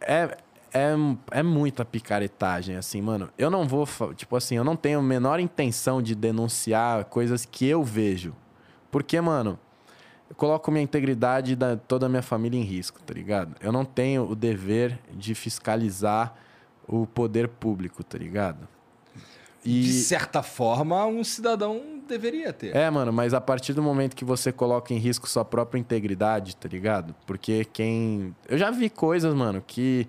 [0.00, 0.36] é,
[0.72, 0.94] é,
[1.30, 3.30] é muita picaretagem, assim, mano.
[3.38, 7.66] Eu não vou, tipo assim, eu não tenho a menor intenção de denunciar coisas que
[7.66, 8.34] eu vejo.
[8.90, 9.58] Porque, mano,
[10.28, 13.54] eu coloco minha integridade da toda a minha família em risco, tá ligado?
[13.60, 16.34] Eu não tenho o dever de fiscalizar
[16.88, 18.66] o poder público, tá ligado?
[19.64, 19.82] E...
[19.82, 22.74] De certa forma, um cidadão deveria ter.
[22.74, 26.56] É, mano, mas a partir do momento que você coloca em risco sua própria integridade,
[26.56, 27.14] tá ligado?
[27.26, 28.34] Porque quem.
[28.48, 30.06] Eu já vi coisas, mano, que.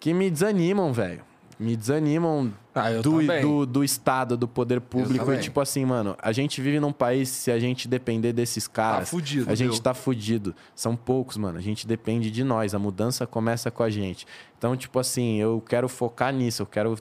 [0.00, 1.22] que me desanimam, velho.
[1.62, 5.32] Me desanimam Ah, do, do, do Estado, do poder público.
[5.32, 9.08] E, tipo assim, mano, a gente vive num país, se a gente depender desses caras.
[9.08, 9.80] fudido, A gente meu.
[9.80, 10.54] tá fudido.
[10.74, 11.58] São poucos, mano.
[11.58, 12.74] A gente depende de nós.
[12.74, 14.26] A mudança começa com a gente.
[14.58, 16.62] Então, tipo assim, eu quero focar nisso.
[16.62, 16.96] Eu quero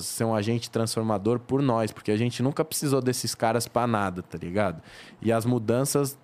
[0.00, 1.90] ser um agente transformador por nós.
[1.90, 4.80] Porque a gente nunca precisou desses caras pra nada, tá ligado?
[5.20, 6.16] E as mudanças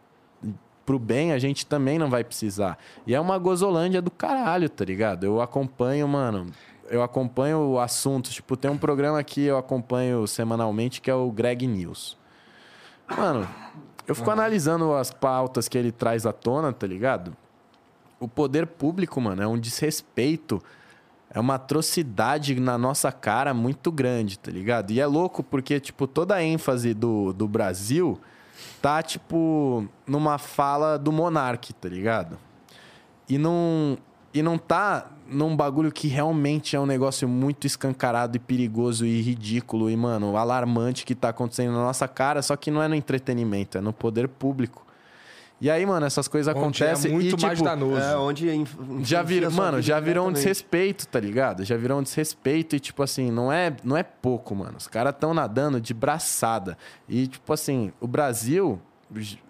[0.86, 2.78] pro bem a gente também não vai precisar.
[3.06, 5.24] E é uma gozolândia do caralho, tá ligado?
[5.24, 6.46] Eu acompanho, mano.
[6.88, 8.34] Eu acompanho assuntos.
[8.34, 12.16] Tipo, tem um programa que eu acompanho semanalmente que é o Greg News.
[13.08, 13.48] Mano,
[14.06, 17.36] eu fico analisando as pautas que ele traz à tona, tá ligado?
[18.20, 20.62] O poder público, mano, é um desrespeito.
[21.30, 24.90] É uma atrocidade na nossa cara muito grande, tá ligado?
[24.90, 28.20] E é louco porque, tipo, toda a ênfase do, do Brasil
[28.80, 32.38] tá, tipo, numa fala do monarque, tá ligado?
[33.28, 33.98] E não,
[34.34, 39.22] e não tá num bagulho que realmente é um negócio muito escancarado e perigoso e
[39.22, 42.94] ridículo e, mano, alarmante que tá acontecendo na nossa cara, só que não é no
[42.94, 44.84] entretenimento, é no poder público.
[45.60, 48.00] E aí, mano, essas coisas Onde acontecem é muito e, mais tipo, danoso.
[48.00, 48.64] É, onde
[49.02, 51.64] já virou, mano, já virou um desrespeito, tá ligado?
[51.64, 54.76] Já virou um desrespeito e tipo assim, não é, não é pouco, mano.
[54.76, 56.76] Os caras estão nadando de braçada.
[57.08, 58.80] E tipo assim, o Brasil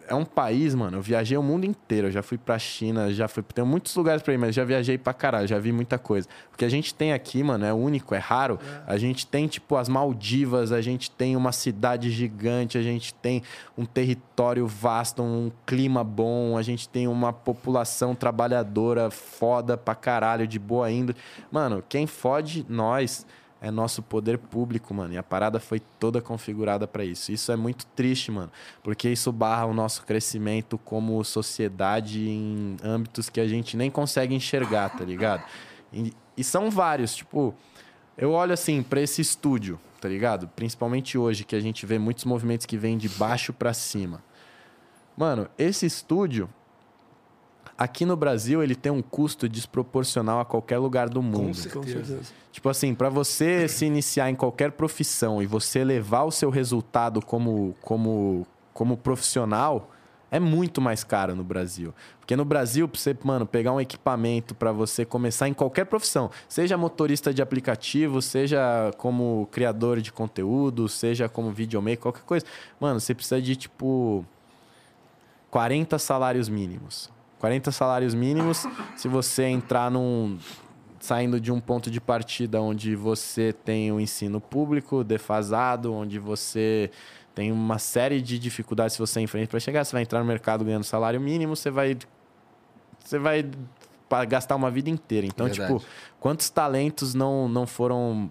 [0.07, 0.99] é um país, mano.
[0.99, 4.23] Eu viajei o mundo inteiro, eu já fui pra China, já fui, tenho muitos lugares
[4.23, 6.29] pra ir, mas já viajei pra caralho, já vi muita coisa.
[6.53, 8.59] O que a gente tem aqui, mano, é único, é raro.
[8.87, 13.43] A gente tem tipo as Maldivas, a gente tem uma cidade gigante, a gente tem
[13.77, 20.47] um território vasto, um clima bom, a gente tem uma população trabalhadora foda pra caralho,
[20.47, 21.19] de boa índole.
[21.51, 23.27] Mano, quem fode nós
[23.65, 25.15] é nosso poder público, mano.
[25.15, 27.33] E a parada foi toda configurada pra isso.
[27.33, 28.53] Isso é muito triste, mano,
[28.83, 34.35] porque isso barra o nosso crescimento como sociedade em âmbitos que a gente nem consegue
[34.35, 35.45] enxergar, tá ligado?
[35.91, 37.55] E, e são vários, tipo,
[38.19, 40.47] eu olho assim pra esse estúdio, tá ligado?
[40.49, 44.23] Principalmente hoje que a gente vê muitos movimentos que vêm de baixo pra cima.
[45.17, 46.51] Mano, esse estúdio
[47.77, 51.49] aqui no Brasil ele tem um custo desproporcional a qualquer lugar do mundo.
[51.72, 52.20] Com certeza.
[52.53, 57.20] Tipo assim, para você se iniciar em qualquer profissão e você levar o seu resultado
[57.20, 59.91] como, como, como profissional,
[60.31, 61.95] é muito mais caro no Brasil.
[62.18, 66.31] Porque no Brasil, pra você, mano, pegar um equipamento para você começar em qualquer profissão,
[66.49, 72.47] seja motorista de aplicativo, seja como criador de conteúdo, seja como videomaker, qualquer coisa,
[72.81, 74.25] mano, você precisa de tipo
[75.51, 77.14] 40 salários mínimos.
[77.45, 78.64] 40 salários mínimos,
[78.97, 80.38] se você entrar num
[80.99, 86.90] saindo de um ponto de partida onde você tem o ensino público defasado, onde você
[87.34, 89.84] tem uma série de dificuldades que você enfrenta para chegar.
[89.84, 91.99] Você vai entrar no mercado ganhando salário mínimo, você vai.
[93.05, 93.45] Você vai
[94.26, 95.26] gastar uma vida inteira.
[95.26, 95.74] Então, Verdade.
[95.74, 95.84] tipo,
[96.18, 98.30] quantos talentos não, não foram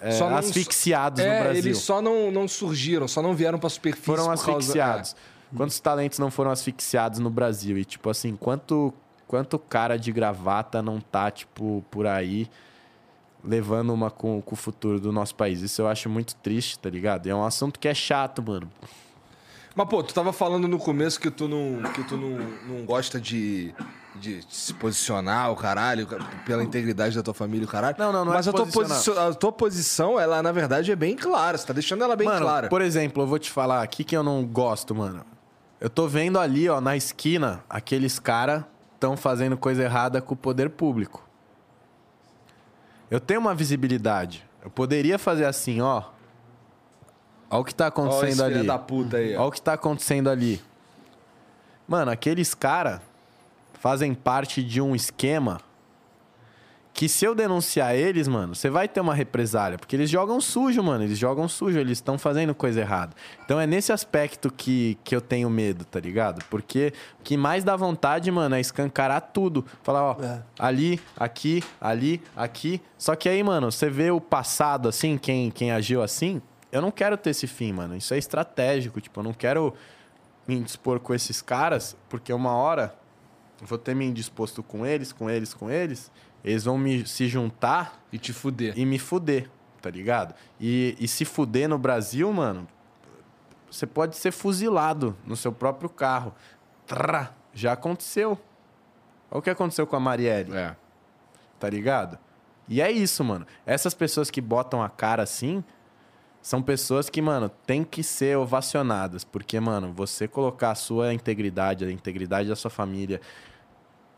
[0.00, 1.58] é, Só não- asfixiados no É, Brasil?
[1.62, 5.16] eles só não, não surgiram, só não vieram pra superfície foram por causa- asfixiados.
[5.56, 7.76] Quantos talentos não foram asfixiados no Brasil?
[7.76, 8.94] E, tipo assim, quanto,
[9.26, 12.48] quanto cara de gravata não tá, tipo, por aí
[13.42, 15.60] levando uma com, com o futuro do nosso país?
[15.60, 17.26] Isso eu acho muito triste, tá ligado?
[17.26, 18.70] E é um assunto que é chato, mano.
[19.74, 22.38] Mas, pô, tu tava falando no começo que tu não, que tu não,
[22.68, 23.72] não gosta de,
[24.16, 26.06] de se posicionar, o caralho,
[26.44, 27.96] pela integridade da tua família, o caralho.
[27.98, 31.16] Não, não, não é Mas a, tua a tua posição, ela, na verdade, é bem
[31.16, 31.56] clara.
[31.56, 32.68] Você tá deixando ela bem mano, clara.
[32.68, 35.24] por exemplo, eu vou te falar aqui que eu não gosto, mano.
[35.80, 40.36] Eu tô vendo ali, ó, na esquina, aqueles cara estão fazendo coisa errada com o
[40.36, 41.26] poder público.
[43.10, 44.44] Eu tenho uma visibilidade.
[44.62, 46.04] Eu poderia fazer assim, ó.
[47.50, 48.66] Olha o que tá Ó, acontecendo esse filho ali.
[48.66, 49.40] da puta aí, ó.
[49.40, 50.62] Olha o que tá acontecendo ali.
[51.88, 53.02] Mano, aqueles cara
[53.74, 55.60] fazem parte de um esquema
[57.00, 59.78] que se eu denunciar eles, mano, você vai ter uma represália.
[59.78, 61.02] Porque eles jogam sujo, mano.
[61.02, 63.16] Eles jogam sujo, eles estão fazendo coisa errada.
[63.42, 66.44] Então é nesse aspecto que, que eu tenho medo, tá ligado?
[66.50, 69.64] Porque o que mais dá vontade, mano, é escancarar tudo.
[69.82, 70.42] Falar, ó, É.
[70.58, 72.82] ali, aqui, ali, aqui.
[72.98, 76.42] Só que aí, mano, você vê o passado, assim, quem, quem agiu assim.
[76.70, 77.96] Eu não quero ter esse fim, mano.
[77.96, 79.00] Isso é estratégico.
[79.00, 79.72] Tipo, eu não quero
[80.46, 82.94] me indispor com esses caras, porque uma hora
[83.58, 86.12] eu vou ter me indisposto com eles, com eles, com eles.
[86.44, 88.72] Eles vão me se juntar E te fuder.
[88.78, 89.48] e me fuder,
[89.82, 90.34] tá ligado?
[90.60, 92.66] E, e se fuder no Brasil, mano,
[93.70, 96.34] você pode ser fuzilado no seu próprio carro.
[96.86, 98.38] Trá, já aconteceu.
[99.30, 100.74] Olha o que aconteceu com a Marielle, É.
[101.58, 102.18] tá ligado?
[102.68, 103.46] E é isso, mano.
[103.66, 105.62] Essas pessoas que botam a cara assim
[106.42, 109.24] são pessoas que, mano, tem que ser ovacionadas.
[109.24, 113.20] Porque, mano, você colocar a sua integridade, a integridade da sua família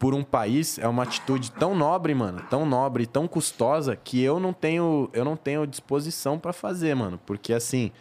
[0.02, 4.40] por um país é uma atitude tão nobre, mano, tão nobre, tão custosa que eu
[4.40, 7.92] não tenho, eu não tenho disposição pra fazer, mano, porque assim,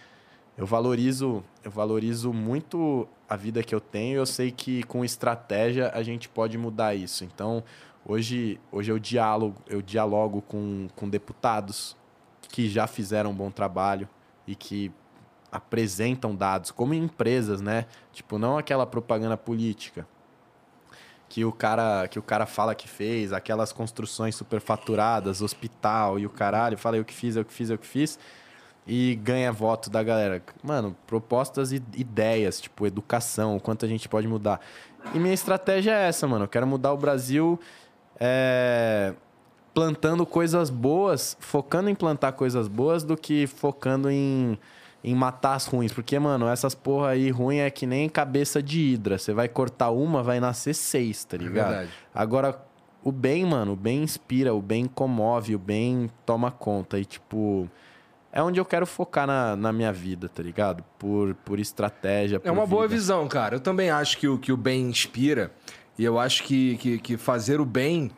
[0.58, 5.92] eu valorizo, eu valorizo muito a vida que eu tenho, eu sei que com estratégia
[5.94, 7.24] a gente pode mudar isso.
[7.24, 7.64] Então,
[8.04, 11.96] hoje, hoje eu diálogo, eu dialogo com, com deputados
[12.50, 14.10] que já fizeram um bom trabalho
[14.48, 14.92] e que
[15.52, 17.86] apresentam dados como em empresas, né?
[18.12, 20.08] Tipo, não aquela propaganda política
[21.32, 26.30] que o cara que o cara fala que fez, aquelas construções superfaturadas, hospital e o
[26.30, 28.20] caralho, fala eu que fiz, eu que fiz, eu que fiz
[28.86, 30.44] e ganha voto da galera.
[30.62, 34.60] Mano, propostas e ideias, tipo educação, o quanto a gente pode mudar.
[35.16, 36.44] E minha estratégia é essa, mano.
[36.44, 37.58] Eu quero mudar o Brasil
[38.20, 39.14] é,
[39.74, 44.60] plantando coisas boas, focando em plantar coisas boas do que focando em
[45.04, 45.92] em matar as ruins.
[45.94, 49.18] Porque, mano, essas porra aí ruim é que nem cabeça de hidra.
[49.18, 51.70] Você vai cortar uma, vai nascer seis, tá ligado?
[51.70, 51.92] verdade.
[52.14, 52.62] Agora,
[53.04, 57.00] o bem, mano, o bem inspira, o bem comove, o bem toma conta.
[57.00, 57.68] E, tipo,
[58.32, 60.84] é onde eu quero focar na, na minha vida, tá ligado?
[60.98, 62.38] Por, por estratégia.
[62.38, 62.96] É por uma boa vida.
[62.96, 63.56] visão, cara.
[63.56, 65.52] Eu também acho que o, que o bem inspira.
[65.98, 68.12] E eu acho que, que, que fazer o bem.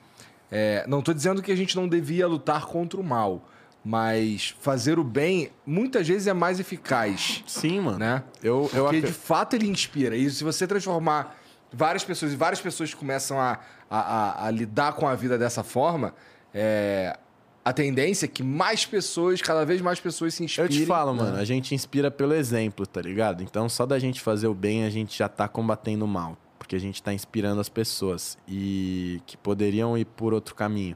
[0.52, 3.42] é, não tô dizendo que a gente não devia lutar contra o mal.
[3.86, 7.44] Mas fazer o bem muitas vezes é mais eficaz.
[7.46, 7.98] Sim, mano.
[8.00, 8.24] Né?
[8.42, 10.16] Eu, eu Porque de fato ele inspira.
[10.16, 11.36] E se você transformar
[11.72, 15.64] várias pessoas e várias pessoas começam a, a, a- a lidar com a vida dessa
[15.64, 16.14] forma,
[16.54, 17.18] é,
[17.66, 20.70] a tendência é que mais pessoas, cada vez mais pessoas se Eu inspirem.
[20.80, 23.44] te falo, mano, a gente inspira pelo exemplo, tá ligado?
[23.44, 26.38] Então, só da gente fazer o bem, a gente já tá combatendo o mal.
[26.58, 30.96] Porque a gente tá inspirando as pessoas e que poderiam ir por outro caminho.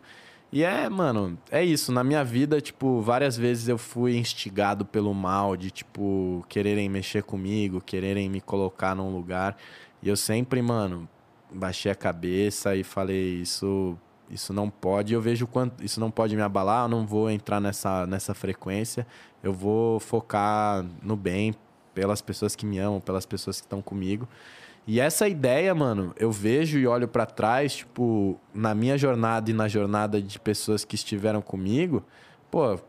[0.51, 1.91] E é, mano, é isso.
[1.91, 7.23] Na minha vida, tipo, várias vezes eu fui instigado pelo mal, de, tipo, quererem mexer
[7.23, 9.57] comigo, quererem me colocar num lugar.
[10.01, 11.07] E eu sempre, mano,
[11.51, 13.97] baixei a cabeça e falei, isso
[14.29, 17.61] isso não pode, eu vejo quanto isso não pode me abalar, eu não vou entrar
[17.61, 19.07] nessa, nessa frequência,
[19.41, 21.55] eu vou focar no bem
[21.93, 24.27] pelas pessoas que me amam, pelas pessoas que estão comigo.
[24.87, 29.53] E essa ideia, mano, eu vejo e olho pra trás, tipo, na minha jornada e
[29.53, 32.05] na jornada de pessoas que estiveram comigo,
[32.49, 32.79] pô,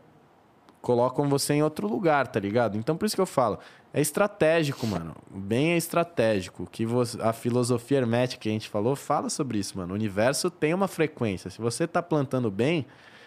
[0.81, 2.77] colocam você em outro lugar, tá ligado?
[2.77, 3.59] Então por isso que eu falo,
[3.93, 5.13] é estratégico, mano.
[5.29, 6.67] O bem é estratégico.
[6.71, 9.91] Que você, a filosofia hermética que a gente falou fala sobre isso, mano.
[9.91, 11.49] O universo tem uma frequência.
[11.49, 12.85] Se você tá plantando bem,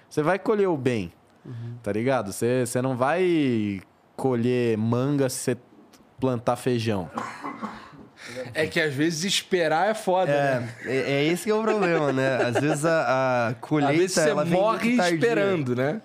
[0.08, 1.12] você vai colher o bem,
[1.82, 2.32] tá ligado?
[2.32, 3.82] Você, você não vai
[4.16, 5.58] colher manga se você
[6.18, 7.10] plantar feijão.
[8.54, 10.74] É que às vezes esperar é foda, né?
[10.84, 12.36] É, é, é esse que é o problema, né?
[12.36, 16.00] Às vezes a, a colheita, Às vezes você morre esperando, né?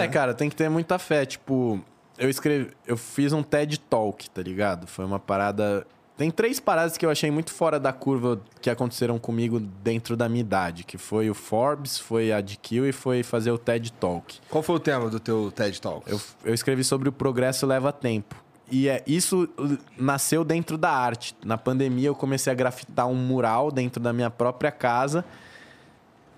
[0.00, 1.24] É, cara, tem que ter muita fé.
[1.24, 1.80] Tipo,
[2.18, 2.70] eu escrevi.
[2.86, 4.86] Eu fiz um TED Talk, tá ligado?
[4.86, 5.86] Foi uma parada.
[6.16, 10.28] Tem três paradas que eu achei muito fora da curva que aconteceram comigo dentro da
[10.28, 10.84] minha idade.
[10.84, 14.38] Que foi o Forbes, foi a DQ e foi fazer o TED Talk.
[14.48, 16.12] Qual foi o tema do teu TED Talks?
[16.12, 18.41] Eu, eu escrevi sobre o progresso leva tempo.
[18.72, 21.36] E é, isso uh, nasceu dentro da arte.
[21.44, 25.22] Na pandemia eu comecei a grafitar um mural dentro da minha própria casa.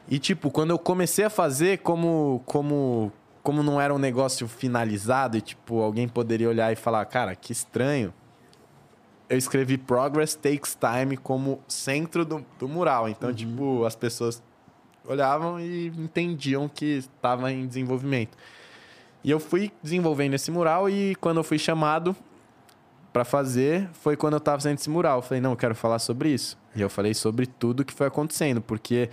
[0.09, 5.37] E tipo, quando eu comecei a fazer, como como como não era um negócio finalizado
[5.37, 8.13] e tipo, alguém poderia olhar e falar, cara, que estranho.
[9.29, 13.09] Eu escrevi Progress Takes Time como centro do, do mural.
[13.09, 14.43] Então, tipo, as pessoas
[15.07, 18.37] olhavam e entendiam que estava em desenvolvimento.
[19.25, 22.15] E eu fui desenvolvendo esse mural e quando eu fui chamado
[23.11, 25.19] para fazer, foi quando eu tava fazendo esse mural.
[25.19, 26.59] Eu falei, não, eu quero falar sobre isso.
[26.77, 29.09] E eu falei sobre tudo que foi acontecendo, porque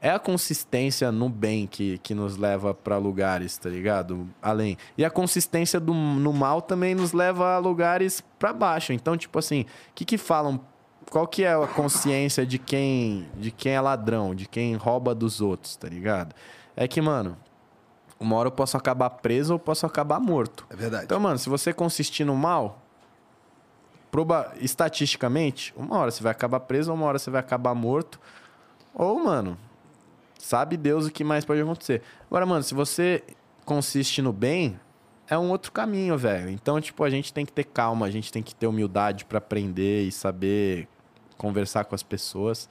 [0.00, 4.28] é a consistência no bem que, que nos leva para lugares, tá ligado?
[4.42, 4.76] Além.
[4.98, 8.92] E a consistência do, no mal também nos leva a lugares para baixo.
[8.92, 10.60] Então, tipo assim, o que que falam?
[11.10, 15.40] Qual que é a consciência de quem, de quem é ladrão, de quem rouba dos
[15.40, 16.34] outros, tá ligado?
[16.74, 17.36] É que, mano,
[18.24, 20.66] uma hora eu posso acabar preso ou posso acabar morto.
[20.70, 21.04] É verdade.
[21.04, 22.82] Então, mano, se você consistir no mal,
[24.10, 28.18] proba estatisticamente, uma hora você vai acabar preso, uma hora você vai acabar morto.
[28.94, 29.58] Ou, mano,
[30.38, 32.02] sabe Deus o que mais pode acontecer.
[32.26, 33.22] Agora, mano, se você
[33.64, 34.78] consiste no bem,
[35.28, 36.48] é um outro caminho, velho.
[36.50, 39.38] Então, tipo, a gente tem que ter calma, a gente tem que ter humildade pra
[39.38, 40.88] aprender e saber
[41.36, 42.68] conversar com as pessoas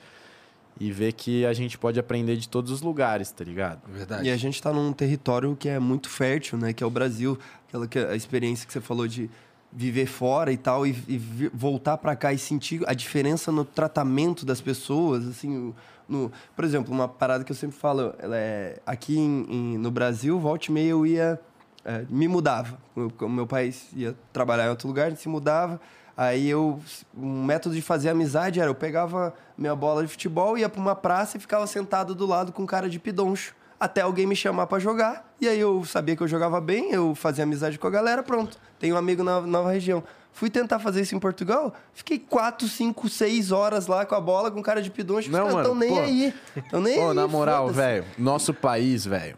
[0.80, 3.82] e ver que a gente pode aprender de todos os lugares, tá ligado?
[3.88, 4.28] Verdade.
[4.28, 6.74] E a gente tá num território que é muito fértil, né?
[6.74, 7.38] Que é o Brasil.
[7.68, 9.30] Aquela que, a experiência que você falou de
[9.72, 11.18] viver fora e tal, e, e
[11.54, 15.56] voltar pra cá e sentir a diferença no tratamento das pessoas, assim...
[15.58, 15.76] o-
[16.08, 19.90] No, por exemplo, uma parada que eu sempre falo, ela é, aqui em- em- no
[19.90, 21.40] Brasil, volta e meia eu ia...
[21.86, 22.78] é, me mudava.
[23.18, 25.80] Como meu pai ia trabalhar em outro lugar, a gente se mudava.
[26.15, 26.80] Aí eu...
[27.18, 30.95] Um método de fazer amizade era, eu pegava minha bola de futebol, ia pra uma
[30.95, 34.80] praça e ficava sentado do lado com cara de pidoncho até alguém me chamar pra
[34.80, 35.34] jogar.
[35.41, 38.57] E aí eu sabia que eu jogava bem, eu fazia amizade com a galera, pronto.
[38.80, 40.02] Tenho um amigo na nova região.
[40.31, 44.49] Fui tentar fazer isso em Portugal, fiquei 4, 5, 6 horas lá com a bola,
[44.49, 45.27] com cara de pidoncho.
[45.27, 45.99] Os Não, caras mano, tão nem pô.
[45.99, 46.34] aí.
[46.72, 47.14] Tão nem Pô, aí.
[47.15, 49.35] na moral, velho, nosso país, velho,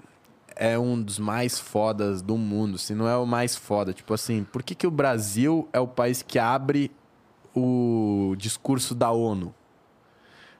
[0.55, 3.93] é um dos mais fodas do mundo, se não é o mais foda.
[3.93, 6.91] Tipo assim, por que, que o Brasil é o país que abre
[7.55, 9.53] o discurso da ONU?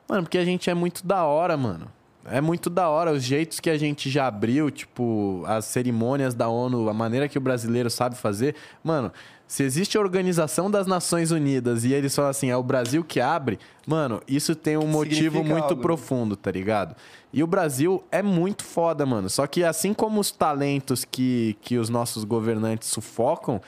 [0.08, 1.92] Mano, porque a gente é muito da hora, mano.
[2.26, 6.48] É muito da hora os jeitos que a gente já abriu, tipo, as cerimônias da
[6.48, 8.56] ONU, a maneira que o brasileiro sabe fazer.
[8.84, 9.12] Mano,
[9.48, 13.20] se existe a Organização das Nações Unidas e eles falam assim, é o Brasil que
[13.20, 15.82] abre, mano, isso tem um motivo Significa muito algo, né?
[15.82, 16.96] profundo, tá ligado?
[17.32, 19.30] E o Brasil é muito foda, mano.
[19.30, 23.62] Só que assim como os talentos que, que os nossos governantes sufocam,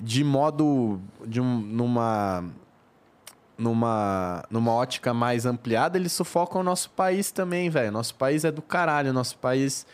[0.00, 1.00] de modo.
[1.26, 2.44] De um, numa
[3.58, 7.92] numa, numa ótica mais ampliada, eles sufocam o nosso país também, velho.
[7.92, 9.86] Nosso país é do caralho, nosso país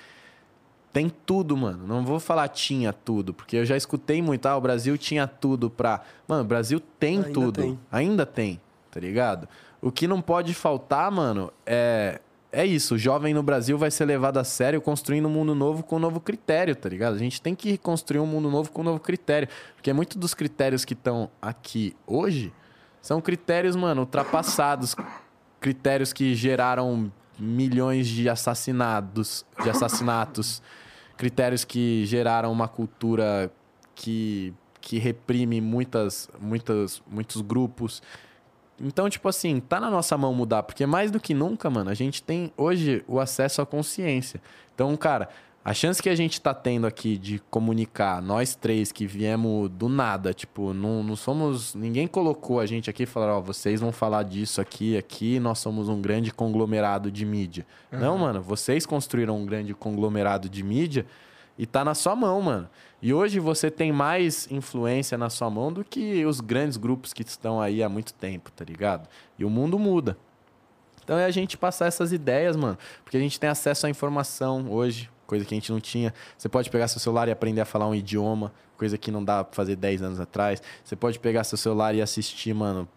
[0.97, 1.87] tem tudo, mano.
[1.87, 5.69] Não vou falar tinha tudo, porque eu já escutei muito, ah, o Brasil tinha tudo
[5.69, 6.01] pra...
[6.27, 7.61] Mano, o Brasil tem Ainda tudo.
[7.61, 7.79] tem.
[7.93, 8.59] Ainda tem,
[8.91, 9.47] tá ligado?
[9.83, 12.23] O que não pode faltar, mano, é...
[12.51, 15.83] É isso, o jovem no Brasil vai ser levado a sério construindo um mundo novo
[15.83, 17.15] com um novo critério, tá ligado?
[17.15, 19.47] A gente tem que construir um mundo novo com um novo critério.
[19.75, 22.51] Porque muitos dos critérios que estão aqui hoje
[23.03, 24.97] são critérios, mano, ultrapassados.
[25.61, 30.63] Critérios que geraram milhões de assassinados, de assassinatos.
[31.17, 33.51] Critérios que geraram uma cultura
[33.95, 38.03] que, que reprime muitas, muitas, muitos grupos.
[38.81, 41.95] Então, tipo assim, tá na nossa mão mudar, porque mais do que nunca, mano, a
[41.95, 44.41] gente tem hoje o acesso à consciência.
[44.75, 45.31] Então, cara,
[45.67, 49.89] a chance que a gente tá tendo aqui de comunicar, nós três que viemos do
[49.89, 51.75] nada, tipo, não, não somos.
[51.75, 55.59] Ninguém colocou a gente aqui e falou, ó, vocês vão falar disso aqui, aqui, nós
[55.59, 57.67] somos um grande conglomerado de mídia.
[57.91, 61.05] Não, mano, vocês construíram um grande conglomerado de mídia
[61.59, 62.71] e tá na sua mão, mano.
[63.03, 67.23] E hoje você tem mais influência na sua mão do que os grandes grupos que
[67.23, 69.09] estão aí há muito tempo, tá ligado?
[69.37, 70.17] E o mundo muda.
[71.03, 72.79] Então é a gente passar essas ideias, mano.
[73.03, 76.15] Porque a gente tem acesso à informação hoje, coisa que a gente não tinha.
[76.37, 79.45] Você pode pegar seu celular e aprender a falar um idioma, coisa que não dá
[79.45, 80.63] pra fazer 10 anos atrás.
[80.85, 82.89] Você pode pegar seu celular e assistir, mano,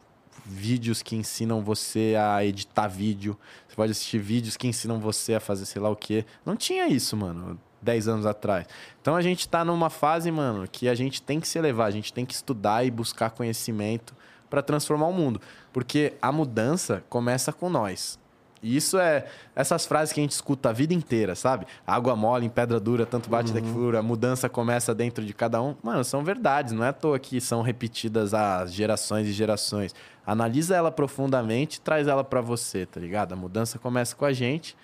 [0.45, 3.37] vídeos que ensinam você a editar vídeo.
[3.67, 6.25] Você pode assistir vídeos que ensinam você a fazer sei lá o quê.
[6.45, 8.65] Não tinha isso, mano, 10 anos atrás.
[9.01, 11.91] Então a gente tá numa fase, mano, que a gente tem que se elevar, a
[11.91, 14.15] gente tem que estudar e buscar conhecimento
[14.49, 15.39] para transformar o mundo.
[15.71, 18.19] Porque a mudança começa com nós.
[18.61, 19.25] E isso é
[19.55, 21.65] essas frases que a gente escuta a vida inteira, sabe?
[21.87, 25.33] Água mole em pedra dura, tanto bate até que fura, a mudança começa dentro de
[25.33, 25.75] cada um.
[25.81, 29.95] Mano, são verdades, não é à toa que são repetidas há gerações e gerações.
[30.25, 33.33] Analisa ela profundamente e traz ela para você, tá ligado?
[33.33, 34.75] A mudança começa com a gente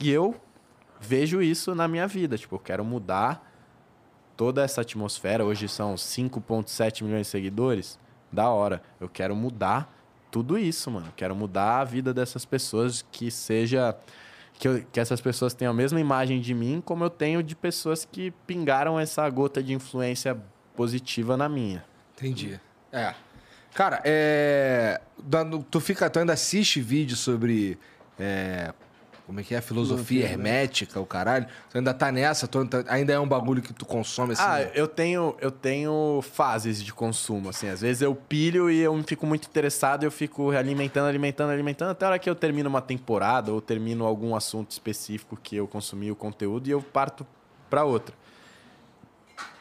[0.00, 0.34] e eu
[1.00, 2.38] vejo isso na minha vida.
[2.38, 3.46] Tipo, eu quero mudar
[4.36, 5.44] toda essa atmosfera.
[5.44, 7.98] Hoje são 5,7 milhões de seguidores.
[8.30, 8.82] Da hora.
[9.00, 9.97] Eu quero mudar
[10.30, 11.12] tudo isso, mano.
[11.16, 13.96] Quero mudar a vida dessas pessoas que seja.
[14.58, 17.54] Que, eu- que essas pessoas tenham a mesma imagem de mim como eu tenho de
[17.54, 20.36] pessoas que pingaram essa gota de influência
[20.74, 21.84] positiva na minha.
[22.16, 22.58] Entendi.
[22.92, 23.14] É.
[23.74, 25.00] Cara, é.
[25.70, 26.10] Tu fica.
[26.10, 27.78] Tu ainda assiste vídeo sobre.
[28.18, 28.72] é,
[29.28, 29.60] Como é que é?
[29.60, 31.44] Filosofia hermética, o caralho.
[31.68, 32.48] Tu ainda tá nessa?
[32.48, 34.42] Tu ainda- ainda é um bagulho que tu consome assim?
[34.42, 37.68] Ah, eu tenho, eu tenho fases de consumo, assim.
[37.68, 41.90] Às vezes eu pilho e eu fico muito interessado e eu fico alimentando, alimentando, alimentando,
[41.90, 45.68] até a hora que eu termino uma temporada ou termino algum assunto específico que eu
[45.68, 47.26] consumi o conteúdo e eu parto
[47.68, 48.14] pra outra.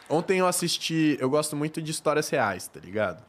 [0.10, 1.18] Ontem eu assisti...
[1.19, 3.22] Eu gosto muito de histórias reais, tá ligado?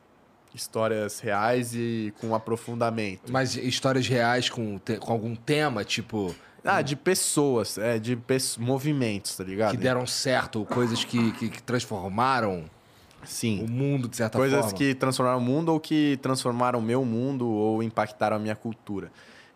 [0.58, 3.30] Histórias reais e com aprofundamento.
[3.30, 6.34] Mas histórias reais com, com algum tema, tipo.
[6.64, 8.18] Ah, de pessoas, é, de
[8.58, 9.70] movimentos, tá ligado?
[9.70, 12.68] Que deram certo, coisas que, que, que transformaram
[13.24, 13.64] Sim.
[13.64, 14.76] o mundo, de certa Coisas forma.
[14.76, 19.10] que transformaram o mundo ou que transformaram o meu mundo ou impactaram a minha cultura.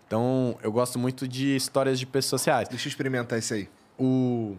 [0.07, 2.69] Então, eu gosto muito de histórias de pessoas reais.
[2.69, 3.69] Deixa eu experimentar isso aí.
[3.99, 4.57] O...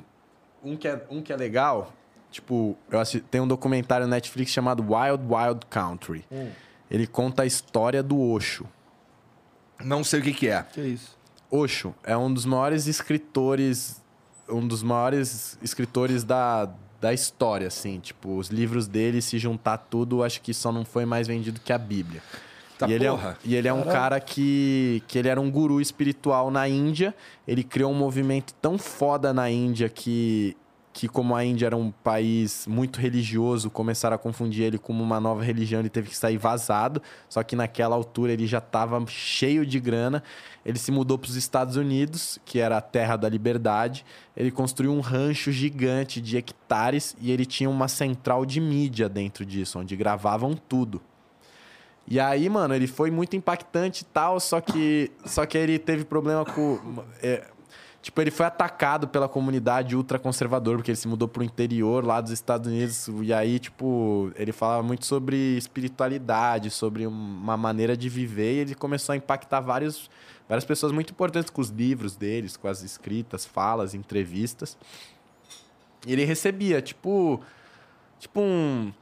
[0.64, 1.94] Um, que é, um que é legal,
[2.34, 3.19] tipo, eu assi...
[3.22, 6.26] tem um documentário na Netflix chamado Wild Wild Country.
[6.89, 8.65] Ele conta a história do Osho.
[9.84, 10.64] Não sei o que, que é.
[10.64, 11.18] Que isso?
[11.49, 14.01] Osho é um dos maiores escritores,
[14.49, 16.69] um dos maiores escritores da,
[16.99, 17.99] da história, assim.
[17.99, 21.72] Tipo, os livros dele, se juntar tudo, acho que só não foi mais vendido que
[21.72, 22.22] a Bíblia.
[22.77, 25.80] Tá e, ele é, e ele é um cara que, que ele era um guru
[25.80, 27.14] espiritual na Índia.
[27.47, 30.57] Ele criou um movimento tão foda na Índia que,
[30.94, 35.20] que como a Índia era um país muito religioso, começaram a confundir ele com uma
[35.20, 35.80] nova religião.
[35.80, 37.02] Ele teve que sair vazado.
[37.28, 40.24] Só que naquela altura ele já estava cheio de grana.
[40.64, 44.06] Ele se mudou para os Estados Unidos, que era a terra da liberdade.
[44.38, 49.44] Ele construiu um rancho gigante de hectares e ele tinha uma central de mídia dentro
[49.44, 51.02] disso, onde gravavam tudo.
[52.07, 56.03] E aí, mano, ele foi muito impactante e tal, só que, só que ele teve
[56.03, 56.80] problema com.
[57.22, 57.48] é,
[58.03, 62.31] tipo, ele foi atacado pela comunidade ultraconservadora, porque ele se mudou pro interior lá dos
[62.31, 63.07] Estados Unidos.
[63.23, 68.75] E aí, tipo, ele falava muito sobre espiritualidade, sobre uma maneira de viver, e ele
[68.75, 70.09] começou a impactar vários,
[70.49, 74.77] várias pessoas muito importantes com os livros deles, com as escritas, falas, entrevistas.
[76.05, 77.41] E ele recebia, tipo.
[78.19, 78.93] Tipo um.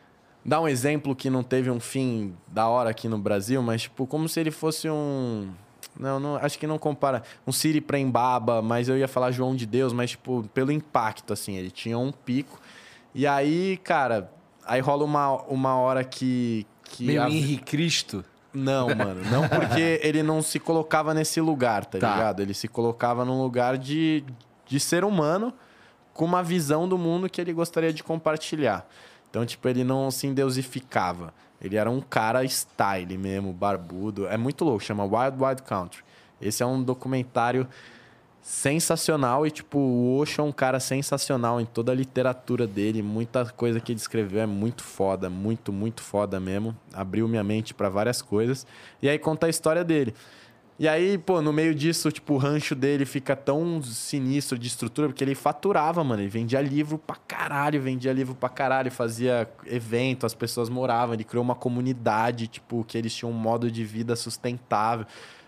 [0.46, 4.06] Dá um exemplo que não teve um fim da hora aqui no Brasil, mas tipo,
[4.06, 5.52] como se ele fosse um.
[6.00, 7.22] Não, não acho que não compara.
[7.46, 11.56] Um Siri Prembaba, mas eu ia falar João de Deus, mas tipo, pelo impacto, assim,
[11.56, 12.60] ele tinha um pico.
[13.14, 14.32] E aí, cara,
[14.66, 16.66] aí rola uma, uma hora que.
[16.84, 18.24] que Meio a- Henri Cristo.
[18.54, 19.22] não, mano.
[19.30, 22.14] Não porque ele não se colocava nesse lugar, tá, Tá.
[22.16, 22.40] ligado?
[22.42, 24.24] Ele se colocava num lugar de,
[24.66, 25.54] de ser humano
[26.14, 28.88] com uma visão do mundo que ele gostaria de compartilhar.
[29.30, 31.34] Então, tipo, ele não se endeusificava.
[31.62, 34.28] Ele era um cara style mesmo, barbudo.
[34.28, 36.04] É muito louco, chama Wild Wild Country.
[36.42, 37.68] Esse é um documentário
[38.42, 43.04] sensacional e, tipo, o Osho é um cara sensacional em toda a literatura dele.
[43.04, 46.76] Muita coisa que ele escreveu é muito foda, muito, muito foda mesmo.
[46.92, 48.66] Abriu minha mente pra várias coisas.
[49.02, 50.16] E aí conta a história dele.
[50.82, 55.10] E aí, pô, no meio disso, tipo, o rancho dele fica tão sinistro de estrutura,
[55.10, 56.24] porque ele faturava, mano.
[56.24, 61.14] Ele vendia livro pra caralho, vendia livro pra caralho, fazia evento, as pessoas moravam.
[61.14, 65.06] Ele criou uma comunidade, tipo, que eles tinham um modo de vida sustentável.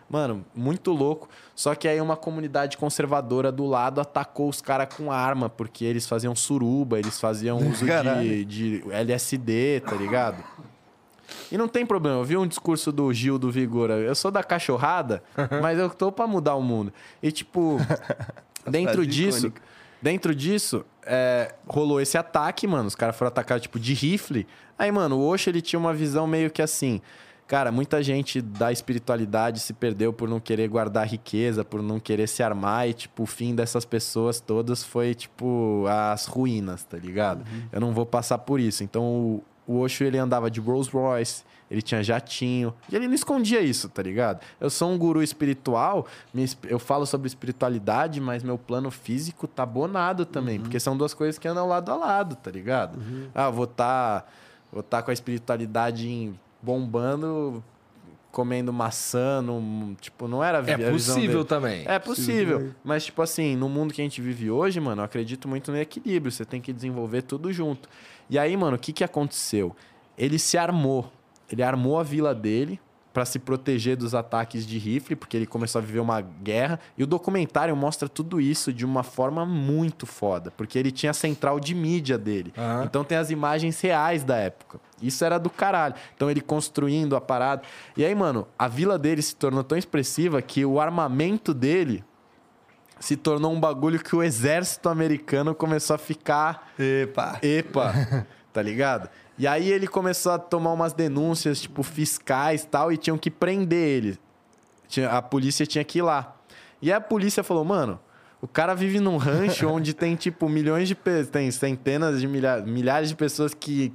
[0.07, 1.27] Mano, muito louco.
[1.55, 6.05] Só que aí uma comunidade conservadora do lado atacou os caras com arma, porque eles
[6.05, 7.88] faziam suruba, eles faziam uso
[8.22, 10.43] de, de LSD, tá ligado?
[11.52, 13.95] E não tem problema, eu vi um discurso do Gil do Vigora.
[13.95, 15.24] Eu sou da cachorrada,
[15.62, 16.94] mas eu tô pra mudar o mundo.
[17.22, 17.78] E, tipo,
[18.70, 19.62] dentro disso, icônica.
[20.02, 22.88] dentro disso, é, rolou esse ataque, mano.
[22.88, 24.48] Os caras foram atacar, tipo, de rifle.
[24.78, 27.02] Aí, mano, o Osho, ele tinha uma visão meio que assim.
[27.45, 32.28] Cara, muita gente da espiritualidade se perdeu por não querer guardar riqueza, por não querer
[32.28, 32.88] se armar.
[32.88, 37.45] E, tipo, o fim dessas pessoas todas foi, tipo, as ruínas, tá ligado?
[37.72, 38.84] Eu não vou passar por isso.
[38.84, 42.73] Então, o, o Osho, ele andava de Rolls Royce, ele tinha jatinho.
[42.91, 44.40] E ele não escondia isso, tá ligado?
[44.60, 46.06] Eu sou um guru espiritual,
[46.68, 50.60] eu falo sobre espiritualidade, mas meu plano físico tá bonado também.
[50.60, 52.99] Porque são duas coisas que andam lado a lado, tá ligado?
[53.34, 54.31] Ah, eu vou estar
[54.72, 57.64] vou tá com a espiritualidade bombando,
[58.31, 61.84] comendo maçã, num- tipo, não era É possível também.
[61.88, 62.72] É possível.
[62.84, 65.77] Mas, tipo assim, no mundo que a gente vive hoje, mano, eu acredito muito no
[65.77, 66.31] equilíbrio.
[66.31, 67.88] Você tem que desenvolver tudo junto.
[68.30, 69.76] E aí, mano, o que, que aconteceu?
[70.18, 71.12] Ele se armou.
[71.52, 72.80] Ele armou a vila dele
[73.14, 76.80] pra se proteger dos ataques de rifle, porque ele começou a viver uma guerra.
[76.98, 81.14] E o documentário mostra tudo isso de uma forma muito foda, porque ele tinha a
[81.14, 82.52] central de mídia dele.
[82.58, 82.86] Aham.
[82.86, 84.80] Então tem as imagens reais da época.
[85.00, 85.94] Isso era do caralho.
[86.16, 87.62] Então ele construindo a parada.
[87.95, 92.04] E aí, mano, a vila dele se tornou tão expressiva que o armamento dele
[93.03, 97.38] se tornou um bagulho que o exército americano começou a ficar Epa.
[97.41, 97.93] Epa,
[98.53, 99.09] tá ligado?
[99.38, 103.30] E aí ele começou a tomar umas denúncias, tipo, fiscais e tal, e tinham que
[103.30, 104.19] prender ele.
[105.11, 106.34] A polícia tinha que ir lá.
[106.81, 107.99] E aí a polícia falou, mano,
[108.41, 112.65] o cara vive num rancho onde tem, tipo, milhões de pessoas, tem centenas de milhares,
[112.65, 113.91] milhares de pessoas que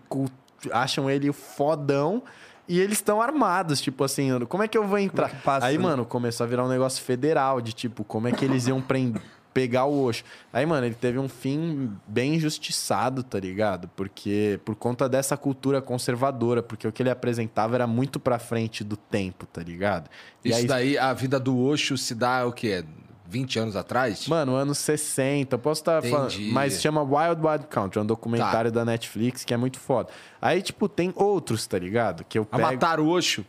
[0.71, 2.23] acham ele fodão
[2.69, 5.31] e eles estão armados, tipo assim, como é que eu vou entrar?
[5.31, 5.85] que passa, aí, né?
[5.85, 9.23] mano, começou a virar um negócio federal, de tipo, como é que eles iam prender,
[9.55, 10.23] pegar o Osho.
[10.53, 13.89] Aí, mano, ele teve um fim bem injustiçado, tá ligado?
[13.97, 18.85] Porque, por conta dessa cultura conservadora, porque o que ele apresentava era muito pra frente
[18.85, 20.09] do tempo, tá ligado?
[20.45, 22.85] E Isso aí, daí, a vida do Osho se dá o quê?
[23.29, 24.27] 20 anos atrás?
[24.27, 26.51] Mano, anos 60, eu posso estar falando, Entendi.
[26.51, 30.09] mas chama Wild Wild Country, é um documentário da Netflix que é muito foda.
[30.41, 32.25] Aí, tipo, tem outros, tá ligado?
[32.25, 32.63] Que eu a pego...
[32.73, 33.45] matar o Osho?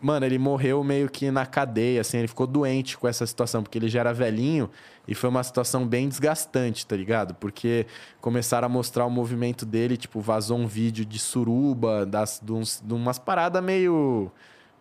[0.00, 3.78] Mano, ele morreu meio que na cadeia, assim, ele ficou doente com essa situação, porque
[3.78, 4.70] ele já era velhinho
[5.08, 7.34] e foi uma situação bem desgastante, tá ligado?
[7.34, 7.86] Porque
[8.20, 12.80] começaram a mostrar o movimento dele, tipo, vazou um vídeo de suruba, das, de, uns-
[12.84, 14.30] de umas paradas meio.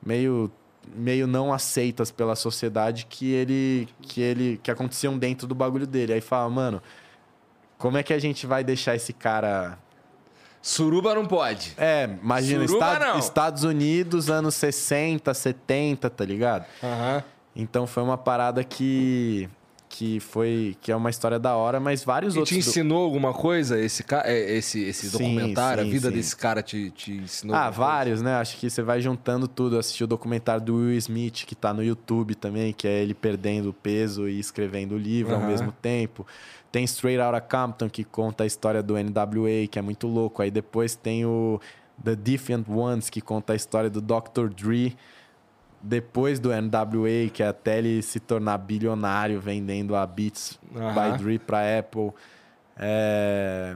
[0.05, 0.51] meio
[0.93, 6.13] meio não aceitas pela sociedade que ele que ele que aconteciam dentro do bagulho dele.
[6.13, 6.81] Aí fala, mano,
[7.77, 9.77] como é que a gente vai deixar esse cara
[10.61, 11.73] Suruba não pode.
[11.77, 13.19] é, imagina, Suruba, não.
[13.19, 16.65] Estados Unidos, anos 60, 70, tá ligado?
[16.83, 17.23] Aham.
[17.55, 19.47] Então foi uma parada que.
[19.97, 20.75] Que foi.
[20.81, 22.57] que é uma história da hora, mas vários E te outros.
[22.65, 23.79] do- ensinou alguma coisa?
[23.79, 25.83] Esse, é, esse, esse Sim, documentário?
[25.83, 26.13] sim, a vida sim.
[26.15, 27.55] desse cara te, te ensinou?
[27.55, 27.91] Ah, alguma coisa?
[27.91, 28.35] vários, né?
[28.35, 29.75] Acho que você vai juntando tudo.
[29.75, 33.13] Eu assisti o documentário do Will Smith, que tá no YouTube também, que é ele
[33.13, 35.49] perdendo peso e escrevendo o livro ao Aham.
[35.49, 36.25] mesmo tempo.
[36.71, 40.41] Tem Straight Outta Compton, que conta a história do NWA, que é muito louco.
[40.41, 41.59] Aí depois tem o
[42.03, 44.49] The Different Ones, que conta a história do Dr.
[44.53, 44.95] Dre,
[45.85, 50.93] depois do NWA, que é até ele se tornar bilionário vendendo a Beats Aham.
[51.11, 52.11] by Dre pra Apple.
[52.77, 53.75] É...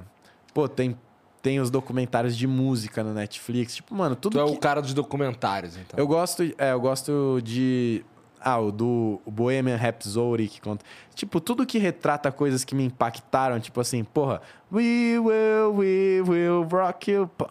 [0.54, 0.98] Pô, tem,
[1.42, 3.76] tem os documentários de música no Netflix.
[3.76, 4.52] Tipo, mano, tudo Tu é que...
[4.52, 5.98] o cara dos documentários, então.
[6.00, 8.04] Eu gosto, é, eu gosto de.
[8.42, 10.84] Ah, o do o Bohemian Rhapsody que conta.
[11.14, 14.42] Tipo, tudo que retrata coisas que me impactaram, tipo assim, porra,
[14.72, 17.30] we will, we will rock you.
[17.38, 17.50] Pô,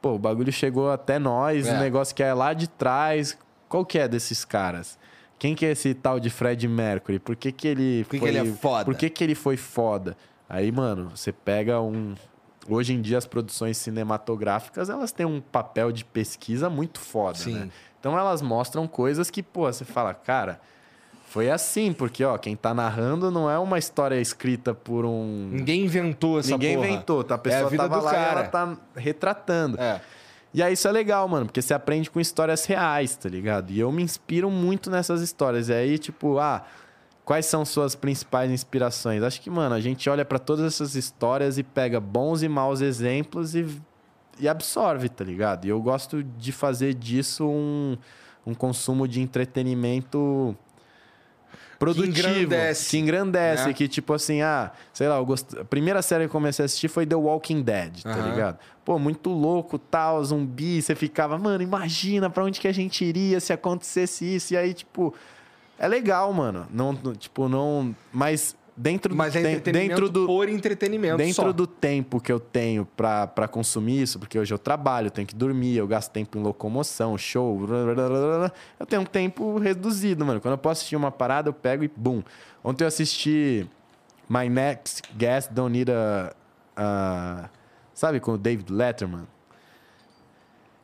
[0.00, 1.74] Pô, o bagulho chegou até nós, É.
[1.74, 3.36] um negócio que é lá de trás.
[3.70, 4.98] Qual que é desses caras?
[5.38, 7.18] Quem que é esse tal de Fred Mercury?
[7.18, 8.30] Por que que ele Por que foi...
[8.30, 8.84] que ele é foda?
[8.84, 10.14] Por que que ele foi foda?
[10.46, 12.14] Aí, mano, você pega um...
[12.68, 17.54] Hoje em dia, as produções cinematográficas, elas têm um papel de pesquisa muito foda, Sim.
[17.54, 17.68] né?
[17.98, 20.60] Então, elas mostram coisas que, pô, você fala, cara...
[21.28, 25.48] Foi assim, porque, ó, quem tá narrando não é uma história escrita por um...
[25.52, 26.88] Ninguém inventou essa Ninguém porra.
[26.88, 27.36] inventou, tá?
[27.36, 28.40] A É pessoa a vida tava do lá e cara.
[28.40, 29.80] ela tá retratando.
[29.80, 30.00] É.
[30.52, 33.70] E aí isso é legal, mano, porque você aprende com histórias reais, tá ligado?
[33.70, 35.68] E eu me inspiro muito nessas histórias.
[35.68, 36.64] E aí, tipo, ah,
[37.24, 39.22] quais são suas principais inspirações?
[39.22, 42.80] Acho que, mano, a gente olha pra todas essas histórias e pega bons e maus
[42.80, 43.64] exemplos e,
[44.40, 45.66] e absorve, tá ligado?
[45.66, 47.96] E eu gosto de fazer disso um,
[48.44, 50.56] um consumo de entretenimento
[51.80, 52.10] produtivo.
[52.28, 53.72] engrandece, Que engrandece, né?
[53.72, 55.56] que tipo assim, ah, sei lá, gost...
[55.58, 58.30] a primeira série que eu comecei a assistir foi The Walking Dead, tá Aham.
[58.30, 58.58] ligado?
[58.84, 63.40] Pô, muito louco, tal, zumbi, você ficava, mano, imagina pra onde que a gente iria
[63.40, 65.12] se acontecesse isso, e aí, tipo,
[65.78, 71.18] é legal, mano, não- tipo, não, mas dentro Mas do é dentro do por entretenimento
[71.18, 71.52] dentro só.
[71.52, 75.34] do tempo que eu tenho pra, pra consumir isso, porque hoje eu trabalho, tenho que
[75.34, 80.24] dormir, eu gasto tempo em locomoção, show, blá, blá, blá, eu tenho um tempo reduzido,
[80.24, 80.40] mano.
[80.40, 82.22] Quando eu posso assistir uma parada, eu pego e bum.
[82.64, 83.68] Ontem eu assisti
[84.28, 86.32] My Next Guest Don't Need a...
[86.74, 87.50] a-
[87.92, 89.26] sabe, com o David Letterman?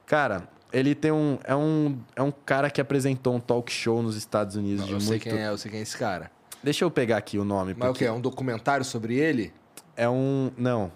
[0.05, 1.39] Cara, ele tem um...
[1.45, 4.93] É um, é um cara que apresentou um talk show nos Estados Unidos Não, de
[4.93, 5.23] eu sei muito...
[5.23, 6.31] quem é, eu sei quem é esse cara.
[6.63, 7.75] Deixa eu pegar aqui o nome.
[7.77, 8.09] Mas o porque- que?
[8.09, 9.53] É um documentário sobre ele?
[9.97, 10.51] É um.
[10.57, 10.91] Não.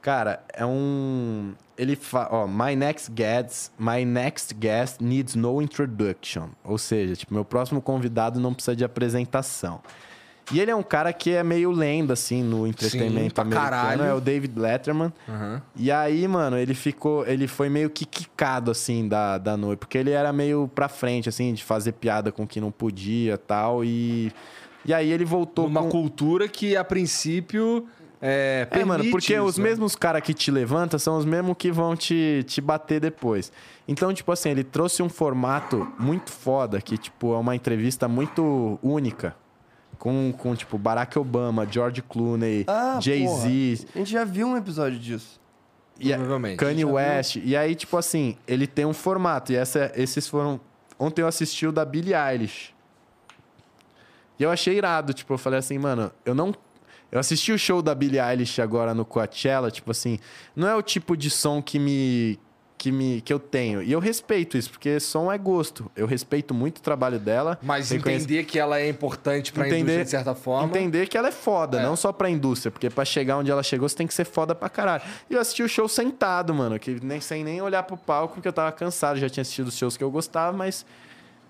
[0.00, 1.54] Cara, é um.
[1.76, 2.28] Ele fala.
[2.32, 3.70] Ó, my next guest.
[3.78, 6.48] My next guest needs no introduction.
[6.64, 9.80] Ou seja, tipo, meu próximo convidado não precisa de apresentação.
[10.50, 13.70] E ele é um cara que é meio lenda, assim, no entretenimento pra americano.
[13.70, 14.02] caralho.
[14.02, 15.12] É o David Letterman.
[15.28, 15.60] Aham.
[15.76, 17.26] E aí, mano, ele ficou.
[17.26, 19.80] Ele foi meio que quicado, assim, da, da noite.
[19.80, 23.36] Porque ele era meio pra frente, assim, de fazer piada com o que não podia
[23.36, 23.84] tal.
[23.84, 24.32] E.
[24.88, 25.90] E aí ele voltou Uma com...
[25.90, 27.86] cultura que, a princípio,
[28.22, 29.64] é, É, mano, porque isso, os né?
[29.64, 33.52] mesmos caras que te levantam são os mesmos que vão te, te bater depois.
[33.86, 38.78] Então, tipo assim, ele trouxe um formato muito foda, que, tipo, é uma entrevista muito
[38.82, 39.36] única.
[39.98, 43.86] Com, com tipo, Barack Obama, George Clooney, Ah, Jay-Z.
[43.94, 45.38] A gente já viu um episódio disso.
[46.00, 46.56] e Provavelmente.
[46.56, 46.94] Kanye Já viu?
[46.94, 47.36] West.
[47.44, 49.52] E aí, tipo assim, ele tem um formato.
[49.52, 50.58] E essa, esses foram...
[50.98, 52.72] Ontem eu assisti o da Billie Eilish.
[54.38, 55.12] E eu achei irado.
[55.12, 56.54] Tipo, eu falei assim, mano, eu não...
[57.10, 59.70] Eu assisti o show da Billie Eilish agora no Coachella.
[59.70, 60.18] Tipo assim,
[60.54, 62.38] não é o tipo de som que me...
[62.80, 63.82] Que, me, que eu tenho.
[63.82, 65.90] E eu respeito isso, porque som é gosto.
[65.96, 67.58] Eu respeito muito o trabalho dela.
[67.60, 70.68] Mas entender que ela é importante pra indústria, de certa forma.
[70.68, 71.82] Entender que ela é foda, É.
[71.82, 74.54] não só pra indústria, porque pra chegar onde ela chegou, você tem que ser foda
[74.54, 75.02] pra caralho.
[75.28, 78.46] E eu assisti o show sentado, mano, que nem sem nem olhar pro palco, porque
[78.46, 80.86] eu tava cansado, já tinha assistido os shows que eu gostava, mas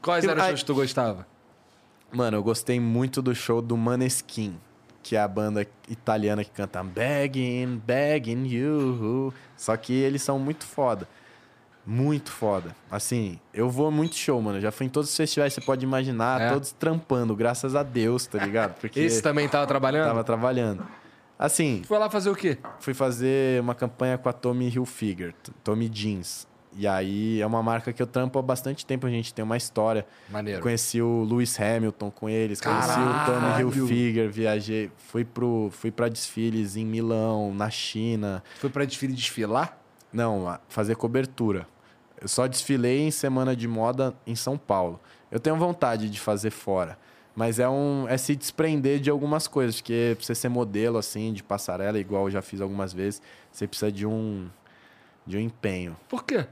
[0.01, 1.27] Quais Eu- eram os shows que tu gostava?
[2.13, 4.57] Mano, eu gostei muito do show do Maneskin,
[5.03, 9.33] que é a banda italiana que canta begging, begging you.
[9.57, 11.09] Só que eles são muito foda.
[11.87, 12.77] Muito foda.
[12.91, 14.61] Assim, eu vou muito show, mano.
[14.61, 16.51] Já fui em todos os festivais você pode imaginar, É.
[16.53, 18.75] todos trampando, graças a Deus, tá ligado?
[18.81, 20.07] Porque Esse também tava trabalhando?
[20.09, 20.87] tava trabalhando.
[21.39, 22.59] Assim, Foi lá fazer o quê?
[22.81, 25.33] fui fazer uma campanha com a Tommy Hilfiger,
[25.65, 26.47] Tommy Jeans.
[26.79, 29.57] E aí é uma marca que eu trampo há bastante tempo, a gente tem uma
[29.57, 30.07] história.
[30.31, 30.63] Maneiro.
[30.63, 33.65] Conheci o Lewis Hamilton com eles, conheci o Caralho!
[33.65, 38.45] Tommy Hilfiger, viajei, fui pro fui para desfiles em Milão, na China.
[38.61, 39.77] Foi pra desfile desfilar?
[40.13, 41.67] Não, fazer cobertura.
[42.21, 45.01] Eu só desfilei em semana de moda em São Paulo.
[45.33, 46.97] Eu tenho vontade de fazer fora.
[47.35, 51.33] Mas é, um, é se desprender de algumas coisas, porque pra você ser modelo, assim,
[51.33, 53.23] de passarela, igual eu já fiz algumas vezes,
[53.53, 54.49] você precisa de um,
[55.25, 55.97] de um empenho.
[56.09, 56.47] Por quê?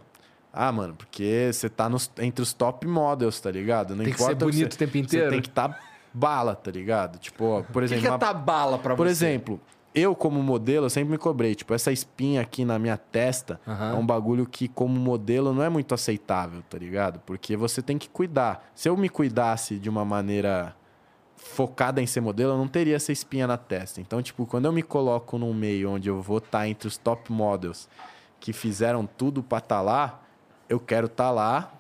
[0.59, 3.95] Ah, mano, porque você tá nos- entre os top models, tá ligado?
[3.95, 5.27] Não Tem importa ser o que bonito você- o tempo inteiro?
[5.27, 5.81] Você tem que estar
[6.15, 7.19] bala, tá ligado?
[7.19, 9.11] Tipo, ó, por O que, exemplo, que é uma- tá bala pra por você?
[9.11, 9.61] exemplo,
[9.95, 11.55] eu como modelo, eu sempre me cobrei.
[11.55, 13.91] Tipo, essa espinha aqui na minha testa Aham.
[13.93, 17.21] é um bagulho que, como modelo, não é muito aceitável, tá ligado?
[17.27, 18.67] Porque você tem que cuidar.
[18.75, 20.75] Se eu me cuidasse de uma maneira
[21.37, 24.01] focada em ser modelo, eu não teria essa espinha na testa.
[24.01, 27.31] Então, tipo, quando eu me coloco num meio onde eu vou estar entre os top
[27.31, 27.89] models
[28.41, 30.23] que fizeram tudo pra estar lá,
[30.69, 31.73] eu quero estar lá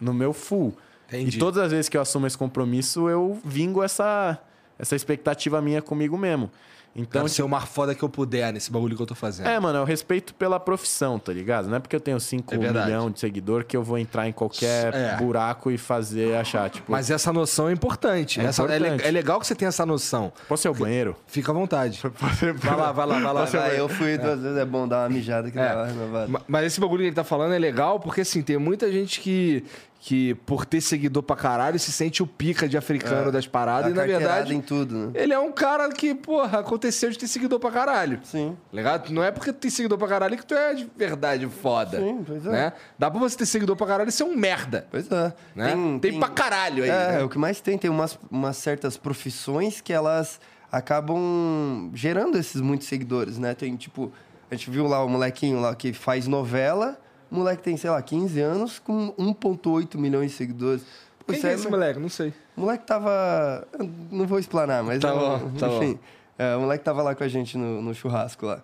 [0.00, 0.76] no meu full.
[1.08, 1.36] Entendi.
[1.36, 4.38] E todas as vezes que eu assumo esse compromisso, eu vingo essa,
[4.78, 6.50] essa expectativa minha comigo mesmo.
[6.96, 9.46] Então, Quero ser o mais foda que eu puder nesse bagulho que eu tô fazendo.
[9.48, 11.66] é, mano, eu respeito pela profissão, tá ligado?
[11.68, 14.32] Não é porque eu tenho 5 É milhões de seguidor que eu vou entrar em
[14.32, 15.16] qualquer É.
[15.16, 18.40] buraco e fazer achar, tipo, Mas essa noção é importante.
[18.40, 19.04] É Essa- é importante.
[19.06, 20.32] é legal que você tenha essa noção.
[20.48, 21.16] posso ir ao banheiro?
[21.26, 22.00] Fica à vontade.
[22.62, 23.44] Vai lá, vai lá, vai lá.
[23.64, 25.68] Ah, eu fui duas vezes, é bom dar uma mijada que É.
[25.68, 26.28] dá uma renovada.
[26.28, 29.20] Ma- Mas esse bagulho que ele tá falando é legal porque, assim, tem muita gente
[29.20, 29.64] que,
[30.06, 33.32] que por ter seguidor pra caralho, se sente o pica de africano É.
[33.32, 33.84] das paradas.
[33.94, 35.10] Dá E, na verdade, em tudo, né?
[35.14, 38.20] ele é um cara que, porra, aconteceu de ter seguidor pra caralho.
[38.22, 38.54] Sim.
[38.70, 39.08] Ligado?
[39.10, 41.98] Não é porque tu tem seguidor pra caralho que tu é de verdade foda.
[41.98, 42.50] Sim, pois é.
[42.50, 42.72] Né?
[42.98, 44.86] Dá pra você ter seguidor pra caralho e ser um merda.
[44.90, 45.32] Pois é.
[45.56, 45.72] Né?
[46.02, 46.90] Tem, pra caralho aí.
[46.90, 47.22] É, né?
[47.22, 50.38] o que mais tem, tem umas, umas certas profissões que elas
[50.70, 53.54] acabam gerando esses muitos seguidores, né?
[53.54, 54.12] Tem, tipo,
[54.50, 56.98] a gente viu lá o molequinho lá que faz novela,
[57.30, 60.82] o moleque tem, sei lá, 15 anos com 1.8 milhões de seguidores.
[61.26, 61.98] Pô, Quem é aí esse é- moleque?
[61.98, 62.32] Não sei.
[62.56, 63.66] O moleque tava...
[64.10, 65.00] Não vou explanar, mas...
[65.00, 65.98] Tá é bom, tá enfim,
[66.38, 68.62] é, o moleque tava lá com a gente no, no churrasco lá.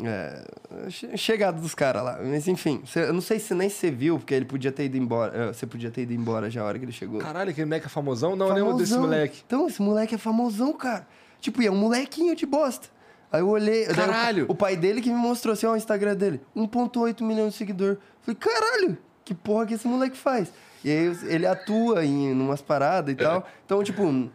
[0.00, 0.44] É,
[0.90, 2.18] che- chegado dos caras lá.
[2.22, 4.96] Mas enfim, cê- eu não sei se nem você viu, porque ele podia ter ido
[4.96, 5.36] embora.
[5.36, 7.18] é, Você podia ter ido embora já a hora que ele chegou.
[7.20, 8.36] Caralho, aquele moleque é famosão?
[8.36, 9.10] Não, eu lembro desse Famosão.
[9.10, 9.42] moleque.
[9.44, 11.04] Então, esse moleque é famosão, cara.
[11.40, 12.86] Tipo, e é um molequinho de bosta.
[13.30, 13.86] Aí eu olhei.
[13.86, 14.46] Caralho.
[14.48, 16.40] O, o pai dele que me mostrou assim, ó, o Instagram dele.
[16.56, 17.98] 1,8 milhão de seguidor.
[18.22, 20.52] Falei, caralho, que porra que esse moleque faz?
[20.84, 23.46] E aí ele atua em umas paradas e tal.
[23.64, 24.30] Então, tipo,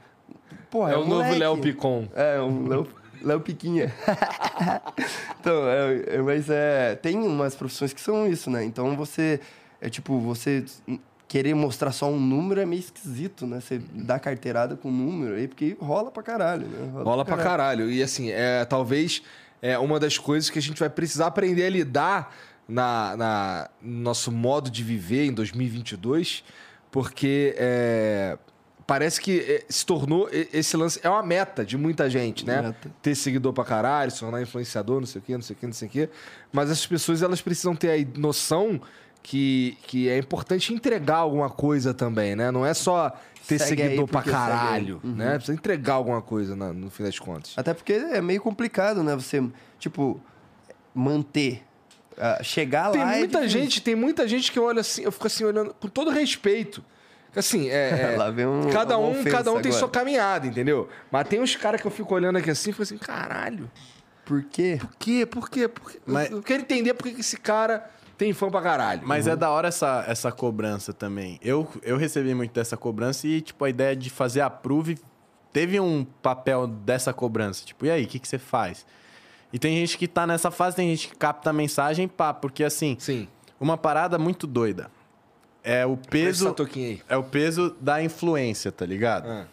[0.69, 1.39] porra, É, é, o um novo moleque.
[1.39, 2.07] Léo Picon.
[2.13, 2.87] É, um Léo,
[3.21, 3.93] Léo Piquinha.
[5.39, 8.63] então, é, é, mas é, tem umas profissões que são isso, né?
[8.63, 9.39] Então você,
[9.79, 10.65] é tipo, você
[11.33, 13.59] querer mostrar só um número é meio esquisito, né?
[13.59, 16.91] Você dá carteirada com número aí, porque rola pra caralho, né?
[17.03, 17.89] Rola pra caralho.
[17.89, 19.23] E assim, é, talvez
[19.59, 22.35] é uma das coisas que a gente vai precisar aprender a lidar
[22.69, 26.43] na, na no nosso modo de viver em 2022,
[26.91, 28.37] porque é,
[28.85, 32.61] parece que é, se tornou esse lance é uma meta de muita gente, né?
[32.61, 32.91] Meta.
[33.01, 35.65] Ter seguidor pra caralho, se tornar influenciador, não sei o quê, não sei o quê,
[35.65, 36.09] não sei o quê.
[36.51, 38.79] Mas essas pessoas elas precisam ter a noção
[39.23, 42.51] que, que é importante entregar alguma coisa também, né?
[42.51, 43.09] Não é só
[43.47, 45.35] ter Segue seguidor pra caralho, né?
[45.35, 47.53] Precisa entregar alguma coisa na- no fim das contas.
[47.57, 49.15] Até porque é meio complicado, né?
[49.15, 49.41] Você,
[49.79, 50.19] tipo,
[50.93, 51.63] manter.
[52.17, 53.15] ah, chegar Tem lá.
[53.15, 53.61] é muita difícil.
[53.61, 56.83] gente, tem muita gente que olha assim, eu fico assim olhando com todo respeito.
[57.35, 59.79] Assim, é, é, Lá vem um- cada um, cada um tem agora.
[59.79, 60.87] sua caminhada, entendeu?
[61.11, 63.69] Mas tem uns caras que eu fico olhando aqui assim, e fico assim, caralho.
[64.25, 64.77] Por quê?
[64.79, 65.25] Por quê?
[65.25, 65.67] Por quê?
[65.67, 65.99] Por quê?
[66.05, 67.89] Mas- Eu quero entender por que esse cara
[68.23, 69.01] tem fã pra caralho.
[69.03, 71.37] Mas é da hora essa, essa cobrança também.
[71.41, 74.97] Eu, eu recebi muito dessa cobrança e, tipo, a ideia de fazer a prove
[75.51, 77.65] teve um papel dessa cobrança.
[77.65, 78.85] Tipo, e aí, o que, que você faz?
[79.51, 82.63] E tem gente que tá nessa fase, tem gente que capta a mensagem, pá, porque
[82.63, 83.27] assim, Sim.
[83.59, 84.89] uma parada muito doida.
[85.61, 86.55] É o peso.
[87.07, 89.27] É o peso da influência, tá ligado?
[89.27, 89.45] Ah.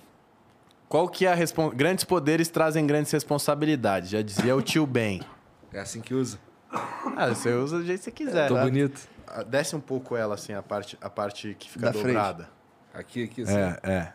[0.88, 1.70] Qual que é a respon...
[1.70, 5.20] Grandes poderes trazem grandes responsabilidades, já dizia o tio Ben.
[5.72, 6.38] É assim que usa.
[7.16, 8.48] Ah, você usa do jeito que você quiser.
[8.48, 8.62] Tô tá?
[8.62, 9.00] bonito.
[9.48, 12.06] Desce um pouco ela, assim, a parte, a parte que fica Da frente.
[12.08, 12.48] dobrada.
[12.94, 13.56] Aqui, aqui, assim.
[13.56, 14.12] É, é.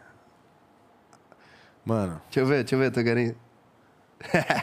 [1.86, 3.36] Mano, Deixa eu ver, deixa eu ver, Togarinho.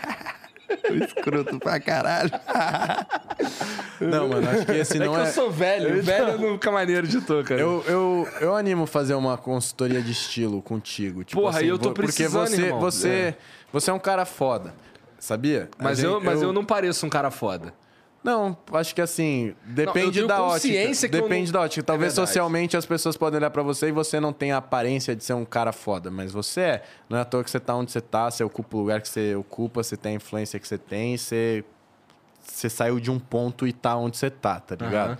[1.04, 2.30] Escroto pra caralho.
[4.00, 5.22] não, mano, acho que esse É não que é.
[5.22, 6.02] eu sou velho.
[6.02, 7.60] Velho não fica maneiro de cara.
[7.60, 11.22] Eu, eu, eu animo fazer uma consultoria de estilo contigo.
[11.24, 12.80] Tipo Porra, assim, eu tô vo- Porque precisando, você, irmão.
[12.80, 13.36] você, É.
[13.72, 14.74] você é um cara foda.
[15.18, 15.68] Sabia?
[15.78, 16.52] A Mas, eu, gente- mas eu...
[16.52, 17.72] não pareço um cara foda.
[18.22, 20.68] Não, acho que assim, depende tenho da ótica.
[21.08, 21.82] Depende não- da ótica.
[21.82, 25.16] Talvez É socialmente as pessoas podem olhar pra você e você não tem a aparência
[25.16, 26.82] de ser um cara foda, mas você é.
[27.08, 29.08] Não é à toa que você tá onde você tá, você ocupa o lugar que
[29.08, 31.64] você ocupa, você tem a influência que você tem, você
[32.40, 35.10] você saiu de um ponto e tá onde você tá, tá ligado?
[35.12, 35.18] Aham.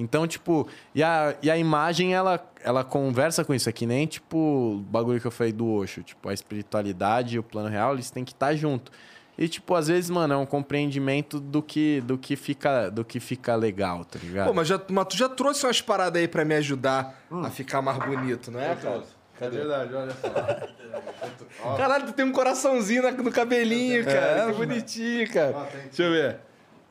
[0.00, 3.68] Então, tipo, e a, e a imagem, ela, ela conversa com isso.
[3.68, 6.04] É que nem, tipo, o bagulho que eu falei do Osho.
[6.04, 8.92] Tipo, a espiritualidade e o plano real, eles têm que estar junto.
[9.38, 13.20] E, tipo, às vezes, mano, é um compreendimento do que, do que, fica, do que
[13.20, 14.48] fica legal, tá ligado?
[14.48, 17.80] Pô, mas, já, mas tu já trouxe umas paradas aí pra me ajudar a ficar
[17.80, 19.04] mais bonito, não é, cara?
[19.40, 21.76] É verdade, olha só.
[21.78, 24.46] Caralho, tu tem um coraçãozinho no cabelinho, cara.
[24.46, 25.68] que bonitinho, cara.
[25.84, 26.40] Deixa eu ver.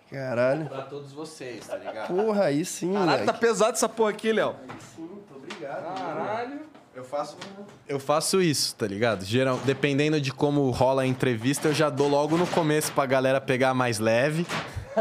[0.09, 0.67] Caralho.
[0.67, 2.07] pra todos vocês, tá ligado?
[2.07, 3.39] Porra, aí sim, Caralho, tá moleque.
[3.41, 4.55] pesado essa porra aqui, Léo.
[4.95, 5.99] Sim, muito obrigado.
[5.99, 6.61] Caralho.
[6.97, 7.37] Eu faço,
[7.87, 9.23] eu faço isso, tá ligado?
[9.23, 13.39] Geral, dependendo de como rola a entrevista, eu já dou logo no começo pra galera
[13.39, 14.47] pegar mais leve.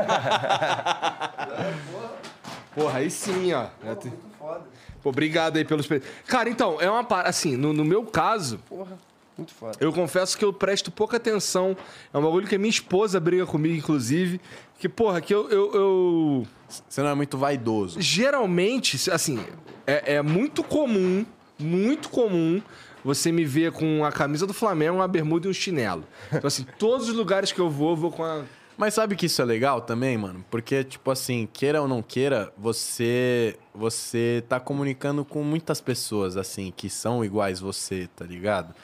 [2.75, 3.69] Porra, aí sim, ó.
[3.83, 4.65] Muito foda.
[5.03, 5.89] Pô, obrigado aí pelos...
[6.27, 7.31] Cara, então, é uma parada...
[7.31, 8.99] Assim, no, no meu caso, Porra,
[9.39, 9.79] muito foda.
[9.81, 11.75] eu confesso que eu presto pouca atenção.
[12.13, 14.39] É um bagulho que a minha esposa briga comigo, inclusive.
[14.79, 16.47] Que, porra, que eu- eu- eu...
[16.87, 17.99] Você não é muito vaidoso.
[18.03, 19.43] Geralmente, assim,
[19.87, 21.25] é, é muito comum,
[21.59, 22.61] muito comum
[23.05, 26.05] você me ver com a camisa do Flamengo, uma bermuda e um chinelo.
[26.33, 28.43] Então, assim, todos os lugares que eu vou, eu vou com a.
[28.77, 30.45] Mas sabe que isso é legal também, mano?
[30.51, 36.73] Porque, tipo assim, queira ou não queira, você você tá comunicando com muitas pessoas, assim,
[36.77, 38.75] que são iguais você, tá ligado?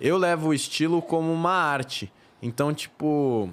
[0.00, 2.12] Eu levo o estilo como uma arte.
[2.42, 3.48] Então, tipo,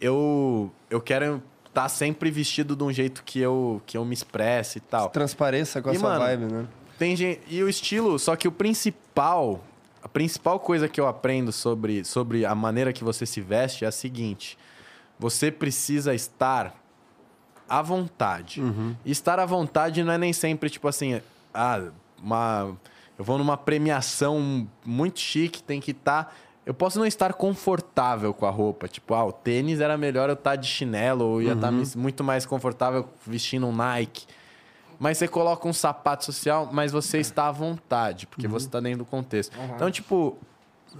[0.00, 4.78] eu eu quero estar sempre vestido de um jeito que eu, que eu me expresse
[4.78, 5.10] e tal.
[5.10, 6.66] Transpareça com a E, sua mano, vibe, né?
[7.00, 9.64] Tem gente, e o estilo, só que o principal,
[10.02, 13.88] a principal coisa que eu aprendo sobre, sobre a maneira que você se veste é
[13.88, 14.58] a seguinte:
[15.18, 16.74] você precisa estar
[17.66, 18.60] à vontade.
[19.02, 21.22] E estar à vontade não é nem sempre tipo assim,
[21.54, 21.88] ah,
[22.22, 22.76] uma
[23.18, 26.36] eu vou numa premiação muito chique, tem que estar
[26.66, 30.34] eu posso não estar confortável com a roupa, tipo, ah, o tênis era melhor eu
[30.34, 34.26] estar de chinelo, ou ia estar muito mais confortável vestindo um Nike.
[35.00, 38.98] Mas você coloca um sapato social, mas você está à vontade, porque você está dentro
[38.98, 39.56] do contexto.
[39.74, 40.36] Então, tipo,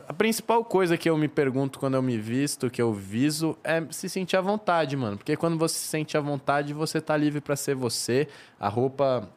[0.08, 3.84] a principal coisa que eu me pergunto quando eu me visto, que eu viso, é
[3.90, 5.18] se sentir à vontade, mano.
[5.18, 8.26] Porque quando você se sente à vontade, você tá livre para ser você.
[8.58, 9.28] A roupa.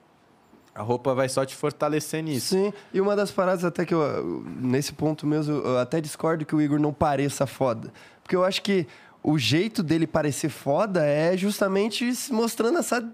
[0.73, 2.55] A roupa vai só te fortalecer nisso.
[2.55, 6.55] Sim, e uma das paradas até que eu, nesse ponto mesmo, eu até discordo que
[6.55, 7.93] o Igor não pareça foda.
[8.23, 8.87] Porque eu acho que
[9.21, 13.07] o jeito dele parecer foda é justamente se mostrando essa,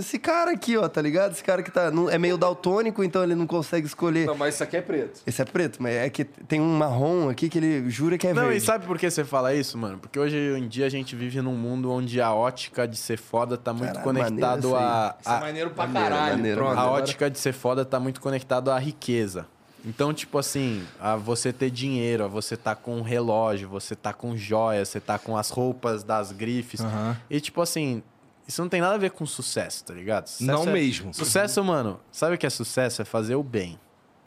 [0.00, 1.32] esse cara aqui, ó, tá ligado?
[1.32, 4.26] Esse cara que tá, não- é meio daltônico, então ele não consegue escolher.
[4.26, 5.20] Não, mas isso aqui é preto.
[5.26, 8.32] Esse é preto, mas é que tem um marrom aqui que ele jura que é
[8.34, 8.58] Não, verde.
[8.58, 9.98] e sabe por que você fala isso, mano?
[9.98, 13.56] Porque hoje em dia a gente vive num mundo onde a ótica de ser foda
[13.56, 16.36] tá muito Caralho, conectado maneiro a, Isso é a, maneiro pra maneiro, caralho.
[16.36, 16.78] maneiro, Pronto.
[16.78, 19.46] a agora- ótica de ser foda tá muito conectado à riqueza.
[19.88, 24.12] Então, tipo assim, a você ter dinheiro, a você tá com um relógio, você tá
[24.12, 26.80] com joias, você tá com as roupas das grifes.
[26.80, 27.16] Aham.
[27.30, 28.02] E, tipo assim,
[28.46, 30.28] isso não tem nada a ver com sucesso, tá ligado?
[30.28, 31.12] Sucesso Não é- mesmo.
[31.14, 33.02] Sucesso, mano, sabe o que é sucesso?
[33.02, 33.78] É fazer o bem.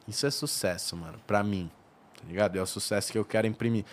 [0.08, 1.70] Isso é sucesso, mano, pra mim.
[2.18, 2.58] Tá ligado?
[2.58, 3.86] É o sucesso que eu quero imprimir.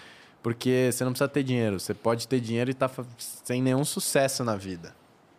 [0.43, 1.78] Porque você não precisa ter dinheiro.
[1.78, 2.90] Você pode ter dinheiro e tá
[3.44, 4.94] sem nenhum sucesso na vida.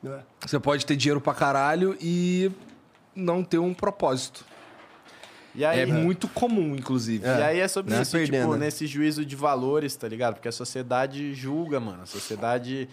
[0.05, 0.19] É.
[0.45, 2.51] Você pode ter dinheiro pra caralho e
[3.15, 4.45] não ter um propósito.
[5.55, 7.25] E aí, é muito comum, inclusive.
[7.25, 8.03] E aí é sobre Né?
[8.03, 10.35] isso, Perdendo, tipo, nesse juízo de valores, tá ligado?
[10.35, 12.03] Porque a sociedade julga, mano.
[12.03, 12.87] A sociedade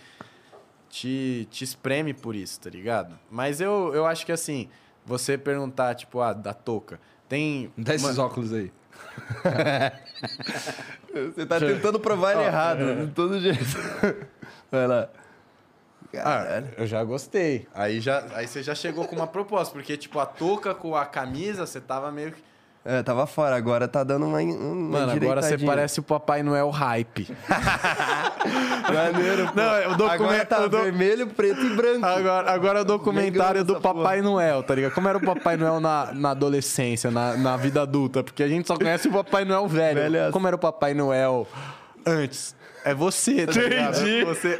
[0.95, 3.19] te, te espreme por isso, tá ligado?
[3.29, 4.69] Mas eu, eu acho que assim,
[5.05, 7.01] você perguntar, tipo, ah, da touca.
[7.29, 7.73] Tem.
[7.77, 8.71] Dá esses uma- óculos aí.
[11.35, 13.65] Você tá tentando provar ele errado, de todo jeito.
[14.71, 15.09] Vai lá.
[16.17, 17.67] Ah, eu já gostei.
[17.75, 21.05] Aí, já, aí você já chegou com uma proposta, porque, tipo, a touca com a
[21.05, 22.43] camisa, você tava meio que.
[22.87, 26.69] É, tava fora, agora tá dando uma, uma Mano, agora você parece o Papai Noel
[26.69, 27.35] hype.
[28.93, 29.53] Maneiro, pô.
[29.55, 32.05] Não, o documento- Agora tá vermelho, preto e branco.
[32.05, 34.93] Agora, agora é o documentário do Papai Noel, tá ligado?
[34.93, 38.23] Como era o Papai Noel na, na adolescência, na, na vida adulta?
[38.23, 40.01] Porque a gente só conhece o Papai Noel velho.
[40.03, 40.33] Velhaço.
[40.33, 41.47] Como era o Papai Noel
[42.07, 42.55] antes?
[42.85, 43.53] É você, tá?
[43.53, 44.25] Entendi.
[44.25, 44.59] Você,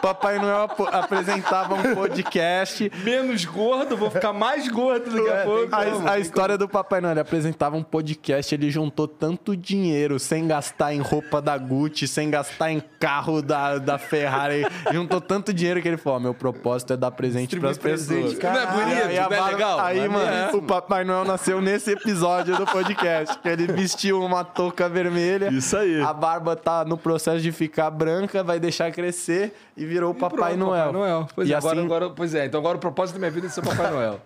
[0.00, 2.90] Papai Noel apo- apresentava um podcast.
[3.02, 5.70] Menos gordo, vou ficar mais gordo daqui a É, pouco.
[5.70, 6.08] como.
[6.08, 10.46] A, a história do Papai Noel, ele apresentava um podcast, ele juntou tanto dinheiro sem
[10.46, 15.80] gastar em roupa da Gucci, sem gastar em carro da, da Ferrari, juntou tanto dinheiro
[15.80, 18.38] que ele falou: "Ó, meu propósito é dar presente Distribuir presente, pessoas.
[18.38, 18.54] cara.
[18.54, 19.06] Não é bonito?
[19.06, 19.80] Aí, a não é legal?
[19.80, 20.58] aí, mano, Maneiro.
[20.58, 23.38] o Papai Noel nasceu nesse episódio do podcast.
[23.38, 25.48] Que ele vestiu uma touca vermelha.
[25.50, 26.00] Isso aí.
[26.02, 30.54] A barba tá no processo de ficar branca, vai deixar crescer e virou o Papai
[30.54, 30.86] Pronto, Noel.
[30.86, 31.28] Papai Noel.
[31.34, 33.46] Pois, e é, agora, assim, agora, pois é, então agora o propósito da minha vida
[33.46, 34.20] é ser Papai Noel.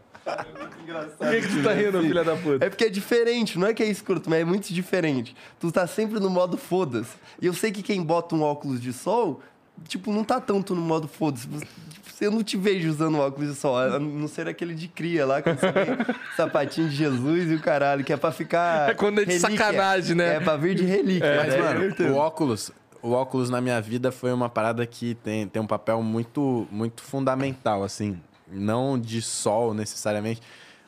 [1.19, 2.65] Por que, que tu tá rindo, filha da puta?
[2.65, 5.37] É porque é diferente, não é que é escroto, mas é muito diferente.
[5.61, 7.11] Tu tá sempre no modo foda-se.
[7.41, 9.41] E eu sei que quem bota um óculos de sol,
[9.87, 11.47] tipo, não tá tanto no modo foda-se.
[11.47, 11.67] Você-
[12.27, 15.43] Eu não te vejo usando óculos de sol, a não ser aquele de cria lá,
[15.43, 15.55] tem
[16.35, 18.89] sapatinho de Jesus e o caralho, que é pra ficar.
[18.91, 19.51] É quando é de relíquia.
[19.59, 20.37] sacanagem, né?
[20.37, 21.37] É pra vir de relíquia.
[21.37, 21.61] Mas, né?
[21.61, 22.71] mano, o óculos,
[23.07, 27.03] o óculos na minha vida foi uma parada que tem, tem um papel muito, muito
[27.03, 28.19] fundamental, assim.
[28.51, 30.41] Não de sol necessariamente,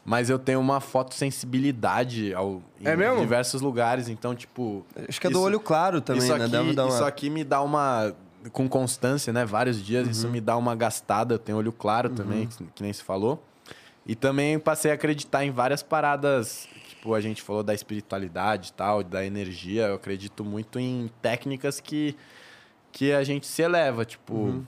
[0.04, 3.20] mas eu tenho uma fotossensibilidade ao, em É mesmo?
[3.20, 4.08] diversos lugares.
[4.08, 4.84] Então, tipo.
[5.08, 6.42] Acho que é do isso- olho claro também, isso né?
[6.44, 8.14] aqui, Deve dar uma- Isso aqui me dá uma.
[8.52, 9.44] Com constância, né?
[9.44, 10.10] Vários dias, Uhum.
[10.12, 11.34] isso me dá uma gastada.
[11.34, 13.42] Eu tenho olho claro também, que, que nem se falou.
[14.06, 16.66] E também passei a acreditar em várias paradas.
[16.98, 19.86] Tipo, a gente falou da espiritualidade e tal, da energia.
[19.86, 22.16] Eu acredito muito em técnicas que,
[22.90, 24.04] que a gente se eleva.
[24.04, 24.64] Tipo, Uhum.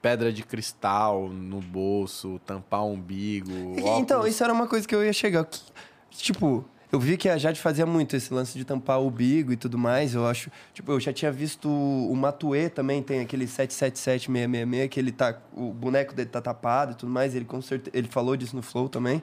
[0.00, 3.50] pedra de cristal no bolso, tampar o umbigo.
[3.76, 4.34] Então, óculos.
[4.34, 5.44] isso era uma coisa que eu ia chegar.
[5.44, 9.52] Que, tipo, eu vi que a Jade fazia muito esse lance de tampar o bigo
[9.52, 10.14] e tudo mais.
[10.14, 10.50] Eu acho.
[10.72, 15.36] Tipo, eu já tinha visto o Matue também, tem aquele 777666, que ele tá.
[15.54, 17.34] O boneco dele tá tapado e tudo mais.
[17.34, 17.94] Ele com certeza.
[17.94, 19.22] Ele falou disso no Flow também.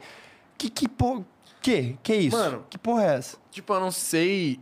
[0.56, 1.26] Que, que porra.
[1.66, 1.98] Que?
[2.04, 2.38] Que isso?
[2.38, 3.38] Mano, que porra é essa?
[3.50, 4.60] Tipo, eu não sei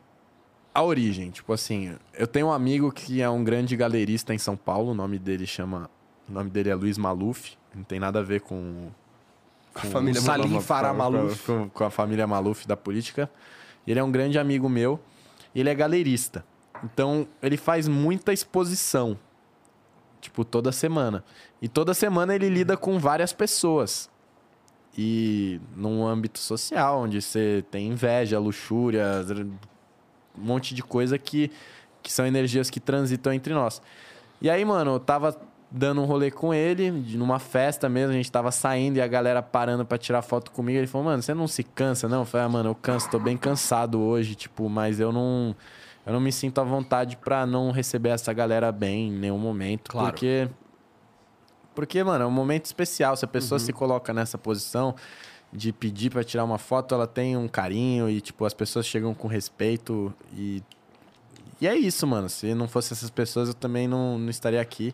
[0.73, 1.29] a origem.
[1.31, 4.91] Tipo assim, eu tenho um amigo que é um grande galerista em São Paulo.
[4.91, 5.89] O nome dele chama.
[6.29, 7.57] O nome dele é Luiz Maluf.
[7.75, 8.87] Não tem nada a ver com.
[9.73, 11.45] com família com- Salim Farah Maluf.
[11.45, 13.29] Com, com a família Maluf da política.
[13.85, 14.97] Ele é um grande amigo meu.
[15.53, 16.45] Ele é galerista.
[16.85, 19.19] Então, ele faz muita exposição.
[20.21, 21.21] Tipo, toda semana.
[21.61, 24.09] E toda semana ele lida com várias pessoas.
[24.97, 29.25] E num âmbito social, onde você tem inveja, luxúria,
[30.37, 31.51] um monte de coisa que,
[32.01, 33.81] que são energias que transitam entre nós.
[34.41, 35.35] E aí, mano, eu tava
[35.73, 39.41] dando um rolê com ele, numa festa mesmo, a gente tava saindo e a galera
[39.41, 40.77] parando pra tirar foto comigo.
[40.77, 42.19] Ele falou, mano, você não se cansa, não?
[42.19, 45.55] Eu falei, ah, mano, eu canso, tô bem cansado hoje, tipo, mas eu não.
[46.05, 49.89] Eu não me sinto à vontade pra não receber essa galera bem em nenhum momento.
[49.89, 50.11] Claro.
[50.11, 50.47] Porque.
[51.73, 53.15] Porque, mano, é um momento especial.
[53.15, 54.95] Se a pessoa se coloca nessa posição
[55.51, 59.13] de pedir pra tirar uma foto, ela tem um carinho e, tipo, as pessoas chegam
[59.13, 60.63] com respeito e.
[61.61, 62.27] E é isso, mano.
[62.27, 64.93] Se não fosse essas pessoas, eu também não, não estaria aqui.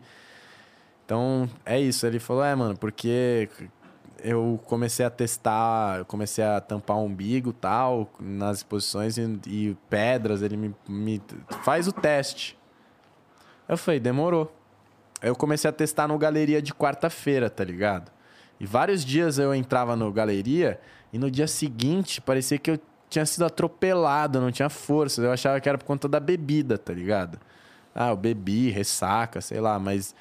[1.04, 2.06] Então, é isso.
[2.06, 3.50] Ele falou, é, mano, porque
[4.24, 9.40] eu comecei a testar, eu comecei a tampar o umbigo e tal, nas exposições e,
[9.48, 11.22] e pedras, ele me, me
[11.64, 12.58] faz o teste.
[13.68, 14.54] Eu falei, demorou.
[15.22, 18.12] Eu comecei a testar no galeria de quarta-feira, tá ligado?
[18.60, 20.80] E vários dias eu entrava no galeria
[21.12, 22.80] e no dia seguinte parecia que eu
[23.10, 25.22] tinha sido atropelado, não tinha força.
[25.22, 27.40] Eu achava que era por conta da bebida, tá ligado?
[27.96, 30.14] Ah, eu bebi, ressaca, sei lá, mas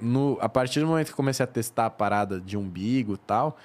[0.00, 3.18] no, a partir do momento que eu comecei a testar a parada de umbigo e
[3.18, 3.56] tal,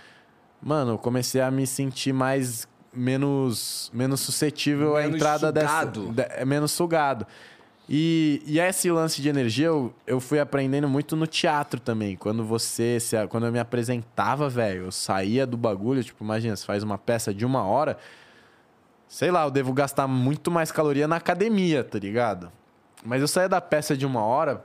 [0.61, 6.11] mano, eu comecei a me sentir mais menos menos suscetível à Menos entrada sugado.
[6.13, 7.27] dessa de- menos sugado.
[7.91, 12.15] E, e esse lance de energia eu, eu fui aprendendo muito no teatro também.
[12.15, 16.65] Quando você, se, quando eu me apresentava, velho, eu saía do bagulho, tipo, imagina, você
[16.65, 17.97] faz uma peça de uma hora,
[19.07, 22.51] sei lá, eu devo gastar muito mais caloria na academia, tá ligado?
[23.03, 24.63] Mas eu saía da peça de uma hora,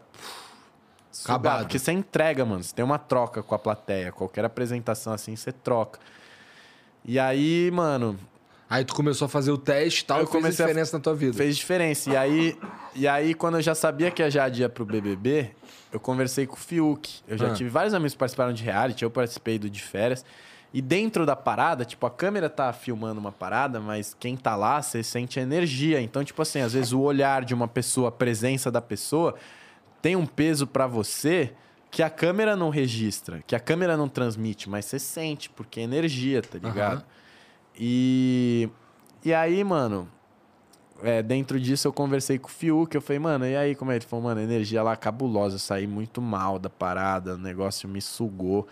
[1.22, 1.60] Acabado.
[1.60, 2.62] Porque você entrega, mano.
[2.62, 4.10] Você tem uma troca com a plateia.
[4.10, 6.01] Qualquer apresentação assim, você troca.
[7.05, 8.18] E aí, mano,
[8.68, 10.68] Aí tu começou a fazer o teste e tal, Eu e fez a comecei a-
[10.68, 11.34] diferença na tua vida.
[11.36, 12.10] fez diferença.
[12.10, 12.58] E aí,
[12.94, 15.50] e aí, quando eu já sabia que a Jade ia pro BBB,
[15.92, 17.20] eu conversei com o Fiuk.
[17.28, 17.54] Eu já Ah.
[17.54, 20.24] tive vários amigos que participaram de reality, eu participei do de férias.
[20.72, 24.82] E dentro da parada, tipo, a câmera tá filmando uma parada, mas quem tá lá,
[24.82, 26.00] você sente a energia.
[26.00, 29.36] Então, tipo assim, às vezes o olhar de uma pessoa, a presença da pessoa,
[30.02, 31.52] tem um peso pra você
[31.92, 35.84] que a câmera não registra, que a câmera não transmite, mas você sente, porque é
[35.84, 36.94] energia, tá ligado?
[36.94, 37.04] Aham.
[37.78, 38.68] E,
[39.24, 40.09] e aí, mano,
[41.02, 43.96] é, dentro disso eu conversei com o Fiuk, eu falei, mano, e aí como é?
[43.96, 48.01] Ele falou, mano, energia lá cabulosa, eu saí muito mal da parada, o negócio me
[48.01, 48.66] sugou.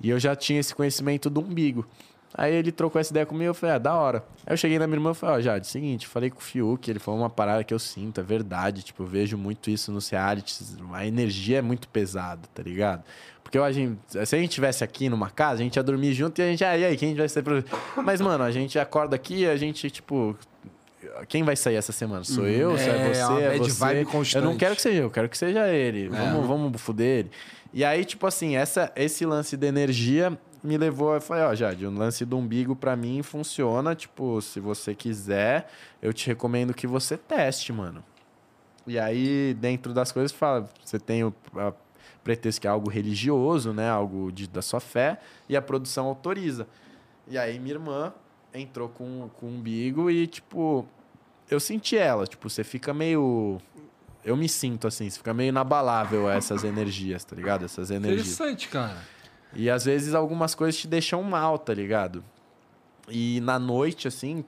[0.00, 1.86] E eu já tinha esse conhecimento do umbigo.
[2.32, 4.24] Aí ele trocou essa ideia comigo, eu falei, ah, da hora.
[4.46, 6.88] Aí eu cheguei na minha irmã e falei, ó, Jade, seguinte, falei com o Fiuk,
[6.88, 10.08] ele falou uma parada que eu sinto, é verdade, tipo, eu vejo muito isso nos
[10.08, 13.02] realities, a energia é muito pesada, tá ligado?
[13.50, 16.12] Porque eu, a gente, se a gente tivesse aqui numa casa, a gente ia dormir
[16.12, 17.64] junto e a gente, ah, e aí, quem vai ser pro...
[17.96, 20.38] Mas, mano, a gente acorda aqui e a gente, tipo,
[21.26, 22.22] quem vai sair essa semana?
[22.22, 22.78] Sou eu?
[22.78, 23.42] Se é É, você?
[23.42, 23.70] É você?
[23.72, 24.44] vibe Eu constante.
[24.44, 26.08] não quero que seja eu, eu quero que seja ele.
[26.08, 27.30] Vamos, vamos fuder ele.
[27.74, 31.14] E aí, tipo assim, essa, esse lance da energia me levou.
[31.14, 33.96] Eu falei, ó, Jade, o lance do umbigo pra mim funciona.
[33.96, 35.68] Tipo, se você quiser,
[36.00, 38.04] eu te recomendo que você teste, mano.
[38.86, 41.72] E aí, dentro das coisas, fala, você tem o a
[42.22, 43.88] pretexto que é algo religioso, né?
[43.88, 46.66] Algo de, da sua fé, e a produção autoriza.
[47.28, 48.12] E aí, minha irmã
[48.52, 50.86] entrou com, com o umbigo e, tipo,
[51.50, 52.26] eu senti ela.
[52.26, 53.60] Tipo, você fica meio.
[54.24, 57.64] Eu me sinto assim, você fica meio inabalável a essas energias, tá ligado?
[57.64, 58.34] Essas energias.
[58.34, 58.98] Interessante, cara.
[59.54, 62.22] E às vezes algumas coisas te deixam mal, tá ligado?
[63.08, 64.44] E na noite, assim,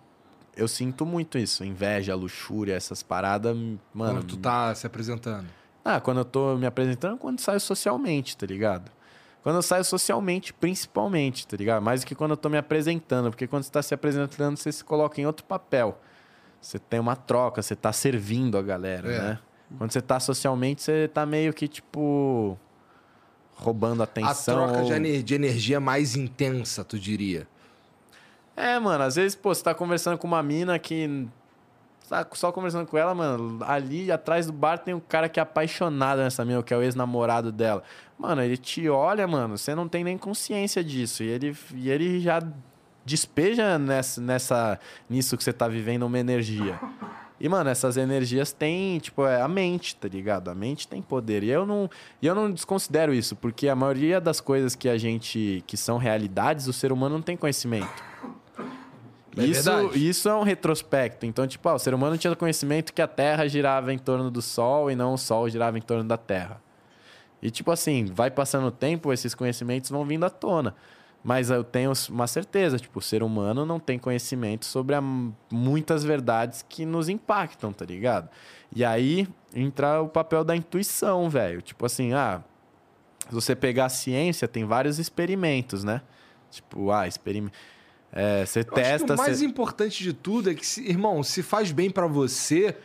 [0.56, 1.64] eu sinto muito isso.
[1.64, 3.56] Inveja, luxúria, essas paradas,
[3.92, 4.20] mano.
[4.20, 5.46] Quando tu tá se apresentando.
[5.84, 8.90] Ah, quando eu tô me apresentando, quando saio socialmente, tá ligado?
[9.42, 11.82] Quando eu saio socialmente, principalmente, tá ligado?
[11.82, 14.70] Mais do que quando eu tô me apresentando, porque quando você tá se apresentando, você
[14.70, 16.00] se coloca em outro papel.
[16.60, 19.18] Você tem uma troca, você tá servindo a galera, É.
[19.18, 19.38] né?
[19.78, 22.56] Quando você tá socialmente, você tá meio que, tipo,
[23.56, 24.54] roubando A atenção.
[24.68, 27.48] troca ou- de energia mais intensa, tu diria.
[28.54, 31.26] É, mano, às vezes, pô, você tá conversando com uma mina que.
[32.12, 33.64] Tá só conversando com ela, mano.
[33.64, 36.82] Ali atrás do bar tem um cara que é apaixonado nessa mina, que é o
[36.82, 37.82] ex-namorado dela.
[38.18, 41.22] Mano, ele te olha, mano, você não tem nem consciência disso.
[41.22, 42.43] E ele, e ele já
[43.02, 44.78] despeja nessa, nessa,
[45.09, 46.78] nisso que você tá vivendo uma energia.
[47.40, 50.51] E, mano, essas energias têm, tipo, é a mente, tá ligado?
[50.51, 51.43] A mente tem poder.
[51.43, 51.89] E eu não,
[52.20, 55.64] e eu não desconsidero isso, porque a maioria das coisas que a gente.
[55.66, 58.05] que são realidades, o ser humano não tem conhecimento.
[59.36, 60.09] É isso, verdade.
[60.09, 61.24] isso é um retrospecto.
[61.24, 64.42] Então, tipo, ah, o ser humano tinha conhecimento que a Terra girava em torno do
[64.42, 66.60] Sol e não o Sol girava em torno da Terra.
[67.40, 70.74] E, tipo assim, vai passando o tempo, esses conhecimentos vão vindo à tona.
[71.24, 74.96] Mas eu tenho uma certeza, tipo, o ser humano não tem conhecimento sobre
[75.50, 78.28] muitas verdades que nos impactam, tá ligado?
[78.74, 81.62] E aí entra o papel da intuição, velho.
[81.62, 82.42] Tipo assim, ah,
[83.28, 86.02] se você pegar a ciência, tem vários experimentos, né?
[86.50, 87.56] Tipo, ah, experimento.
[88.12, 89.14] É, você Eu testa.
[89.14, 92.76] o mais você- importante de tudo é que, se- irmão, se faz bem pra você,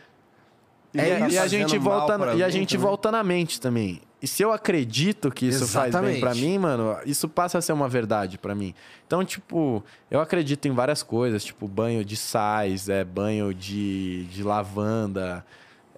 [0.94, 1.36] E, É a- isso.
[1.36, 2.86] e a gente volta e a gente também.
[2.86, 4.00] volta na mente também.
[4.22, 6.20] E se eu acredito que isso faz bem Exatamente.
[6.20, 8.74] pra mim, mano, isso passa a ser uma verdade pra mim.
[9.06, 14.42] Então, tipo, eu acredito em várias coisas, tipo banho de sais, é banho de, de
[14.42, 15.44] lavanda,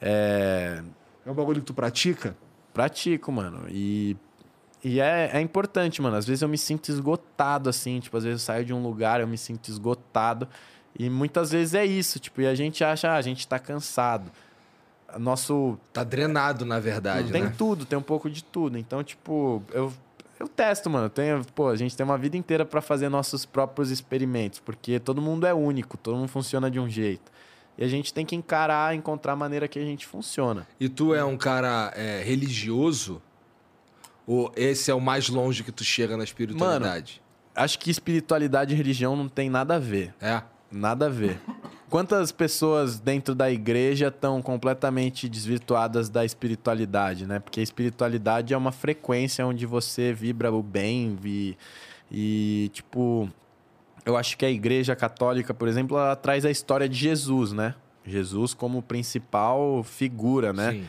[0.01, 0.83] é,
[1.25, 2.37] é um bagulho que tu pratica.
[2.75, 3.67] pratico, mano.
[3.69, 4.17] E
[4.83, 6.17] e é, é importante, mano.
[6.17, 8.01] Às vezes eu me sinto esgotado, assim.
[8.01, 10.49] Tipo, às vezes eu saio de um lugar, eu me sinto esgotado.
[10.99, 14.31] E muitas vezes é isso, tipo, e a gente acha, ah, a gente tá cansado.
[15.19, 17.55] Nosso Tá drenado, na verdade, tem né?
[17.57, 18.79] tudo, tem um pouco de tudo.
[18.79, 19.93] Então, tipo, eu,
[20.39, 21.09] eu testo, mano.
[21.09, 25.21] Tenho, pô, a gente tem uma vida inteira pra fazer nossos próprios experimentos, porque todo
[25.21, 27.31] mundo é único, todo mundo funciona de um jeito.
[27.77, 30.67] E a gente tem que encarar, encontrar a maneira que a gente funciona.
[30.79, 33.23] E tu é um cara é, religioso?
[34.31, 37.21] Ou esse é o mais longe que tu chega na espiritualidade?
[37.53, 40.15] Acho que espiritualidade e religião não tem nada a ver.
[40.21, 40.41] É.
[40.71, 41.41] Nada a ver.
[41.89, 47.41] Quantas pessoas dentro da igreja estão completamente desvirtuadas da espiritualidade, né?
[47.41, 51.57] Porque a espiritualidade é uma frequência onde você vibra o bem e,
[52.09, 53.29] e tipo,
[54.07, 57.75] eu acho que a igreja católica, por exemplo, ela traz a história de Jesus, né?
[58.07, 60.71] Jesus como principal figura, né?
[60.71, 60.87] Sim.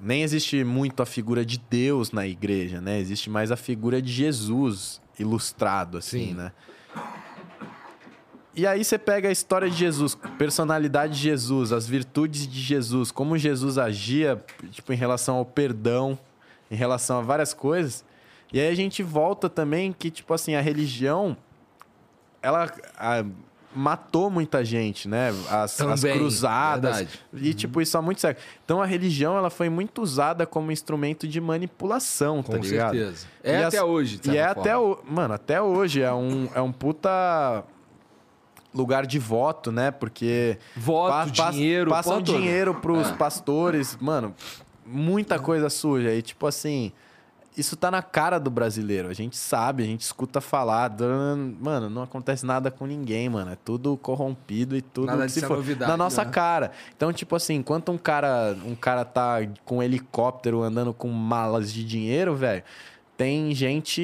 [0.00, 2.98] Nem existe muito a figura de Deus na igreja, né?
[2.98, 6.34] Existe mais a figura de Jesus ilustrado, assim, Sim.
[6.34, 6.52] né?
[8.54, 13.10] E aí você pega a história de Jesus, personalidade de Jesus, as virtudes de Jesus,
[13.10, 16.18] como Jesus agia, tipo, em relação ao perdão,
[16.70, 18.02] em relação a várias coisas.
[18.50, 21.36] E aí a gente volta também que, tipo assim, a religião,
[22.40, 23.24] ela a-
[23.78, 25.28] matou muita gente, né?
[25.50, 26.96] As, as Também, cruzadas.
[26.96, 27.20] verdade.
[27.34, 28.44] E, tipo, isso há muito século.
[28.64, 32.94] Então a religião, ela foi muito usada como instrumento de manipulação, tá Com ligado?
[32.96, 33.26] certeza.
[33.44, 34.94] É E até as- hoje, E é certa até forma.
[35.06, 37.62] o, mano, até hoje é um, é um puta
[38.74, 39.90] lugar de voto, né?
[39.90, 44.34] Porque Voto, pa- dinheiro, passam dinheiro pros pastores, mano,
[44.84, 46.92] muita coisa suja e tipo assim,
[47.56, 49.08] isso tá na cara do brasileiro.
[49.08, 50.94] A gente sabe, a gente escuta falar,
[51.58, 53.52] mano, não acontece nada com ninguém, mano.
[53.52, 56.30] É tudo corrompido e tudo Nada se for novidade, na nossa né?
[56.30, 56.72] cara.
[56.94, 61.72] Então, tipo assim, enquanto um cara, um cara tá com um helicóptero andando com malas
[61.72, 62.62] de dinheiro, velho,
[63.16, 64.02] tem gente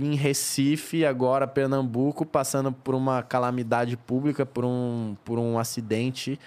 [0.00, 6.38] em Recife, agora Pernambuco, passando por uma calamidade pública, por um, por um acidente.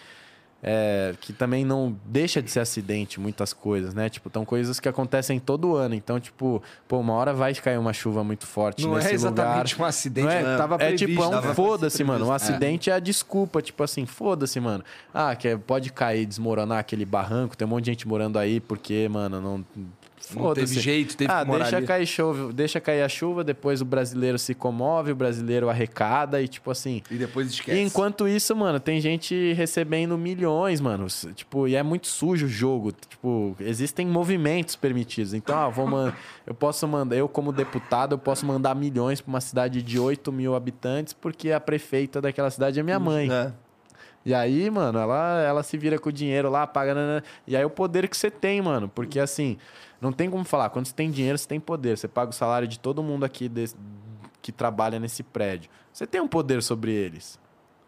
[0.63, 4.09] É, que também não deixa de ser acidente, muitas coisas, né?
[4.09, 5.95] Tipo, estão coisas que acontecem todo ano.
[5.95, 9.73] Então, tipo, pô, uma hora vai cair uma chuva muito forte Não nesse é exatamente
[9.73, 9.85] lugar.
[9.85, 11.07] um acidente, Não é, tava é previsto.
[11.07, 12.25] tipo, é um tava foda-se, mano.
[12.25, 12.51] Um previsto.
[12.51, 12.93] acidente é.
[12.93, 14.83] a desculpa, tipo assim, foda-se, mano.
[15.13, 18.59] Ah, que é- pode cair, desmoronar aquele barranco, tem um monte de gente morando aí,
[18.59, 19.65] porque, mano, não.
[20.35, 21.87] Não teve jeito, teve ah, que morar deixa ali.
[21.87, 26.47] cair chuva, deixa cair a chuva, depois o brasileiro se comove, o brasileiro arrecada e
[26.47, 27.01] tipo assim.
[27.09, 27.77] E depois esquece.
[27.77, 31.07] E enquanto isso, mano, tem gente recebendo milhões, mano.
[31.35, 32.91] Tipo, e é muito sujo o jogo.
[32.91, 35.33] Tipo, existem movimentos permitidos.
[35.33, 36.13] Então, ah, vou man...
[36.45, 40.31] eu posso mandar, eu como deputado, eu posso mandar milhões pra uma cidade de 8
[40.31, 43.31] mil habitantes, porque a prefeita daquela cidade é minha mãe.
[43.31, 43.51] É.
[44.23, 46.93] E aí, mano, ela, ela se vira com o dinheiro lá, paga.
[46.93, 47.23] nanana.
[47.47, 48.87] E aí o poder que você tem, mano.
[48.87, 49.57] Porque assim,
[50.01, 50.69] não tem como falar.
[50.71, 51.97] Quando você tem dinheiro, você tem poder.
[51.97, 53.75] Você paga o salário de todo mundo aqui desse-
[54.41, 55.69] que trabalha nesse prédio.
[55.93, 57.39] Você tem um poder sobre eles.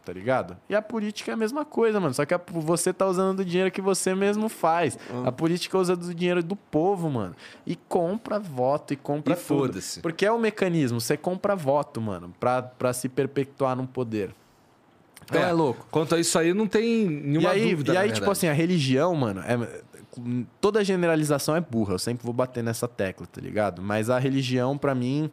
[0.05, 0.57] Tá ligado?
[0.69, 2.13] E a política é a mesma coisa, mano.
[2.13, 4.99] Só que a- você tá usando do dinheiro que você mesmo faz.
[5.25, 7.33] A política usa do dinheiro do povo, mano.
[7.65, 9.45] E compra voto e compra E tudo.
[9.45, 10.01] foda-se.
[10.01, 10.99] Porque é o mecanismo.
[10.99, 14.35] Você compra voto, mano, pra, pra se perpetuar num poder.
[15.23, 15.87] Então é, louco.
[15.89, 17.91] Quanto a isso aí, não tem nenhuma e aí, dúvida.
[17.91, 18.19] E na aí verdade.
[18.19, 19.81] tipo assim, a religião, mano, é-
[20.61, 21.93] toda generalização é burra.
[21.93, 23.81] Eu sempre vou bater nessa tecla, tá ligado?
[23.81, 25.29] Mas a religião, pra mim,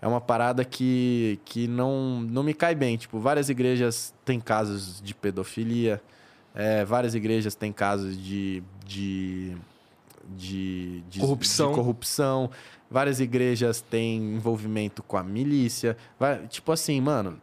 [0.00, 2.96] é uma parada que, que não, não me cai bem.
[2.96, 6.00] Tipo, várias igrejas têm casos de pedofilia,
[6.54, 8.62] é, várias igrejas têm casos de.
[8.86, 9.56] de
[10.36, 11.68] de, de Corrupção.
[11.68, 12.50] de corrupção.
[12.90, 15.98] Várias igrejas têm envolvimento com a milícia.
[16.18, 17.38] Vai- tipo assim, mano,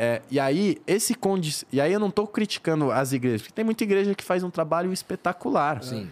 [0.00, 1.66] é, e aí, esse condi...
[1.72, 4.50] E aí eu não tô criticando as igrejas, porque tem muita igreja que faz um
[4.50, 5.82] trabalho espetacular.
[5.82, 6.08] Sim.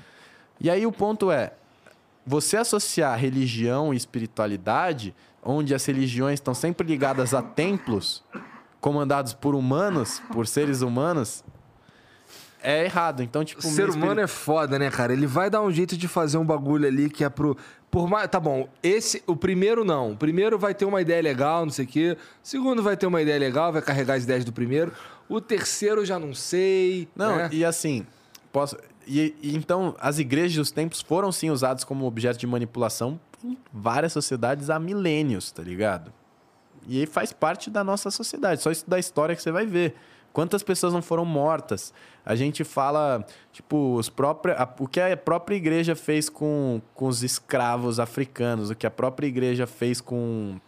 [0.61, 1.53] E aí o ponto é,
[2.27, 8.25] você associar religião e espiritualidade, onde as religiões estão sempre ligadas a templos
[8.81, 11.45] comandados por humanos, por seres humanos,
[12.61, 13.23] é errado.
[13.23, 15.13] Então, tipo, O ser humano é foda, né, cara?
[15.13, 17.57] Ele vai dar um jeito de fazer um bagulho ali que é pro.
[17.91, 18.29] Por mais.
[18.29, 19.23] Tá bom, esse.
[19.27, 20.13] O primeiro não.
[20.13, 22.17] O primeiro vai ter uma ideia legal, não sei o quê.
[22.43, 24.93] O segundo vai ter uma ideia legal, vai carregar as ideias do primeiro.
[25.29, 27.09] O terceiro eu já não sei.
[27.15, 27.49] Não, né?
[27.53, 28.07] e assim,
[28.53, 28.77] posso.
[29.07, 33.21] E, e então, as igrejas e os templos foram sim usados como objeto de manipulação
[33.45, 36.13] em várias sociedades há milênios, tá ligado?
[36.89, 38.63] E aí faz parte da nossa sociedade.
[38.63, 39.95] Só isso da história que você vai ver.
[40.37, 41.95] Quantas pessoas não foram mortas?
[42.23, 47.07] A gente fala, tipo, os próprios, a- o que a própria igreja fez com, com
[47.07, 50.61] os escravos africanos, o que a própria igreja fez com,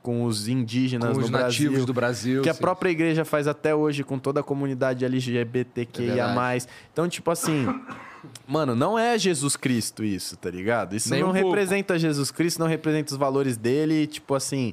[0.00, 2.42] com os indígenas Com os no nativos Brasil do Brasil.
[2.42, 2.60] que a sim.
[2.60, 6.56] própria igreja faz até hoje com toda a comunidade É LGBTQIA+.
[6.92, 7.66] então, tipo assim,
[8.46, 10.94] mano, não é Jesus Cristo isso, tá ligado?
[10.94, 11.48] Isso Nem não um pouco.
[11.48, 14.72] representa Jesus Cristo, não representa os valores dele, tipo assim,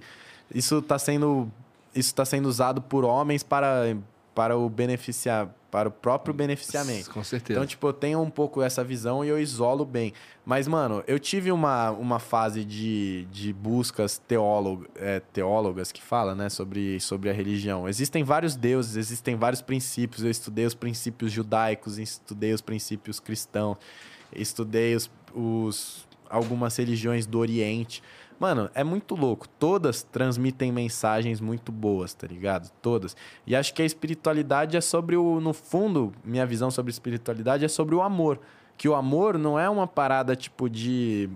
[0.54, 1.52] isso tá sendo
[1.96, 3.96] isso tá sendo usado por homens para
[4.34, 7.10] para o beneficiar, para o próprio beneficiamento.
[7.12, 7.60] Com certeza.
[7.60, 10.14] Então, tipo, eu tenho um pouco essa visão e eu isolo bem.
[10.46, 16.36] Mas, mano, eu tive uma, uma fase de, de buscas teólogo, é, teólogas que fala,
[16.36, 17.88] né, sobre, sobre a religião.
[17.88, 20.24] Existem vários deuses, existem vários princípios.
[20.24, 23.78] Eu estudei os princípios judaicos, estudei os princípios cristãos,
[24.36, 28.02] estudei os, os algumas religiões do Oriente.
[28.44, 29.48] Mano, é muito louco.
[29.48, 32.70] Todas transmitem mensagens muito boas, tá ligado?
[32.82, 33.16] Todas.
[33.48, 35.40] E acho que a espiritualidade é sobre o.
[35.40, 38.42] No fundo, minha visão sobre espiritualidade é sobre o amor.
[38.78, 41.30] Que o amor não é uma parada tipo de.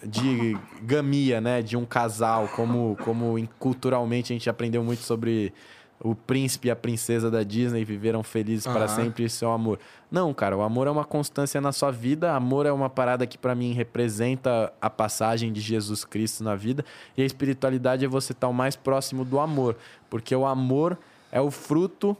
[0.00, 0.56] de
[0.86, 1.62] gamia, né?
[1.62, 5.52] De um casal, como, como culturalmente a gente aprendeu muito sobre
[6.00, 8.88] o príncipe e a princesa da Disney viveram felizes para Aham.
[8.88, 9.78] sempre e seu amor.
[10.10, 13.38] Não, cara, o amor é uma constância na sua vida, amor é uma parada que
[13.38, 16.84] pra mim representa a passagem de Jesus Cristo na vida,
[17.16, 19.76] e a espiritualidade é você estar o mais próximo do amor,
[20.10, 20.98] porque o amor
[21.32, 22.16] é o fruto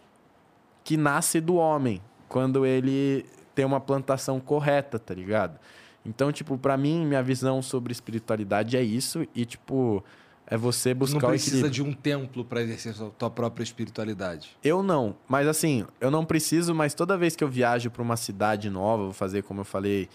[0.83, 5.59] que nasce do homem quando ele tem uma plantação correta, tá ligado?
[6.05, 10.05] Então, tipo, pra mim, minha visão sobre espiritualidade é isso e, tipo,
[10.47, 14.57] é você buscar não precisa de um templo pra exercer sua tua própria espiritualidade.
[14.63, 18.17] Eu não, mas assim, eu não preciso, mas toda vez que eu viajo pra uma
[18.17, 20.09] cidade nova, vou fazer como eu falei,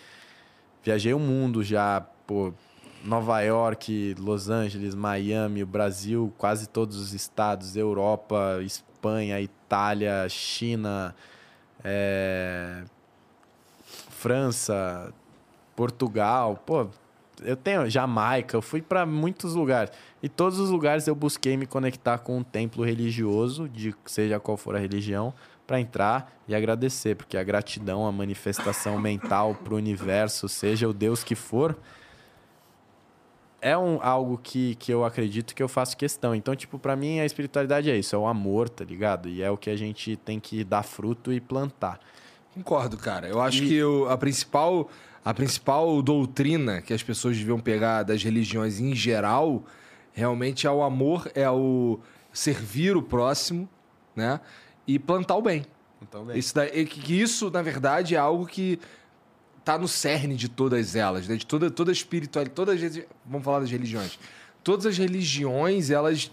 [0.84, 2.54] viajei o mundo já, pô,
[3.04, 11.14] Nova York, Los Angeles, Miami, o Brasil, quase todos os estados, Europa, Espanha, Itália, China,
[11.84, 12.84] é,
[14.10, 15.14] França,
[15.76, 16.88] Portugal, pô,
[17.42, 19.92] eu tenho Jamaica, eu fui pra muitos lugares.
[20.22, 24.58] E todos os lugares eu busquei me conectar com um templo religioso, de seja qual
[24.58, 25.34] for a religião,
[25.66, 31.24] para entrar e agradecer, porque a gratidão, a manifestação mental pro universo, seja o Deus
[31.24, 31.78] que for,
[33.62, 36.34] é um, algo que, que eu acredito que eu faço questão.
[36.34, 39.30] Então, tipo, pra mim a espiritualidade é isso, é o amor, tá ligado?
[39.30, 42.00] E é o que a gente tem que dar fruto e plantar.
[42.54, 43.28] Concordo, cara.
[43.28, 44.90] Eu acho E- que o- a principal
[45.24, 49.64] a principal doutrina que as pessoas deviam pegar das religiões em geral
[50.14, 52.00] realmente é o amor, é o
[52.34, 53.70] servir o próximo,
[54.16, 54.40] né?
[54.88, 55.64] E plantar o bem.
[56.02, 58.80] Então, Isso, daí, que isso, na verdade, é algo que
[59.64, 61.36] tá no cerne de todas elas, né?
[61.36, 64.18] De toda, toda espiritualidade, todas as, vamos falar das religiões.
[64.64, 66.32] Todas as religiões, elas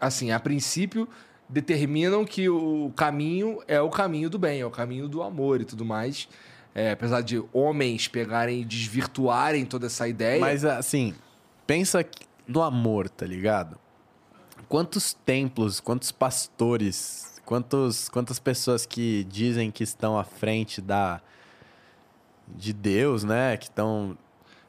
[0.00, 1.08] assim, a princípio
[1.52, 5.64] determinam que o caminho é o caminho do bem, é o caminho do amor e
[5.64, 6.26] tudo mais.
[6.74, 10.40] É, apesar de homens pegarem e desvirtuarem toda essa ideia.
[10.40, 11.14] Mas assim,
[11.66, 12.02] pensa
[12.48, 13.78] no amor, tá ligado?
[14.70, 21.20] Quantos templos, quantos pastores, quantos, quantas pessoas que dizem que estão à frente da
[22.48, 23.58] de Deus, né?
[23.58, 24.16] Que estão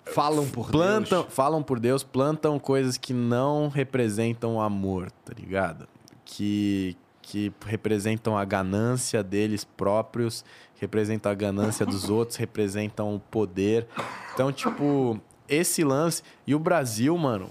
[0.03, 1.33] falam por plantam, Deus.
[1.33, 5.87] falam por Deus, plantam coisas que não representam o amor, tá ligado?
[6.35, 10.43] Que que representam a ganância deles próprios,
[10.75, 13.87] representam a ganância dos outros, representam o poder.
[14.33, 17.49] Então, tipo, esse lance e o Brasil, mano,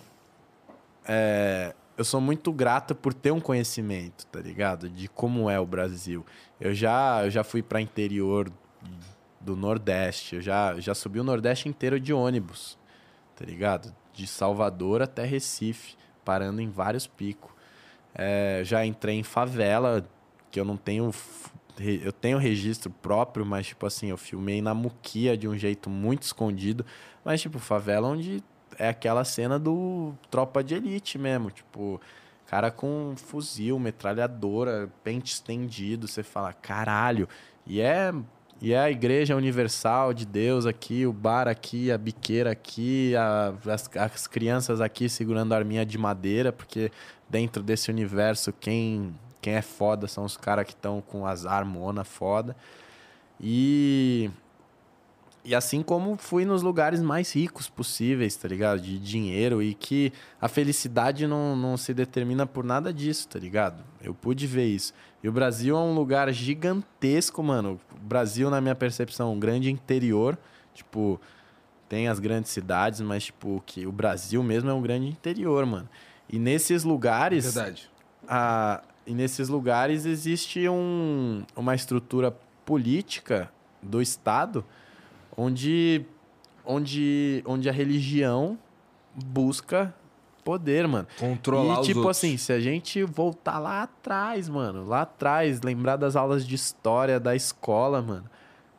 [1.06, 4.88] é, eu sou muito grato por ter um conhecimento, tá ligado?
[4.90, 6.24] De como é o Brasil.
[6.60, 8.52] Eu já, eu já fui para interior
[9.40, 12.78] do Nordeste, eu já, já subi o Nordeste inteiro de ônibus,
[13.34, 13.92] tá ligado?
[14.12, 17.50] De Salvador até Recife, parando em vários picos.
[18.14, 20.04] É, já entrei em favela,
[20.50, 21.10] que eu não tenho.
[21.78, 26.22] Eu tenho registro próprio, mas, tipo assim, eu filmei na muquia de um jeito muito
[26.22, 26.84] escondido.
[27.24, 28.42] Mas, tipo, favela onde
[28.78, 31.50] é aquela cena do Tropa de Elite mesmo.
[31.50, 32.00] Tipo,
[32.46, 36.06] cara com fuzil, metralhadora, pente estendido.
[36.06, 37.26] Você fala, caralho.
[37.66, 38.12] E é,
[38.62, 43.52] e é a Igreja Universal de Deus aqui, o bar aqui, a biqueira aqui, a-
[43.66, 46.90] as, as crianças aqui segurando a arminha de madeira, porque
[47.28, 52.06] dentro desse universo quem, quem é foda são os caras que estão com as armonas
[52.06, 52.56] foda.
[53.40, 54.30] E.
[55.44, 58.80] E assim como fui nos lugares mais ricos possíveis, tá ligado?
[58.80, 63.82] De dinheiro e que a felicidade não, não se determina por nada disso, tá ligado?
[64.00, 64.92] Eu pude ver isso.
[65.20, 67.80] E o Brasil é um lugar gigantesco, mano.
[67.92, 70.38] O Brasil, na minha percepção, um grande interior.
[70.74, 71.20] Tipo,
[71.88, 75.88] tem as grandes cidades, mas, tipo, que o Brasil mesmo é um grande interior, mano.
[76.30, 77.90] E nesses lugares Verdade.
[78.28, 82.30] a- e nesses lugares existe um, uma estrutura
[82.64, 83.50] política
[83.82, 84.64] do Estado
[85.36, 86.04] onde,
[86.64, 88.58] onde, onde a religião
[89.14, 89.94] busca
[90.44, 91.06] poder, mano.
[91.18, 92.18] Controlar e tipo outros.
[92.18, 97.18] assim, se a gente voltar lá atrás, mano, lá atrás, lembrar das aulas de história
[97.18, 98.28] da escola, mano,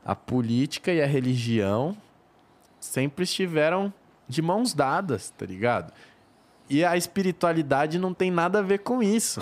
[0.05, 1.95] a política e a religião
[2.80, 3.93] sempre estiveram
[4.27, 5.93] de mãos dadas, tá ligado?
[6.69, 9.41] E a espiritualidade não tem nada a ver com isso.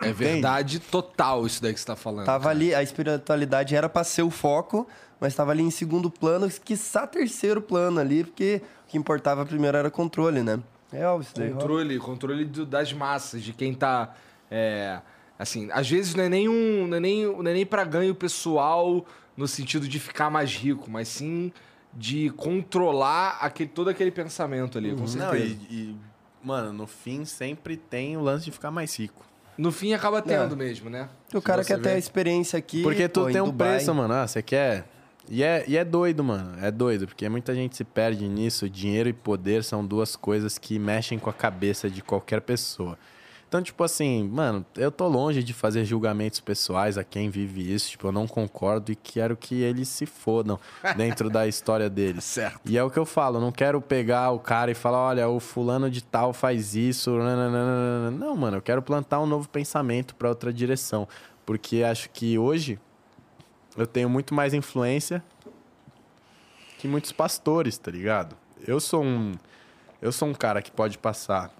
[0.00, 2.24] É verdade total isso daí que você tá falando.
[2.24, 2.54] Tava cara.
[2.54, 4.86] ali, a espiritualidade era pra ser o foco,
[5.20, 9.76] mas tava ali em segundo plano, quiçá terceiro plano ali, porque o que importava primeiro
[9.76, 10.58] era controle, né?
[10.92, 11.60] É óbvio, isso daí rola.
[11.60, 14.14] Controle, controle do- das massas, de quem tá.
[14.50, 15.00] é,
[15.38, 16.86] assim, às vezes não é nem um.
[16.86, 19.04] Não é nem, não é nem pra ganho pessoal
[19.36, 21.52] no sentido de ficar mais rico, mas sim
[21.92, 25.56] de controlar aquele, todo aquele pensamento ali, com Não, certeza.
[25.70, 25.96] e, e,
[26.42, 29.24] mano, no fim sempre tem o lance de ficar mais rico.
[29.56, 31.08] No fim acaba tendo mesmo, né?
[31.34, 32.82] O cara quer ter a experiência aqui.
[32.82, 33.74] Porque pô, tudo em tem um Dubai.
[33.76, 34.14] preço, mano.
[34.14, 34.86] Ah, você quer.
[35.30, 36.56] E é, e é doido, mano.
[36.62, 38.68] É doido, porque muita gente se perde nisso.
[38.68, 42.98] Dinheiro e poder são duas coisas que mexem com a cabeça de qualquer pessoa.
[43.48, 47.90] Então, tipo assim, mano, eu tô longe de fazer julgamentos pessoais a quem vive isso.
[47.90, 50.60] Tipo, eu não concordo e quero que eles se fodam
[50.98, 52.24] dentro da história deles.
[52.24, 52.60] Certo.
[52.66, 55.40] E é o que eu falo, não quero pegar o cara e falar, olha, o
[55.40, 57.10] fulano de tal faz isso.
[57.16, 58.10] nananana.
[58.10, 61.08] Não, mano, eu quero plantar um novo pensamento pra outra direção.
[61.46, 62.78] Porque acho que hoje
[63.78, 65.22] eu tenho muito mais influência
[66.78, 68.36] que muitos pastores, tá ligado?
[68.66, 69.32] Eu sou um
[70.00, 71.50] eu sou um cara que pode passar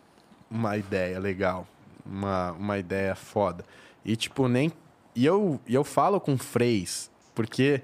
[0.51, 1.67] uma ideia legal,
[2.07, 3.65] uma, uma ideia foda.
[4.05, 4.71] E tipo, nem
[5.15, 7.83] e eu e eu falo com freis, porque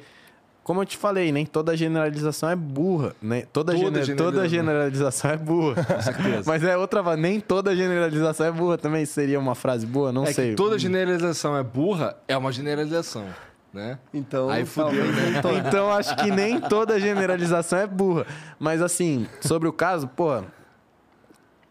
[0.62, 3.42] como eu te falei, nem toda generalização é burra, né?
[3.52, 4.32] Toda, Toda gener- generalização.
[4.32, 5.86] toda generalização é burra.
[6.46, 10.32] Mas é outra, nem toda generalização é burra também seria uma frase boa, não é
[10.32, 10.54] sei.
[10.54, 13.26] toda generalização é burra, é uma generalização,
[13.74, 13.98] né?
[14.14, 15.42] Então, Aí fudeu, né?
[15.66, 18.24] Então acho que nem toda generalização é burra.
[18.58, 20.42] Mas assim, sobre o caso, pô,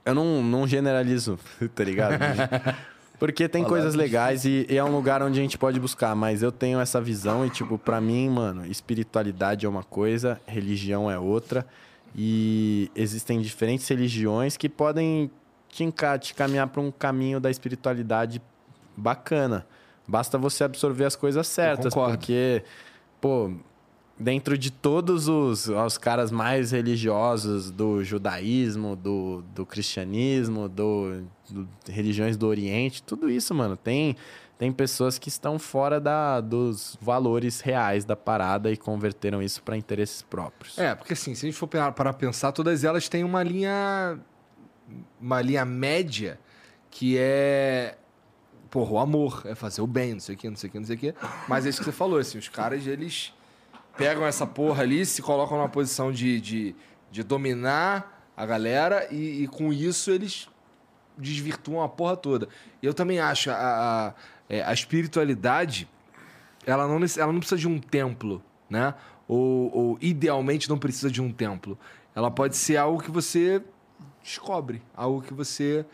[0.05, 1.39] eu não, não generalizo,
[1.73, 2.19] tá ligado?
[3.17, 6.13] Porque tem Olha, coisas legais e, e é um lugar onde a gente pode buscar,
[6.13, 11.09] mas eu tenho essa visão e, tipo, pra mim, mano, espiritualidade é uma coisa, religião
[11.09, 11.65] é outra.
[12.13, 15.31] E existem diferentes religiões que podem
[15.69, 15.85] te,
[16.19, 18.41] te caminhar pra um caminho da espiritualidade
[18.95, 19.65] bacana.
[20.07, 22.63] Basta você absorver as coisas certas, porque,
[23.21, 23.51] pô,
[24.19, 31.67] dentro de todos os, os caras mais religiosos do judaísmo, do, do cristianismo, do, do-
[31.89, 34.15] religiões do Oriente, tudo isso, mano, tem,
[34.57, 39.75] tem pessoas que estão fora da, dos valores reais da parada e converteram isso para
[39.77, 40.77] interesses próprios.
[40.77, 44.19] É, porque assim, se a gente for parar para pensar, todas elas têm uma linha
[45.19, 46.37] uma linha média
[46.91, 47.97] que é
[48.73, 50.79] porra, o amor, é fazer o bem, não sei o que, não sei o que,
[50.79, 51.13] não sei o que.
[51.47, 53.31] Mas é isso que você falou, assim, os caras, eles
[53.95, 56.75] pegam essa porra ali, se colocam numa posição de, de,
[57.11, 60.49] de dominar a galera e, e com isso eles
[61.15, 62.49] desvirtuam a porra toda.
[62.81, 64.13] Eu também acho a, a,
[64.49, 65.87] é, a espiritualidade
[66.65, 68.95] ela não, ela não precisa de um templo, né?
[69.27, 71.77] Ou, ou idealmente não precisa de um templo.
[72.15, 73.61] Ela pode ser algo que você
[74.23, 75.85] descobre, algo que você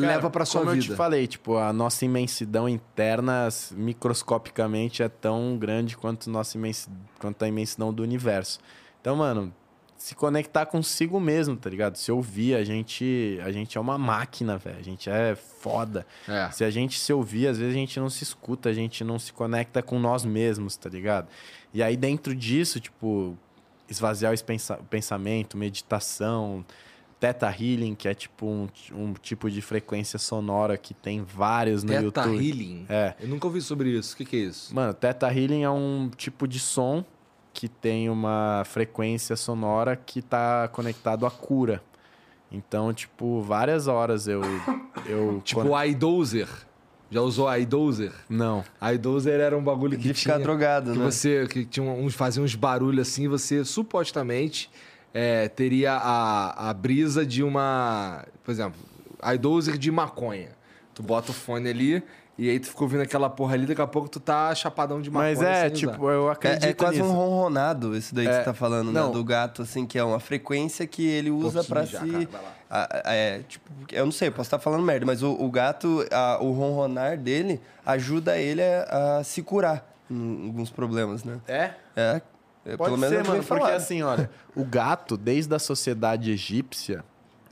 [0.00, 0.86] Cara, leva pra sua como vida.
[0.86, 6.88] eu te falei, tipo, a nossa imensidão interna, microscopicamente, é tão grande quanto, nossa imensi...
[7.18, 8.58] quanto a imensidão do universo.
[9.00, 9.52] Então, mano,
[9.96, 11.96] se conectar consigo mesmo, tá ligado?
[11.96, 14.78] Se ouvir, a gente, a gente é uma máquina, velho.
[14.78, 16.06] A gente é foda.
[16.28, 16.50] É.
[16.50, 19.18] Se a gente se ouvir, às vezes a gente não se escuta, a gente não
[19.18, 21.28] se conecta com nós mesmos, tá ligado?
[21.72, 23.36] E aí, dentro disso, tipo,
[23.88, 26.64] esvaziar o pensamento, meditação,
[27.18, 31.90] Teta Healing, que é tipo um, um tipo de frequência sonora que tem vários no
[31.90, 32.34] Teta YouTube.
[32.36, 32.86] Healing.
[32.88, 33.14] É.
[33.20, 34.14] Eu nunca ouvi sobre isso.
[34.14, 34.74] O que, que é isso?
[34.74, 37.04] Mano, Teta Healing é um tipo de som
[37.54, 41.82] que tem uma frequência sonora que tá conectado à cura.
[42.52, 44.42] Então, tipo, várias horas eu.
[45.06, 46.48] eu Tipo o iDozer.
[47.10, 48.12] Já usou iDozer?
[48.28, 48.64] Não.
[48.94, 50.44] iDozer era um bagulho que De ficar tinha...
[50.44, 51.04] drogado, que né?
[51.04, 54.68] você que tinha uns fazia uns barulhos assim, você supostamente
[55.18, 58.78] é, teria a, a brisa de uma, por exemplo,
[59.34, 60.50] iDozer de maconha.
[60.94, 62.02] Tu bota o fone ali
[62.38, 65.10] e aí tu fica ouvindo aquela porra ali, daqui a pouco tu tá chapadão de
[65.10, 65.30] maconha.
[65.34, 66.12] Mas é, sem tipo, usar.
[66.12, 67.08] eu acredito É, é quase nisso.
[67.10, 69.00] um ronronado, esse daí que É, você tá falando, né?
[69.00, 69.10] não.
[69.10, 71.92] Do gato, assim, que é uma frequência que ele usa já, se.
[71.96, 72.52] cara, vai lá.
[72.68, 76.04] a- a- é, tipo, eu não sei, posso estar falando merda, mas o, o gato,
[76.12, 81.38] a- o ronronar dele ajuda ele a, a se curar em alguns problemas, né?
[81.48, 81.70] É?
[81.96, 82.20] É.
[82.66, 83.76] é, Pode pelo menos ser, é mano, porque falaram.
[83.76, 87.04] assim, olha, o gato, desde a sociedade egípcia,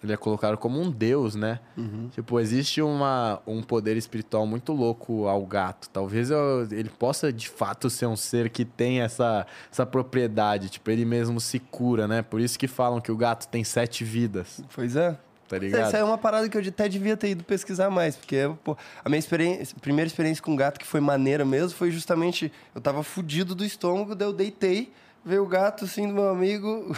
[0.02, 1.60] ele é colocado como um deus, né?
[1.78, 2.08] Uhum.
[2.12, 5.88] Tipo, existe uma, um poder espiritual muito louco ao gato.
[5.88, 10.68] Talvez eu- ele possa, de fato, ser um ser que tem essa, essa propriedade.
[10.68, 12.20] Tipo, ele mesmo se cura, né?
[12.20, 15.12] Por isso que falam que o gato tem sete vidas, Pois é.
[15.48, 15.94] tá Essa ligado?
[15.94, 19.18] é uma parada que eu até devia ter ido pesquisar mais, porque pô, a minha
[19.18, 23.64] experiência, primeira experiência com gato que foi maneira mesmo foi justamente eu tava fudido do
[23.64, 24.92] estômago, daí eu deitei,
[25.24, 26.94] veio o gato assim do meu amigo,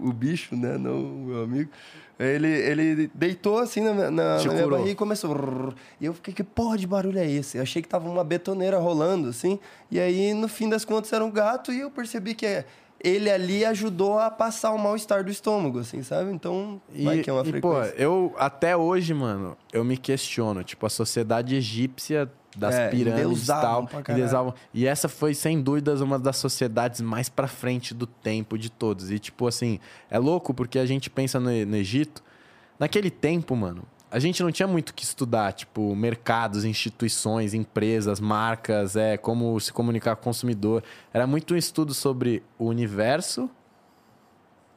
[0.00, 1.70] o, o bicho, né, não o meu amigo.
[2.18, 5.74] Ele, ele deitou assim na, na, na minha barriga e começou.
[6.00, 7.56] E eu fiquei, que porra de barulho é esse?
[7.56, 9.58] Eu achei que tava uma betoneira rolando, assim.
[9.90, 12.64] E aí, no fim das contas, era um gato e eu percebi que
[13.02, 16.30] ele ali ajudou a passar o mal-estar do estômago, assim, sabe?
[16.30, 17.94] Então, vai que é uma e, pô, frequência.
[18.00, 23.46] eu até hoje, mano, eu me questiono, tipo, a sociedade egípcia das É, pirâmides e
[23.46, 24.54] tal, endeusavam.
[24.72, 29.10] E essa foi sem dúvidas uma das sociedades mais pra frente do tempo de todos.
[29.10, 29.78] E tipo assim,
[30.10, 32.22] é louco porque a gente pensa no, no Egito,
[32.78, 38.20] naquele tempo, mano, a gente não tinha muito o que estudar, tipo, mercados, instituições, empresas,
[38.20, 40.84] marcas, é, como se comunicar com o consumidor.
[41.14, 43.48] Era muito um estudo sobre o universo,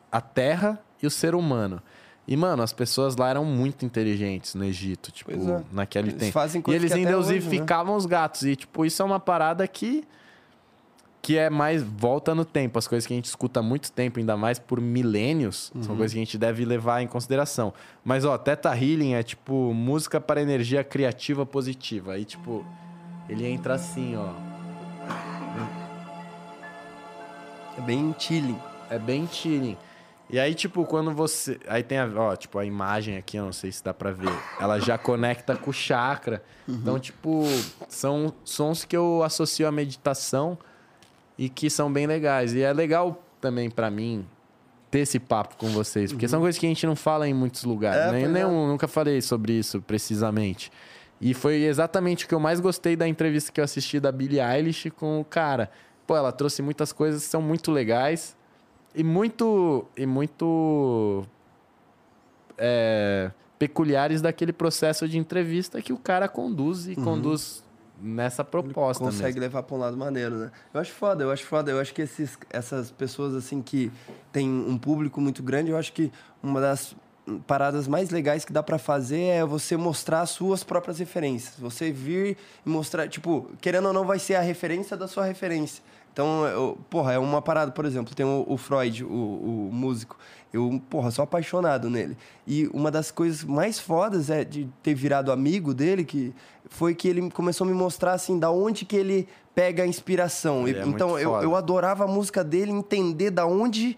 [0.10, 1.82] a Terra e o ser humano.
[2.28, 5.64] E, mano, as pessoas lá eram muito inteligentes no Egito, tipo, é.
[5.72, 6.32] naquele Eles tempo.
[6.32, 7.10] fazem E eles hoje, né?
[7.10, 8.44] endeusificavam os gatos.
[8.44, 10.04] E, tipo, isso é uma parada que.
[11.22, 12.78] Que é mais volta no tempo.
[12.78, 15.82] As coisas que a gente escuta há muito tempo, ainda mais por milênios, Uhum.
[15.84, 17.74] são coisas que a gente deve levar em consideração.
[18.04, 22.14] Mas, ó, Teta Healing é tipo música para energia criativa positiva.
[22.14, 22.64] Aí, tipo,
[23.28, 24.30] ele entra assim, ó.
[27.78, 28.58] É bem chilling.
[28.90, 29.78] É bem chilling.
[30.30, 31.60] E aí, tipo, quando você.
[31.68, 32.10] Aí tem a.
[32.16, 34.32] Ó, tipo, a imagem aqui, eu não sei se dá pra ver.
[34.60, 36.44] Ela já conecta com o chakra.
[36.68, 37.44] Então, tipo,
[37.88, 40.58] são sons que eu associo à meditação
[41.38, 42.54] e que são bem legais.
[42.54, 44.26] E é legal também pra mim
[44.90, 47.64] ter esse papo com vocês, porque são coisas que a gente não fala em muitos
[47.64, 48.02] lugares.
[48.02, 48.44] É, nem, pois é.
[48.46, 50.72] nenhum, nunca falei sobre isso precisamente.
[51.20, 54.40] E foi exatamente o que eu mais gostei da entrevista que eu assisti da Billie
[54.40, 55.70] Eilish com o cara.
[56.08, 58.36] Pô, ela trouxe muitas coisas que são muito legais
[58.96, 61.26] e muito e muito
[62.58, 67.64] é, peculiares daquele processo de entrevista que o cara conduz e conduz
[68.02, 69.42] nessa proposta consegue mesmo.
[69.42, 70.52] levar pra um lado maneiro, né?
[70.74, 71.72] Eu acho foda, eu acho foda.
[71.72, 73.92] Eu acho que esses, essas pessoas, assim, que
[74.32, 76.12] tem um público muito grande, eu acho que
[76.44, 76.96] uma das
[77.48, 81.56] paradas mais legais que dá pra fazer é você mostrar as suas próprias referências.
[81.58, 85.84] Você vir e mostrar, tipo, querendo ou não, vai ser a referência da sua referência.
[86.16, 90.18] Então, eu, porra, é uma parada, por exemplo, tem o, o Freud, o, o músico.
[90.54, 92.16] Eu, porra, sou apaixonado nele.
[92.48, 96.34] E uma das coisas mais fodas é de ter virado amigo dele, que
[96.70, 100.68] foi que ele começou a me mostrar, assim, da onde que ele pega a inspiração.
[100.68, 103.98] Ele E- é então, muito eu, eu adorava a música dele, entender da onde,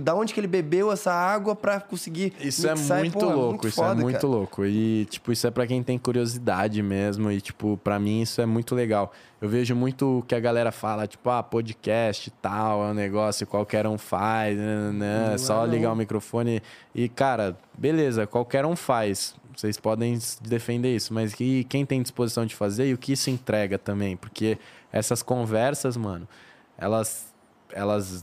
[0.00, 2.98] da onde que ele bebeu essa água pra conseguir Isso mixar.
[2.98, 4.26] é muito porra, louco, isso foda, é muito cara.
[4.28, 4.64] louco.
[4.64, 7.30] E, tipo, isso é pra quem tem curiosidade mesmo.
[7.30, 9.12] E, tipo, pra mim isso é muito legal.
[9.40, 12.94] Eu vejo muito o que a galera fala, tipo, ah, podcast e tal, é um
[12.94, 16.62] negócio que qualquer um faz, né, né, Não só é, ligar o microfone.
[16.94, 19.34] E, cara, beleza, qualquer um faz.
[19.56, 23.30] Vocês podem defender isso, mas que quem tem disposição de fazer e o que isso
[23.30, 24.16] entrega também.
[24.16, 24.58] Porque
[24.92, 26.28] essas conversas, mano,
[26.76, 27.32] elas,
[27.72, 28.22] elas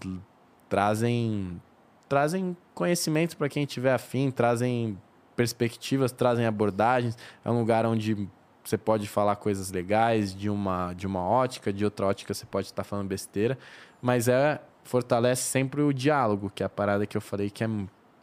[0.69, 1.61] trazem
[2.07, 4.97] trazem conhecimentos para quem tiver afim, trazem
[5.33, 7.17] perspectivas, trazem abordagens.
[7.43, 8.27] É um lugar onde
[8.63, 12.67] você pode falar coisas legais de uma, de uma ótica, de outra ótica você pode
[12.67, 13.57] estar falando besteira,
[14.01, 17.69] mas é fortalece sempre o diálogo, que é a parada que eu falei que é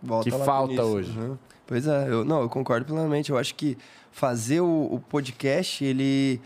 [0.03, 1.19] Volta que falta hoje.
[1.19, 1.39] Uhum.
[1.69, 3.31] Pois é, eu, não, eu concordo plenamente.
[3.31, 3.77] Eu acho que
[4.11, 6.41] fazer o, o podcast, ele.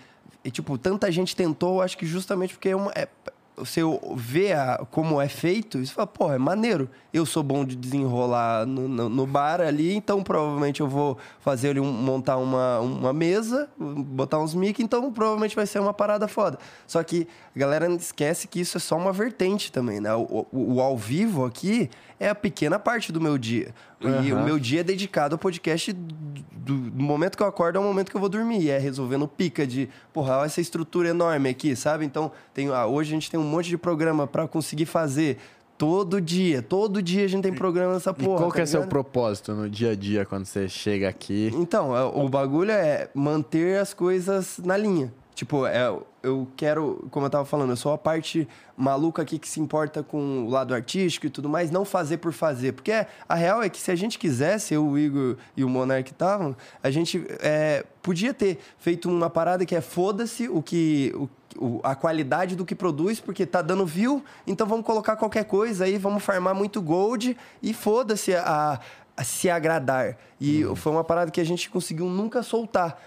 [0.44, 3.08] E, tipo, tanta gente tentou, acho que justamente porque é uma, é-
[3.56, 3.80] você
[4.16, 6.88] vê a- como é feito, e você fala, pô, é maneiro.
[7.12, 11.68] Eu sou bom de desenrolar no, no- no bar ali, então provavelmente eu vou fazer
[11.68, 16.26] ali um- montar uma, uma mesa, botar uns mic, então provavelmente vai ser uma parada
[16.26, 16.58] foda.
[16.86, 20.14] Só que a galera esquece que isso é só uma vertente também, né?
[20.14, 23.74] O, o- o ao vivo aqui é a pequena parte do meu dia.
[24.00, 24.40] E Aham.
[24.40, 28.10] o meu dia é dedicado ao podcast do, do- momento que eu acordo ao momento
[28.10, 28.62] que eu vou dormir.
[28.62, 32.04] E é resolvendo pica de, porra, essa estrutura enorme aqui, sabe?
[32.04, 35.36] Então, tem, ah, hoje a gente tem um monte de programa pra conseguir fazer
[35.76, 36.62] todo dia.
[36.62, 38.38] Todo dia a gente tem programa nessa E porra.
[38.38, 38.90] qual que tá é seu ligado?
[38.90, 41.50] propósito no dia a dia quando você chega aqui?
[41.54, 45.12] Então, é, o bagulho é manter as coisas na linha.
[45.34, 45.88] Tipo, é,
[46.22, 48.46] eu quero, como eu tava falando, eu sou a parte
[48.76, 52.32] maluca aqui que se importa com o lado artístico e tudo mais, não fazer por
[52.32, 52.72] fazer.
[52.72, 52.92] Porque
[53.28, 56.54] a real é que se a gente quisesse, eu, o Igor e o Monark estavam,
[56.82, 61.12] a gente é, podia ter feito uma parada que é foda-se o que.
[61.16, 61.28] O,
[61.58, 65.84] o- a qualidade do que produz, porque tá dando view, então vamos colocar qualquer coisa
[65.84, 68.80] aí, vamos farmar muito gold e foda-se a, a
[69.22, 70.16] se agradar.
[70.40, 70.74] E Uhum.
[70.74, 73.00] foi uma parada que a gente conseguiu nunca soltar.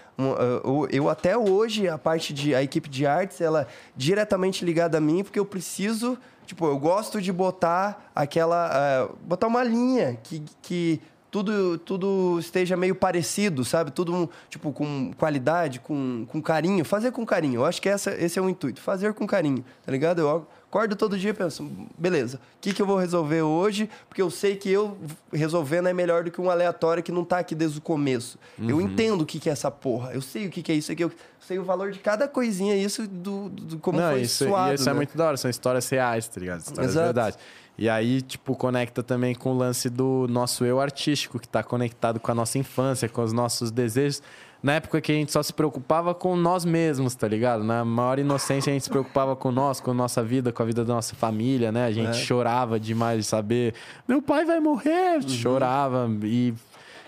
[0.64, 3.66] Eu, eu até hoje, a parte de a equipe de artes, ela é
[3.96, 6.16] diretamente ligada a mim, porque eu preciso,
[6.46, 11.00] tipo, eu gosto de botar aquela, uh, botar uma linha que, que
[11.30, 13.90] tudo, tudo esteja meio parecido, sabe?
[13.90, 16.82] Tudo, tipo, com qualidade, com, com carinho.
[16.84, 17.60] Fazer com carinho.
[17.60, 18.80] Eu acho que essa, esse é o intuito.
[18.80, 20.20] Fazer com carinho, tá ligado?
[20.20, 23.88] Eu acordo todo dia e penso, beleza, o que, que eu vou resolver hoje?
[24.08, 24.98] Porque eu sei que eu
[25.32, 28.38] resolvendo é melhor do que um aleatório que não tá aqui desde o começo.
[28.60, 30.12] Eu entendo o que, que é essa porra.
[30.12, 31.04] Eu sei o que, que é isso aqui.
[31.04, 34.72] Eu sei o valor de cada coisinha, isso do, do como Não, foi isso, suado.
[34.72, 34.96] e isso é né?
[34.96, 36.60] muito da hora, são histórias reais, tá ligado?
[36.60, 37.04] Histórias de Exato.
[37.06, 37.36] verdade.
[37.78, 42.18] E aí, tipo, conecta também com o lance do nosso eu artístico, que tá conectado
[42.18, 44.22] com a nossa infância, com os nossos desejos.
[44.62, 47.62] Na época que a gente só se preocupava com nós mesmos, tá ligado?
[47.62, 50.66] Na maior inocência a gente se preocupava com nós, com a nossa vida, com a
[50.66, 51.84] vida da nossa família, né?
[51.86, 52.12] A gente É.
[52.14, 53.74] chorava demais de saber,
[54.08, 55.28] meu pai vai morrer, Uhum.
[55.28, 56.52] chorava e,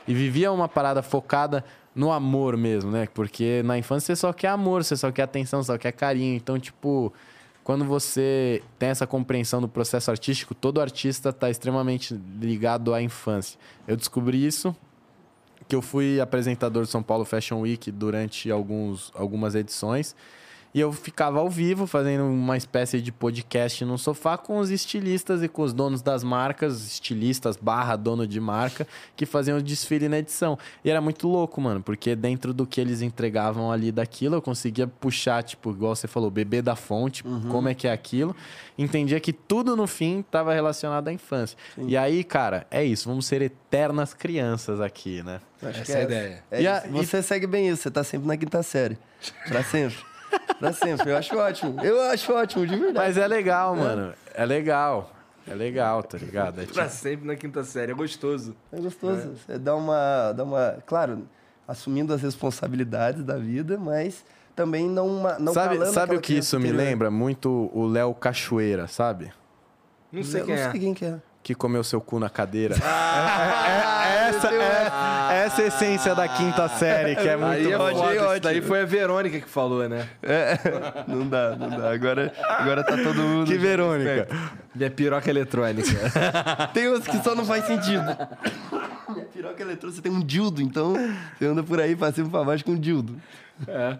[0.07, 1.65] e vivia uma parada focada
[1.95, 3.09] no amor mesmo, né?
[3.13, 6.37] Porque na infância você só quer amor, você só quer atenção, só quer carinho.
[6.37, 7.13] Então, tipo,
[7.65, 13.59] quando você tem essa compreensão do processo artístico, todo artista está extremamente ligado à infância.
[13.87, 14.77] Eu descobri isso
[15.69, 20.17] que eu fui apresentador do São Paulo Fashion Week durante alguns, algumas edições.
[20.75, 25.43] E eu ficava ao vivo fazendo uma espécie de podcast no sofá com os estilistas
[25.43, 28.87] e com os donos das marcas, estilistas barra dono de marca,
[29.17, 30.59] que faziam o desfile na edição.
[30.85, 34.87] E era muito louco, mano, porque dentro do que eles entregavam ali daquilo, eu conseguia
[34.87, 38.37] puxar, tipo, igual você falou, bebê da fonte, como é que é aquilo.
[38.77, 41.57] Entendia que tudo no fim estava relacionado à infância.
[41.79, 45.41] E aí, cara, é isso, vamos ser eternas crianças aqui, né?
[45.63, 46.45] Acho Essa que é a ideia.
[46.51, 46.85] É E a-.
[46.91, 48.97] Você segue bem isso, você tá sempre na quinta série.
[49.49, 50.08] Pra sempre.
[50.59, 51.11] Pra sempre.
[51.11, 51.81] Eu acho ótimo.
[51.83, 52.99] Eu acho ótimo, de verdade.
[52.99, 54.13] Mas é legal, mano.
[54.35, 55.13] É legal.
[55.47, 56.59] É legal, tá ligado?
[56.59, 58.55] É tipo- Pra sempre na quinta série, é gostoso.
[58.71, 59.33] É gostoso.
[59.47, 60.77] Você dá uma, dá uma.
[60.87, 61.27] Claro,
[61.67, 64.25] assumindo as responsabilidades da vida, mas
[64.55, 66.85] também não, uma- não sabe sabe o que isso me interior.
[66.85, 67.11] lembra?
[67.11, 69.33] Muito o Léo Cachoeira, sabe?
[70.13, 70.71] Não sei Eu quem não é.
[70.71, 71.19] sei quem que é.
[71.49, 72.75] Que comeu seu cu na cadeira.
[73.99, 77.77] É- essa, é, essa é a essência da quinta série, que é muito Aí é
[77.79, 80.07] foda, isso daí foi a Verônica que falou, né?
[81.07, 81.91] Não dá, não dá.
[81.91, 83.47] Agora, agora tá todo mundo.
[83.51, 84.29] Que Verônica.
[84.75, 85.91] Minha piroca eletrônica.
[86.75, 88.05] Tem uns que só não faz sentido.
[89.09, 90.95] Minha piroca eletrônica, você tem um dildo, então
[91.39, 93.17] você anda por aí pra cima e pra baixo com um dildo.
[93.67, 93.97] É.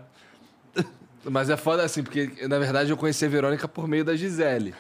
[1.25, 4.75] Mas é foda assim, porque na verdade eu conheci a Verônica por meio da Gisele.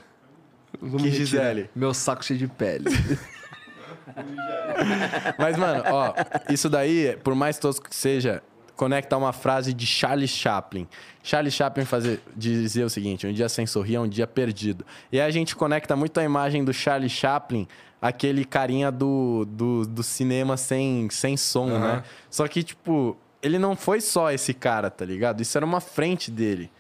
[0.80, 1.26] Vamos Que retirar.
[1.26, 1.70] Gisele.
[1.74, 2.84] Meu saco cheio de pele.
[5.38, 6.14] Mas, mano, ó,
[6.50, 8.42] isso daí, por mais tosco que seja,
[8.76, 10.88] conecta uma frase de Charles Chaplin.
[11.22, 14.84] Charles Chaplin fazia, dizia o seguinte: um dia sem sorrir é um dia perdido.
[15.12, 17.66] E aí a gente conecta muito a imagem do Charles Chaplin,
[18.00, 21.96] aquele carinha do, do, do cinema sem, sem som, Aham.
[21.96, 22.02] né?
[22.30, 25.40] Só que, tipo, ele não foi só esse cara, tá ligado?
[25.40, 26.70] Isso era uma frente dele,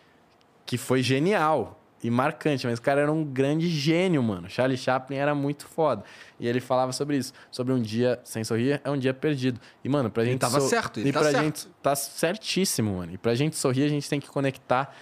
[0.64, 4.48] que foi genial e marcante, mas o cara era um grande gênio, mano.
[4.48, 6.04] Charlie Chaplin era muito foda.
[6.38, 9.60] E ele falava sobre isso, sobre um dia sem sorrir é um dia perdido.
[9.82, 10.40] E, mano, pra Ele gente...
[10.40, 11.44] tava certo, ele e tá pra certo.
[11.44, 13.12] gente tá certíssimo, mano.
[13.12, 14.94] E pra gente sorrir, a gente tem que conectar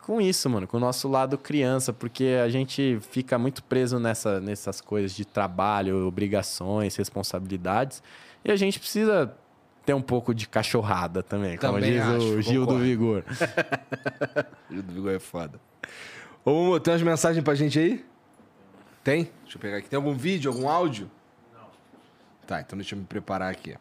[0.00, 4.38] com isso, mano, com o nosso lado criança, porque a gente fica muito preso nessa,
[4.38, 8.02] nessas coisas de trabalho, obrigações, responsabilidades,
[8.44, 9.34] e a gente precisa
[9.84, 12.84] ter um pouco de cachorrada também, como Também diz acho, o Gil do concordo.
[12.84, 13.24] Vigor.
[14.70, 15.60] Gil do Vigor é foda.
[16.44, 18.04] Ô, Momo, tem umas mensagens pra gente aí?
[19.02, 19.30] Tem?
[19.42, 19.88] Deixa eu pegar aqui.
[19.88, 21.10] Tem algum vídeo, algum áudio?
[21.54, 21.66] Não.
[22.46, 23.78] Tá, então deixa eu me preparar aqui.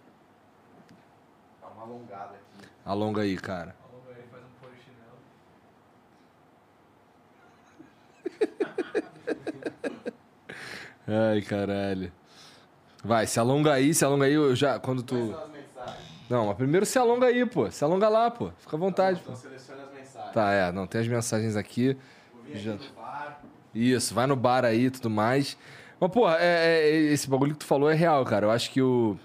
[1.62, 2.70] Dá uma alongada aqui.
[2.86, 3.76] Alonga aí, cara.
[3.92, 5.18] Alonga aí, faz um polichinelo.
[11.34, 12.12] Ai, caralho.
[13.04, 14.80] Vai, se alonga aí, se alonga aí, eu já.
[14.80, 15.38] Quando tu.
[16.30, 17.70] Não, mas primeiro se alonga aí, pô.
[17.70, 18.52] Se alonga lá, pô.
[18.58, 19.36] Fica à vontade, pô.
[19.36, 20.34] Seleciona as mensagens.
[20.34, 21.98] Tá, é, não, tem as mensagens aqui.
[23.74, 25.58] Isso, vai no bar aí e tudo mais.
[26.00, 28.46] Mas, porra, é, é- esse bagulho que tu falou é real, cara.
[28.46, 29.18] Eu acho que o.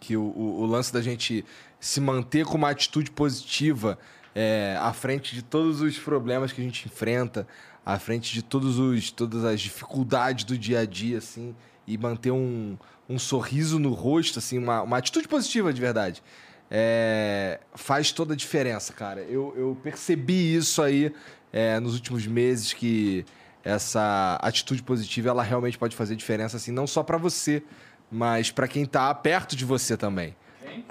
[0.00, 1.44] Que o, o- o lance da gente
[1.80, 3.98] se manter com uma atitude positiva
[4.34, 7.46] é, à frente de todos os problemas que a gente enfrenta,
[7.84, 11.54] à frente de todos os, todas as dificuldades do dia a dia, assim,
[11.86, 12.76] e manter um,
[13.08, 16.22] um sorriso no rosto, assim, uma, uma atitude positiva de verdade.
[16.70, 19.22] é, faz toda a diferença, cara.
[19.22, 21.12] Eu, eu percebi isso aí
[21.52, 23.24] é, nos últimos meses que
[23.64, 27.62] essa atitude positiva ela realmente pode fazer diferença, assim, não só pra você,
[28.10, 30.34] mas pra quem tá perto de você também.
[30.62, 30.84] Quem?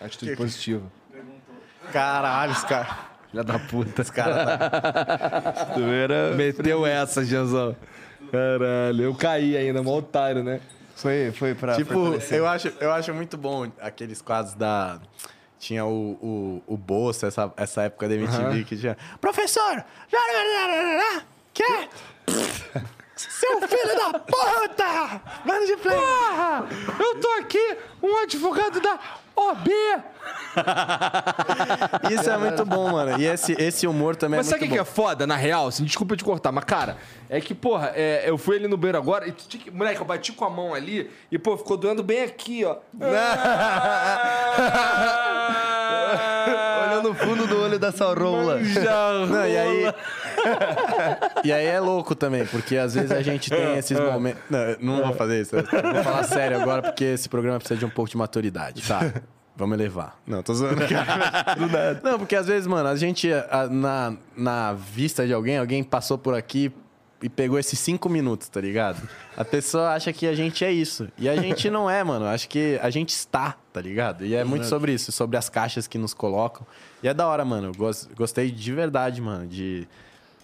[0.00, 0.82] Atitude positiva.
[1.92, 2.94] Caralho, os caras.
[3.30, 4.02] Filha da puta.
[4.02, 4.58] Os caras
[5.74, 6.34] Tu era...
[6.34, 7.76] Meteu essa, Janzão.
[8.30, 10.60] Caralho, eu caí ainda, mó otário, né?
[10.96, 11.74] Foi, foi pra.
[11.74, 12.38] Tipo, fortalecer.
[12.38, 15.00] eu acho, eu acho muito bom aqueles quadros da.
[15.64, 18.64] Tinha o, o, o Bolsa, essa, essa época da MTV Aham.
[18.64, 18.98] que tinha.
[19.18, 19.82] Professor!
[21.54, 21.64] Que?
[23.16, 25.22] Seu filho da puta!
[25.42, 25.96] Mano de play!
[25.96, 26.68] Porra!
[27.00, 28.98] Eu tô aqui, um advogado da
[29.36, 29.70] OB!
[32.10, 33.20] Isso é muito bom, mano.
[33.20, 35.02] E esse, esse humor também Mas é sabe o muito que, que bom.
[35.02, 35.66] é foda, na real?
[35.66, 36.96] Assim, desculpa te cortar, mas, cara,
[37.28, 39.70] é que, porra, é, eu fui ali no beiro agora e tu tinha que.
[39.70, 42.76] Moleque, eu bati com a mão ali e, pô, ficou doendo bem aqui, ó.
[46.86, 48.58] Olhando no fundo do olho dessa rola.
[48.58, 49.94] Não, e aí.
[51.44, 54.42] E aí é louco também, porque às vezes a gente tem esses momentos.
[54.50, 55.54] Não, não vou fazer isso.
[55.56, 58.82] Vou falar sério agora, porque esse programa precisa de um pouco de maturidade.
[58.86, 59.12] Tá.
[59.56, 60.18] Vamos elevar.
[60.26, 61.54] Não, tô zoando, cara.
[61.54, 62.00] Do nada.
[62.02, 66.18] Não, porque às vezes, mano, a gente, a- na, na vista de alguém, alguém passou
[66.18, 66.72] por aqui
[67.22, 69.00] e pegou esses cinco minutos, tá ligado?
[69.36, 71.08] A pessoa acha que a gente é isso.
[71.16, 72.26] E a gente não é, mano.
[72.26, 74.26] Acho que a gente está, tá ligado?
[74.26, 76.66] E é muito sobre isso, sobre as caixas que nos colocam.
[77.00, 77.70] E é da hora, mano.
[78.16, 79.86] Gostei de verdade, mano, de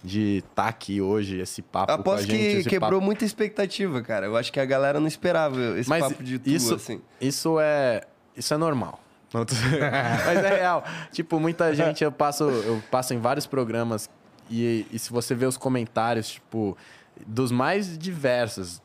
[0.03, 2.63] de estar aqui hoje, esse papo com a Aposto gente.
[2.63, 4.25] que quebrou papo- muita expectativa, cara.
[4.25, 7.01] Eu acho que a galera não esperava esse Mas papo de tu, isso, assim.
[7.19, 8.01] isso é
[8.35, 8.99] isso é normal.
[9.33, 10.83] Mas é real.
[11.11, 14.09] Tipo, muita gente, eu passo, eu passo em vários programas
[14.49, 16.77] e, e se você vê os comentários, tipo,
[17.25, 18.81] dos mais diversos,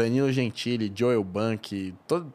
[0.00, 2.32] Danilo Gentili, Joel Bank, todo,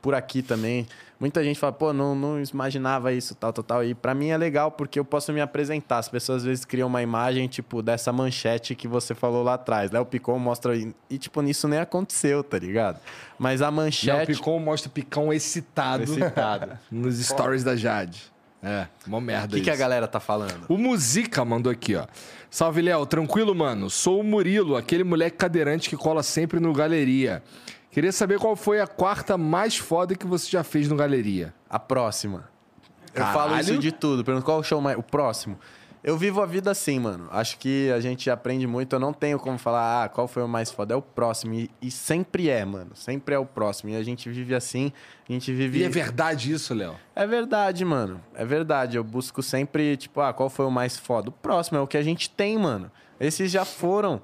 [0.00, 0.86] por aqui também,
[1.18, 3.84] muita gente fala, pô, não, não imaginava isso, tal, tal, tal.
[3.84, 5.98] E pra mim é legal porque eu posso me apresentar.
[5.98, 9.90] As pessoas às vezes criam uma imagem, tipo, dessa manchete que você falou lá atrás.
[9.90, 10.74] Léo Picon mostra.
[10.76, 13.00] E, tipo, nisso nem aconteceu, tá ligado?
[13.38, 14.32] Mas a manchete.
[14.32, 16.78] Picon mostra o Picão excitado, Excitado.
[16.90, 18.32] nos stories da Jade.
[18.62, 19.80] É, mó merda O que, que a isso.
[19.80, 20.66] galera tá falando?
[20.68, 22.06] O Musica mandou aqui, ó.
[22.50, 23.06] Salve, Léo.
[23.06, 23.88] Tranquilo, mano.
[23.88, 27.42] Sou o Murilo, aquele moleque cadeirante que cola sempre no Galeria.
[27.90, 31.54] Queria saber qual foi a quarta mais foda que você já fez no Galeria.
[31.68, 32.48] A próxima.
[33.14, 33.38] Eu Caralho.
[33.38, 34.22] falo isso de tudo.
[34.24, 34.96] Pergunto qual o show mais.
[34.98, 35.58] O próximo.
[36.02, 37.28] Eu vivo a vida assim, mano.
[37.30, 38.94] Acho que a gente aprende muito.
[38.94, 40.94] Eu não tenho como falar, ah, qual foi o mais foda.
[40.94, 41.52] É o próximo.
[41.52, 42.92] E, e sempre é, mano.
[42.94, 43.90] Sempre é o próximo.
[43.90, 44.92] E a gente vive assim.
[45.28, 45.80] A gente vive.
[45.80, 46.96] E é verdade isso, Léo?
[47.14, 48.20] É verdade, mano.
[48.34, 48.96] É verdade.
[48.96, 51.28] Eu busco sempre, tipo, ah, qual foi o mais foda?
[51.28, 52.90] O próximo é o que a gente tem, mano.
[53.18, 54.22] Esses já foram.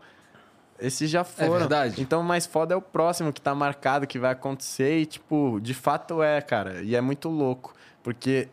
[0.80, 1.58] Esses já foram.
[1.58, 2.00] verdade.
[2.00, 5.00] Então o mais foda é o próximo que tá marcado, que vai acontecer.
[5.00, 6.82] E, tipo, de fato é, cara.
[6.82, 7.74] E é muito louco.
[8.02, 8.48] Porque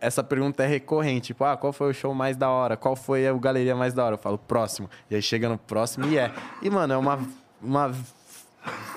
[0.00, 1.28] essa pergunta é recorrente.
[1.28, 2.76] Tipo, ah, qual foi o show mais da hora?
[2.76, 4.14] Qual foi o galeria mais da hora?
[4.14, 4.88] Eu falo, próximo.
[5.10, 6.32] E aí chega no próximo e é.
[6.62, 7.18] E, mano, é uma,
[7.62, 7.92] uma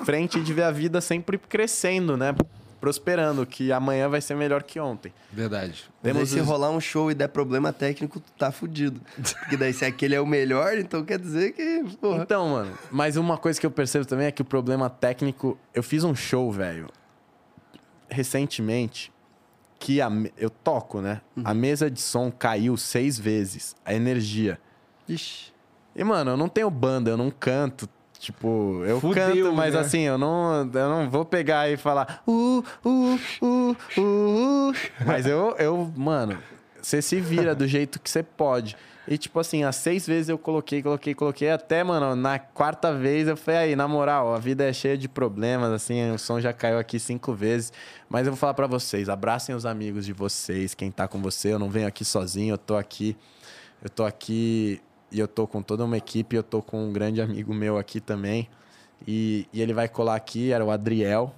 [0.06, 2.36] frente de ver a vida sempre crescendo, né?
[2.80, 5.14] Prosperando, que amanhã vai ser melhor que ontem.
[5.32, 5.86] Verdade.
[6.02, 9.00] Temos se os- rolar um show e der problema técnico, tu tá fudido.
[9.40, 12.24] Porque daí se aquele é o melhor, então quer dizer que, porra.
[12.24, 15.60] Então, mano, mas uma coisa que eu percebo também é que o problema técnico.
[15.76, 16.88] Eu fiz um show, velho,
[18.10, 19.11] recentemente,
[19.82, 21.22] que a eu toco, né?
[21.44, 24.60] A mesa de som caiu seis vezes, a energia.
[25.10, 25.52] Ixi.
[25.96, 27.90] E, mano, eu não tenho banda, eu não canto.
[28.20, 29.80] Tipo, eu Fudeu, canto, mas né?
[29.80, 32.22] assim, eu não, eu não vou pegar e falar.
[32.28, 34.74] Uh, uh, uh, uh, uh.
[35.04, 36.38] Mas eu, eu, mano,
[36.80, 38.78] você se vira do jeito que você pode.
[39.08, 41.50] E, tipo assim, as seis vezes eu coloquei, coloquei, coloquei.
[41.50, 45.10] Até, mano, na quarta vez eu falei, aí, na moral, a vida é cheia de
[45.10, 47.74] problemas, assim, o som já caiu aqui cinco vezes.
[48.08, 51.54] Mas eu vou falar pra vocês, abracem os amigos de vocês, quem tá com você.
[51.54, 53.18] Eu não venho aqui sozinho, eu tô aqui.
[53.84, 54.80] Eu tô aqui
[55.12, 58.00] e eu tô com toda uma equipe, eu tô com um grande amigo meu aqui
[58.00, 58.48] também.
[59.08, 61.34] E, e ele vai colar aqui, era o Adriel.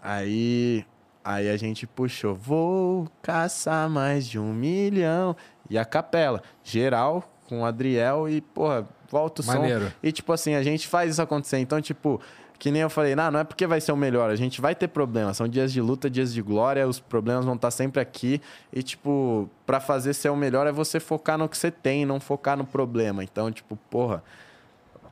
[0.00, 0.84] Aí,
[1.24, 5.34] aí a gente puxou, vou caçar mais de um milhão.
[5.70, 9.86] E a capela, geral, com o Adriel e, porra, volta o Maneiro.
[9.86, 9.92] som.
[10.02, 11.58] E, tipo assim, a gente faz isso acontecer.
[11.58, 12.20] Então, tipo,
[12.58, 14.74] que nem eu falei, não, não é porque vai ser o melhor, a gente vai
[14.74, 15.36] ter problemas.
[15.36, 18.40] São dias de luta, dias de glória, os problemas vão estar sempre aqui.
[18.72, 22.18] E, tipo, pra fazer ser o melhor é você focar no que você tem, não
[22.18, 23.22] focar no problema.
[23.22, 24.22] Então, tipo, porra.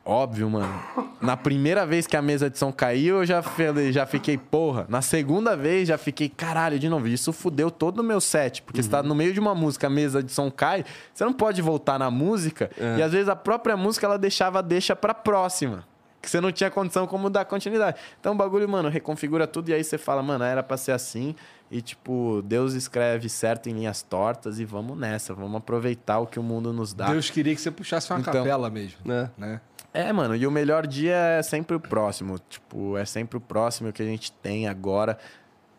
[0.07, 0.73] Óbvio, mano.
[1.21, 4.87] Na primeira vez que a mesa de som caiu, eu já, falei, já fiquei, porra.
[4.89, 7.09] Na segunda vez, já fiquei, caralho, de novo.
[7.09, 8.63] Isso fudeu todo o meu set.
[8.63, 11.33] Porque você tá no meio de uma música, a mesa de som cai, você não
[11.33, 12.71] pode voltar na música.
[12.97, 15.85] E às vezes a própria música, ela deixava deixa pra próxima.
[16.23, 17.99] Que você não tinha condição como dar continuidade.
[18.21, 21.35] Então o bagulho, mano, reconfigura tudo e aí você fala, mano, era pra ser assim.
[21.71, 25.35] E tipo, Deus escreve certo em linhas tortas e vamos nessa.
[25.35, 27.09] Vamos aproveitar o que o mundo nos dá.
[27.11, 28.33] Deus queria que você puxasse uma Então.
[28.33, 28.99] capela mesmo.
[29.05, 29.31] Né?
[29.37, 29.61] Né?
[29.99, 32.39] É, mano, e o melhor dia é sempre o próximo.
[32.51, 35.17] Tipo, é sempre o próximo que a gente tem agora.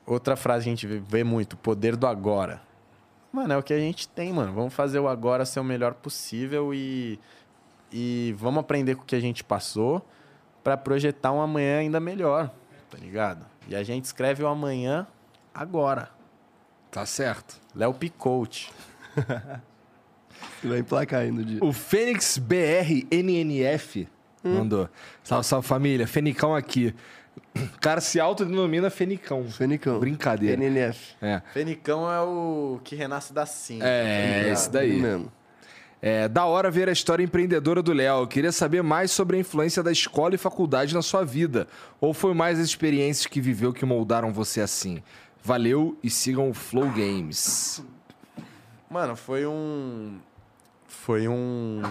[0.07, 2.59] Outra frase que a gente vê- muito, poder do agora.
[3.31, 4.51] Mano, é o que a gente tem, mano.
[4.53, 7.19] Vamos fazer o agora ser o melhor possível e,
[7.91, 10.03] e vamos aprender com o que a gente passou
[10.63, 12.49] pra projetar um amanhã ainda melhor,
[12.89, 13.45] tá ligado?
[13.67, 15.05] E a gente escreve o amanhã
[15.53, 16.09] agora.
[16.89, 17.61] Tá certo.
[17.75, 18.73] Léo Picote.
[20.61, 21.59] Tu vai emplacar aí no dia.
[21.63, 24.07] O Fênix BR NNF
[24.43, 24.89] mandou.
[25.23, 26.07] Salve, salve família.
[26.07, 26.93] Fenicão aqui.
[27.55, 29.49] O cara se autodenomina Fenicão.
[29.49, 29.99] Fenicão.
[29.99, 30.55] Brincadeira.
[30.55, 31.15] NNF.
[31.21, 31.41] É.
[31.53, 33.85] Fenicão é o que renasce da cinza.
[33.85, 34.99] É, esse daí.
[34.99, 35.31] Mesmo.
[35.99, 38.27] É, da hora ver a história empreendedora do Léo.
[38.27, 41.67] Queria saber mais sobre a influência da escola e faculdade na sua vida.
[41.99, 45.01] Ou foi mais as experiências que viveu que moldaram você assim?
[45.43, 47.83] Valeu e sigam o Flow Games.
[48.89, 50.19] Mano, foi um.
[50.87, 51.81] Foi um.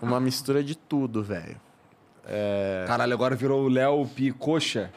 [0.00, 1.56] Uma mistura de tudo, velho.
[2.86, 4.90] Caralho, agora virou o Léo Picoxa.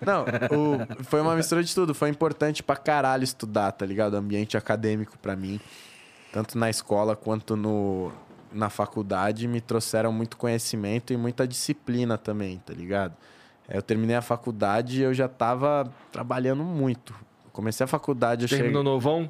[0.00, 1.94] Não, o- foi uma mistura de tudo.
[1.94, 4.14] Foi importante pra caralho estudar, tá ligado?
[4.14, 5.58] Ambiente acadêmico pra mim.
[6.32, 8.12] Tanto na escola quanto no,
[8.52, 13.14] na faculdade me trouxeram muito conhecimento e muita disciplina também, tá ligado?
[13.68, 17.12] É, Eu terminei a faculdade e eu já tava trabalhando muito.
[17.52, 19.28] Comecei a faculdade, eu cheguei, Terminou novão?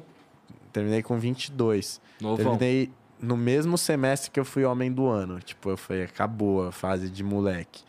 [0.71, 1.99] Terminei com 22.
[2.21, 2.37] Novão.
[2.57, 2.91] Terminei
[3.21, 5.39] no mesmo semestre que eu fui homem do ano.
[5.39, 7.83] Tipo, eu falei, acabou a fase de moleque.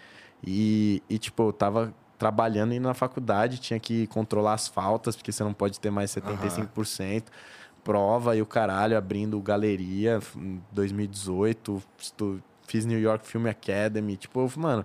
[0.45, 5.33] E, e tipo, eu tava trabalhando e na faculdade, tinha que controlar as faltas, porque
[5.33, 7.25] você não pode ter mais 75%.
[7.83, 11.83] Prova e o caralho, abrindo galeria em 2018.
[11.99, 14.17] estu- Fiz New York Film Academy.
[14.17, 14.85] Tipo, eu- mano,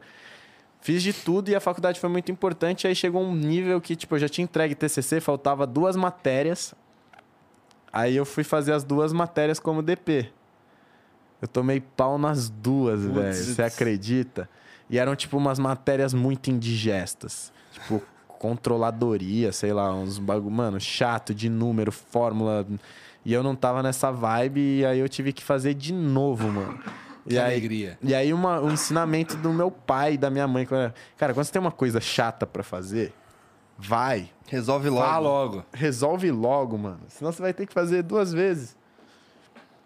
[0.81, 2.88] fiz de tudo e a faculdade foi muito importante.
[2.88, 6.73] Aí chegou um nível que, tipo, eu já tinha entregue TCC, faltava duas matérias.
[7.95, 10.30] Aí eu fui fazer as duas matérias como DP.
[11.41, 13.34] Eu tomei pau nas duas, velho.
[13.34, 14.49] Você acredita?
[14.89, 17.53] E eram, tipo, umas matérias muito indigestas.
[17.72, 22.65] Tipo, controladoria, sei lá, uns bagulho, mano, chato de número, fórmula.
[23.23, 26.77] E eu não tava nessa vibe, e aí eu tive que fazer de novo, mano.
[27.27, 27.97] E Que aí, alegria.
[28.03, 30.63] e aí uma, um ensinamento do meu pai e da minha mãe.
[31.17, 33.11] Cara, quando você tem uma coisa chata pra fazer,
[33.77, 34.30] vai.
[34.47, 35.06] Resolve logo.
[35.07, 35.65] Vá logo.
[35.73, 37.02] Resolve logo, mano.
[37.10, 38.77] Senão você vai ter que fazer duas vezes,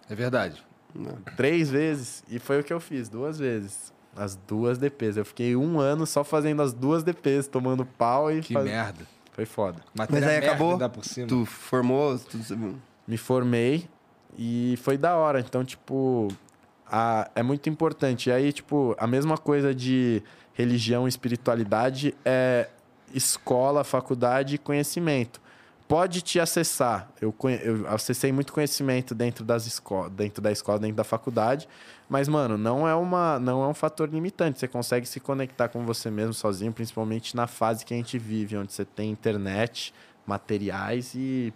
[0.10, 0.64] É verdade.
[1.38, 2.24] três vezes.
[2.30, 3.94] E foi o que eu fiz, duas vezes.
[4.16, 5.18] As duas DPs.
[5.18, 9.06] Eu fiquei um ano só fazendo as duas DPs, tomando pau e Que faz- merda.
[9.32, 9.80] Foi foda.
[9.98, 10.72] Matéria Mas aí acabou?
[10.74, 11.28] ainda por cima.
[11.28, 12.38] Tu formou, tu...
[13.08, 13.88] Me formei
[14.38, 15.40] e foi da hora.
[15.40, 16.28] Então, tipo,
[16.86, 18.30] a- é muito importante.
[18.30, 20.22] E aí, tipo, a mesma coisa de
[20.54, 22.68] religião e espiritualidade é
[23.14, 25.42] escola, faculdade e conhecimento.
[25.88, 27.10] Pode te acessar.
[27.20, 27.34] Eu,
[27.64, 31.68] eu acessei muito conhecimento dentro das escolas, dentro da escola, dentro da faculdade,
[32.08, 34.60] mas mano, não é uma, não é um fator limitante.
[34.60, 38.56] Você consegue se conectar com você mesmo sozinho, principalmente na fase que a gente vive,
[38.56, 39.92] onde você tem internet,
[40.28, 41.52] materiais e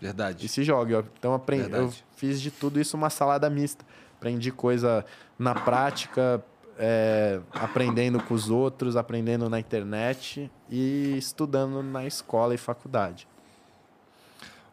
[0.00, 0.46] Verdade.
[0.46, 1.04] e se joga.
[1.18, 3.84] Então aprendi, eu fiz de tudo isso uma salada mista.
[4.16, 5.04] Aprendi coisa
[5.38, 6.42] na prática,
[6.78, 13.26] é, aprendendo com os outros, aprendendo na internet e estudando na escola e faculdade.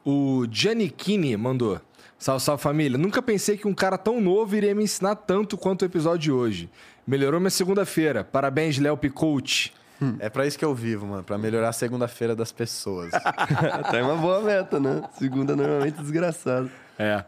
[0.05, 1.79] O Giannichini mandou.
[2.17, 2.97] Salve, salve família.
[2.97, 6.31] Nunca pensei que um cara tão novo iria me ensinar tanto quanto o episódio de
[6.31, 6.69] hoje.
[7.05, 8.23] Melhorou minha segunda-feira.
[8.23, 9.73] Parabéns, Léo Picote.
[10.19, 13.11] É pra isso que eu vivo, mano, Pra melhorar a segunda-feira das pessoas.
[13.13, 15.03] Até uma boa meta, né?
[15.17, 16.71] Segunda normalmente desgraçado.
[16.97, 17.23] É.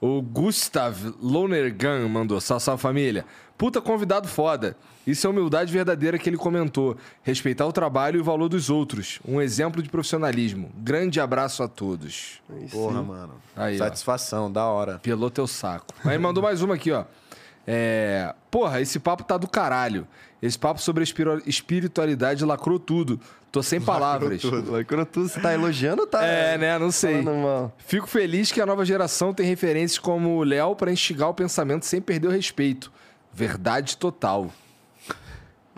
[0.00, 2.40] O Gustav Lonergan mandou.
[2.40, 3.24] Salve, salve família.
[3.56, 4.76] Puta convidado foda.
[5.06, 6.96] Isso é humildade verdadeira que ele comentou.
[7.22, 9.20] Respeitar o trabalho e o valor dos outros.
[9.26, 10.70] Um exemplo de profissionalismo.
[10.76, 12.42] Grande abraço a todos.
[12.50, 13.06] Aí Porra, sim.
[13.06, 13.34] mano.
[13.54, 13.78] Aí, ó.
[13.78, 14.98] Satisfação, da hora.
[14.98, 15.94] Pelou teu saco.
[16.04, 17.04] Aí mandou mais uma aqui, ó.
[17.66, 18.34] É...
[18.50, 20.06] Porra, esse papo tá do caralho.
[20.40, 21.04] Esse papo sobre
[21.46, 23.20] espiritualidade lacrou tudo.
[23.50, 24.42] Tô sem palavras.
[24.68, 25.28] Lacrou tudo.
[25.28, 26.24] Você tá elogiando ou tá...
[26.24, 26.78] É, né?
[26.78, 27.24] Não sei.
[27.78, 31.86] Fico feliz que a nova geração tem referências como o Léo pra instigar o pensamento
[31.86, 32.92] sem perder o respeito.
[33.32, 34.50] Verdade total.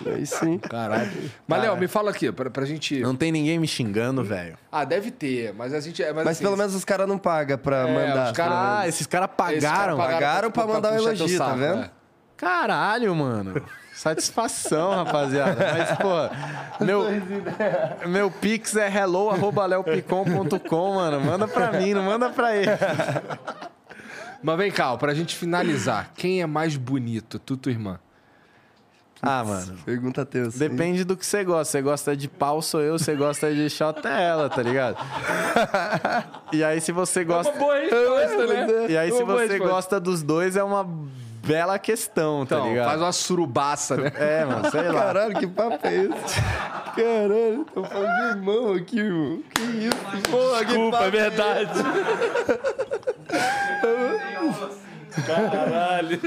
[0.07, 0.59] Aí sim.
[0.59, 1.10] Caralho.
[1.47, 3.01] Mas, Léo, me fala aqui, pra, pra gente.
[3.01, 4.57] Não tem ninguém me xingando, velho.
[4.70, 6.02] Ah, deve ter, mas a gente.
[6.05, 8.31] Mas, Mas assim, pelo menos os caras não pagam pra É, mandar.
[8.31, 9.97] os cara- Ah, esses caras esses caras pagaram.
[9.97, 11.81] Pagaram pra mandar um puxar teu elogio, tá saco, vendo?
[11.83, 11.91] é.
[12.36, 13.60] Caralho, mano.
[13.93, 15.57] Satisfação, rapaziada.
[15.77, 17.05] Mas, pô, meu,
[18.09, 21.20] meu pix é hello.leopicom.com, mano.
[21.20, 22.70] Manda pra mim, não manda pra ele.
[24.41, 27.99] Mas vem cá, ó, pra gente finalizar, quem é mais bonito, tu, tua irmã?
[29.20, 29.76] Ah, mano.
[29.84, 30.50] Pergunta teu.
[30.50, 30.58] sim.
[30.58, 31.72] Depende do que você gosta.
[31.72, 32.98] Você gosta de pau, sou eu.
[32.98, 34.97] Você gosta de chota, é ela, tá ligado?
[36.52, 37.52] E aí, se você gosta...
[37.58, 38.86] boa resposta, né?
[38.88, 39.72] E aí, se Uma você resposta.
[39.74, 40.88] gosta dos dois, é uma
[41.47, 42.86] bela questão, tá Então, ligado?
[42.88, 44.12] faz uma surubaça, né?
[44.16, 45.00] É, mano, sei lá.
[45.02, 46.40] Caralho, que papo é esse?
[46.97, 49.42] Caralho, tô falando de irmão aqui, irmão.
[49.55, 49.97] Que isso?
[50.30, 51.72] Porra, que Desculpa, papo é verdade.
[55.26, 56.20] Caralho.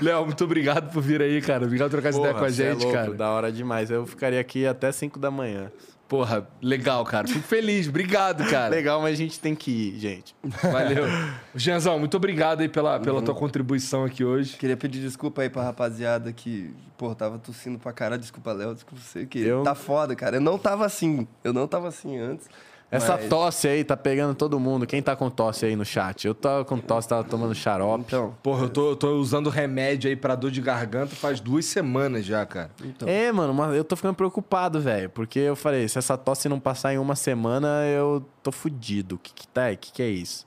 [0.00, 1.64] Léo, muito obrigado por vir aí, cara.
[1.64, 3.14] Obrigado por trocar essa ideia com a é gente, louco, cara.
[3.14, 3.90] Da hora demais.
[3.90, 5.70] Eu ficaria aqui até 5 da manhã.
[6.06, 7.26] Porra, legal, cara.
[7.26, 7.88] Fico feliz.
[7.88, 8.68] Obrigado, cara.
[8.74, 10.36] Legal, mas a gente tem que ir, gente.
[10.62, 11.04] Valeu.
[11.56, 14.56] Gianzão, muito obrigado aí pela, pela tua contribuição aqui hoje.
[14.56, 18.20] Queria pedir desculpa aí pra rapaziada que, pô, tava tossindo pra caralho.
[18.20, 19.24] Desculpa, Léo, desculpa você.
[19.24, 20.36] Que Eu- Tá foda, cara.
[20.36, 21.26] Eu não tava assim.
[21.42, 22.48] Eu não tava assim antes.
[22.90, 24.86] Essa mas- tosse aí tá pegando todo mundo.
[24.86, 26.26] Quem tá com tosse aí no chat?
[26.26, 28.04] Eu tava com tosse, tava tomando xarope.
[28.06, 31.64] Então, Porra, eu tô, eu tô usando remédio aí pra dor de garganta faz duas
[31.64, 32.70] semanas já, cara.
[32.84, 33.08] então.
[33.08, 35.10] É, mano, mas eu tô ficando preocupado, velho.
[35.10, 39.16] Porque eu falei, se essa tosse não passar em uma semana, eu tô fudido.
[39.16, 39.70] O que que tá?
[39.72, 40.46] O que que é isso?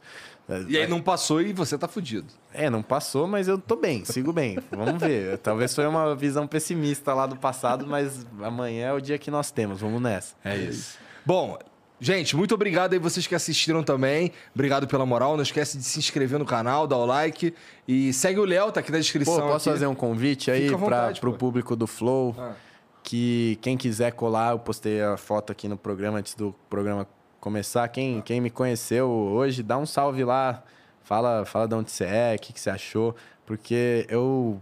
[0.70, 2.28] E aí não passou e você tá fudido.
[2.54, 4.58] É, não passou, mas eu tô bem, sigo bem.
[4.72, 5.38] Vamos ver.
[5.44, 9.52] Talvez foi uma visão pessimista lá do passado, mas amanhã é o dia que nós
[9.52, 9.82] temos.
[9.82, 10.34] Vamos nessa.
[10.46, 10.98] É isso.
[11.26, 11.60] Bom,
[12.00, 14.32] Gente, muito obrigado aí vocês que assistiram também.
[14.54, 15.36] Obrigado pela moral.
[15.36, 17.54] Não esquece de se inscrever no canal, dar o like.
[17.88, 19.36] E segue o Léo, tá aqui na descrição.
[19.36, 19.78] Pô, posso aqui.
[19.78, 21.34] fazer um convite aí para pô.
[21.34, 22.36] público do Flow?
[22.38, 22.54] Ah.
[23.02, 27.08] Que quem quiser colar, eu postei a foto aqui no programa antes do programa
[27.40, 27.88] começar.
[27.88, 30.64] Quem, quem me conheceu hoje, dá um salve lá.
[31.04, 33.16] Fala, fala de onde você é, o que, que você achou.
[33.46, 34.60] Porque eu.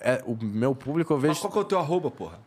[0.00, 1.40] É, o meu público eu Mas vejo.
[1.40, 2.38] qual que é o teu arroba, porra?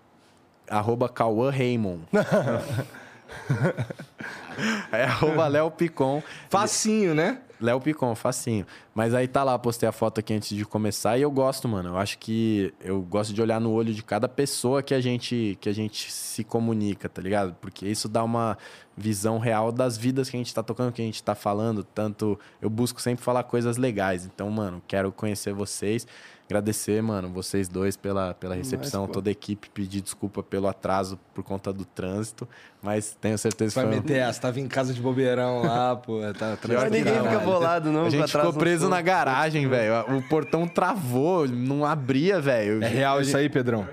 [0.71, 2.03] arroba Cauã Raymond.
[4.91, 6.21] é arroba Léo Picon.
[6.49, 7.39] Facinho, né?
[7.61, 8.65] Léo Picon, facinho.
[8.93, 11.89] Mas aí tá lá, postei a foto aqui antes de começar e eu gosto, mano.
[11.89, 15.57] Eu acho que eu gosto de olhar no olho de cada pessoa que a gente
[15.61, 17.55] que a gente se comunica, tá ligado?
[17.61, 18.57] Porque isso dá uma
[18.97, 21.83] visão real das vidas que a gente tá tocando, que a gente tá falando.
[21.83, 24.25] Tanto eu busco sempre falar coisas legais.
[24.25, 26.07] Então, mano, quero conhecer vocês.
[26.51, 29.13] Agradecer, mano, vocês dois pela, pela recepção, pô.
[29.13, 32.47] toda a equipe, pedir desculpa pelo atraso por conta do trânsito,
[32.81, 34.41] mas tenho certeza Vai que foi um- meter essa.
[34.41, 36.19] Tava em casa de bobeirão lá, pô.
[36.37, 38.05] Tá Mas que ninguém fica bolado, não.
[38.05, 40.17] A gente ficou preso na garagem, velho.
[40.17, 42.83] O portão travou, não abria, velho.
[42.83, 43.87] É real isso aí, Pedrão?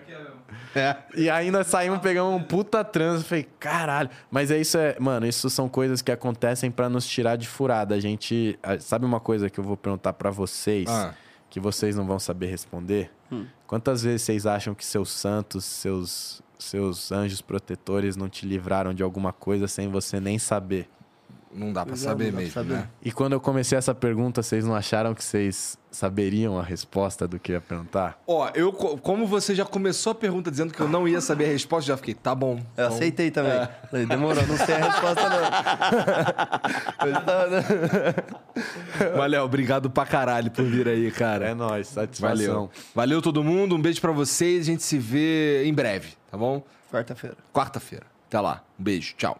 [0.74, 0.96] É.
[1.16, 3.28] E ainda saímos pegando um puta trânsito.
[3.28, 4.10] Falei, caralho.
[4.30, 7.94] Mas é isso, é, mano, isso são coisas que acontecem pra nos tirar de furada.
[7.94, 8.58] A gente.
[8.80, 11.14] Sabe uma coisa que eu vou perguntar pra vocês, Ah.
[11.50, 13.10] Que vocês não vão saber responder?
[13.66, 19.02] Quantas vezes vocês acham que seus santos, seus, seus anjos protetores não te livraram de
[19.02, 20.88] alguma coisa sem você nem saber?
[21.52, 22.72] Não dá é, saber dá pra mesmo, saber.
[22.74, 22.88] né?
[23.02, 27.38] E quando eu comecei essa pergunta, vocês não acharam que vocês saberiam a resposta do
[27.38, 28.20] que eu ia perguntar?
[28.26, 31.46] Ó, eu, co- como você já começou a pergunta dizendo que eu não ia saber
[31.46, 32.56] a resposta, já fiquei, tá bom.
[32.56, 33.66] Eu Então, aceitei também.
[33.90, 35.38] Falei, demorou, não sei a resposta, não.
[39.16, 41.46] Valeu, obrigado pra caralho por vir aí, cara.
[41.48, 42.36] É nóis, satisfação.
[42.36, 42.70] Valeu.
[42.94, 46.62] Valeu todo mundo, um beijo pra vocês, a gente se vê em breve, tá bom?
[46.92, 47.36] Quarta-feira.
[47.52, 48.06] Quarta-feira.
[48.28, 48.62] Até lá.
[48.78, 49.38] Um beijo, tchau.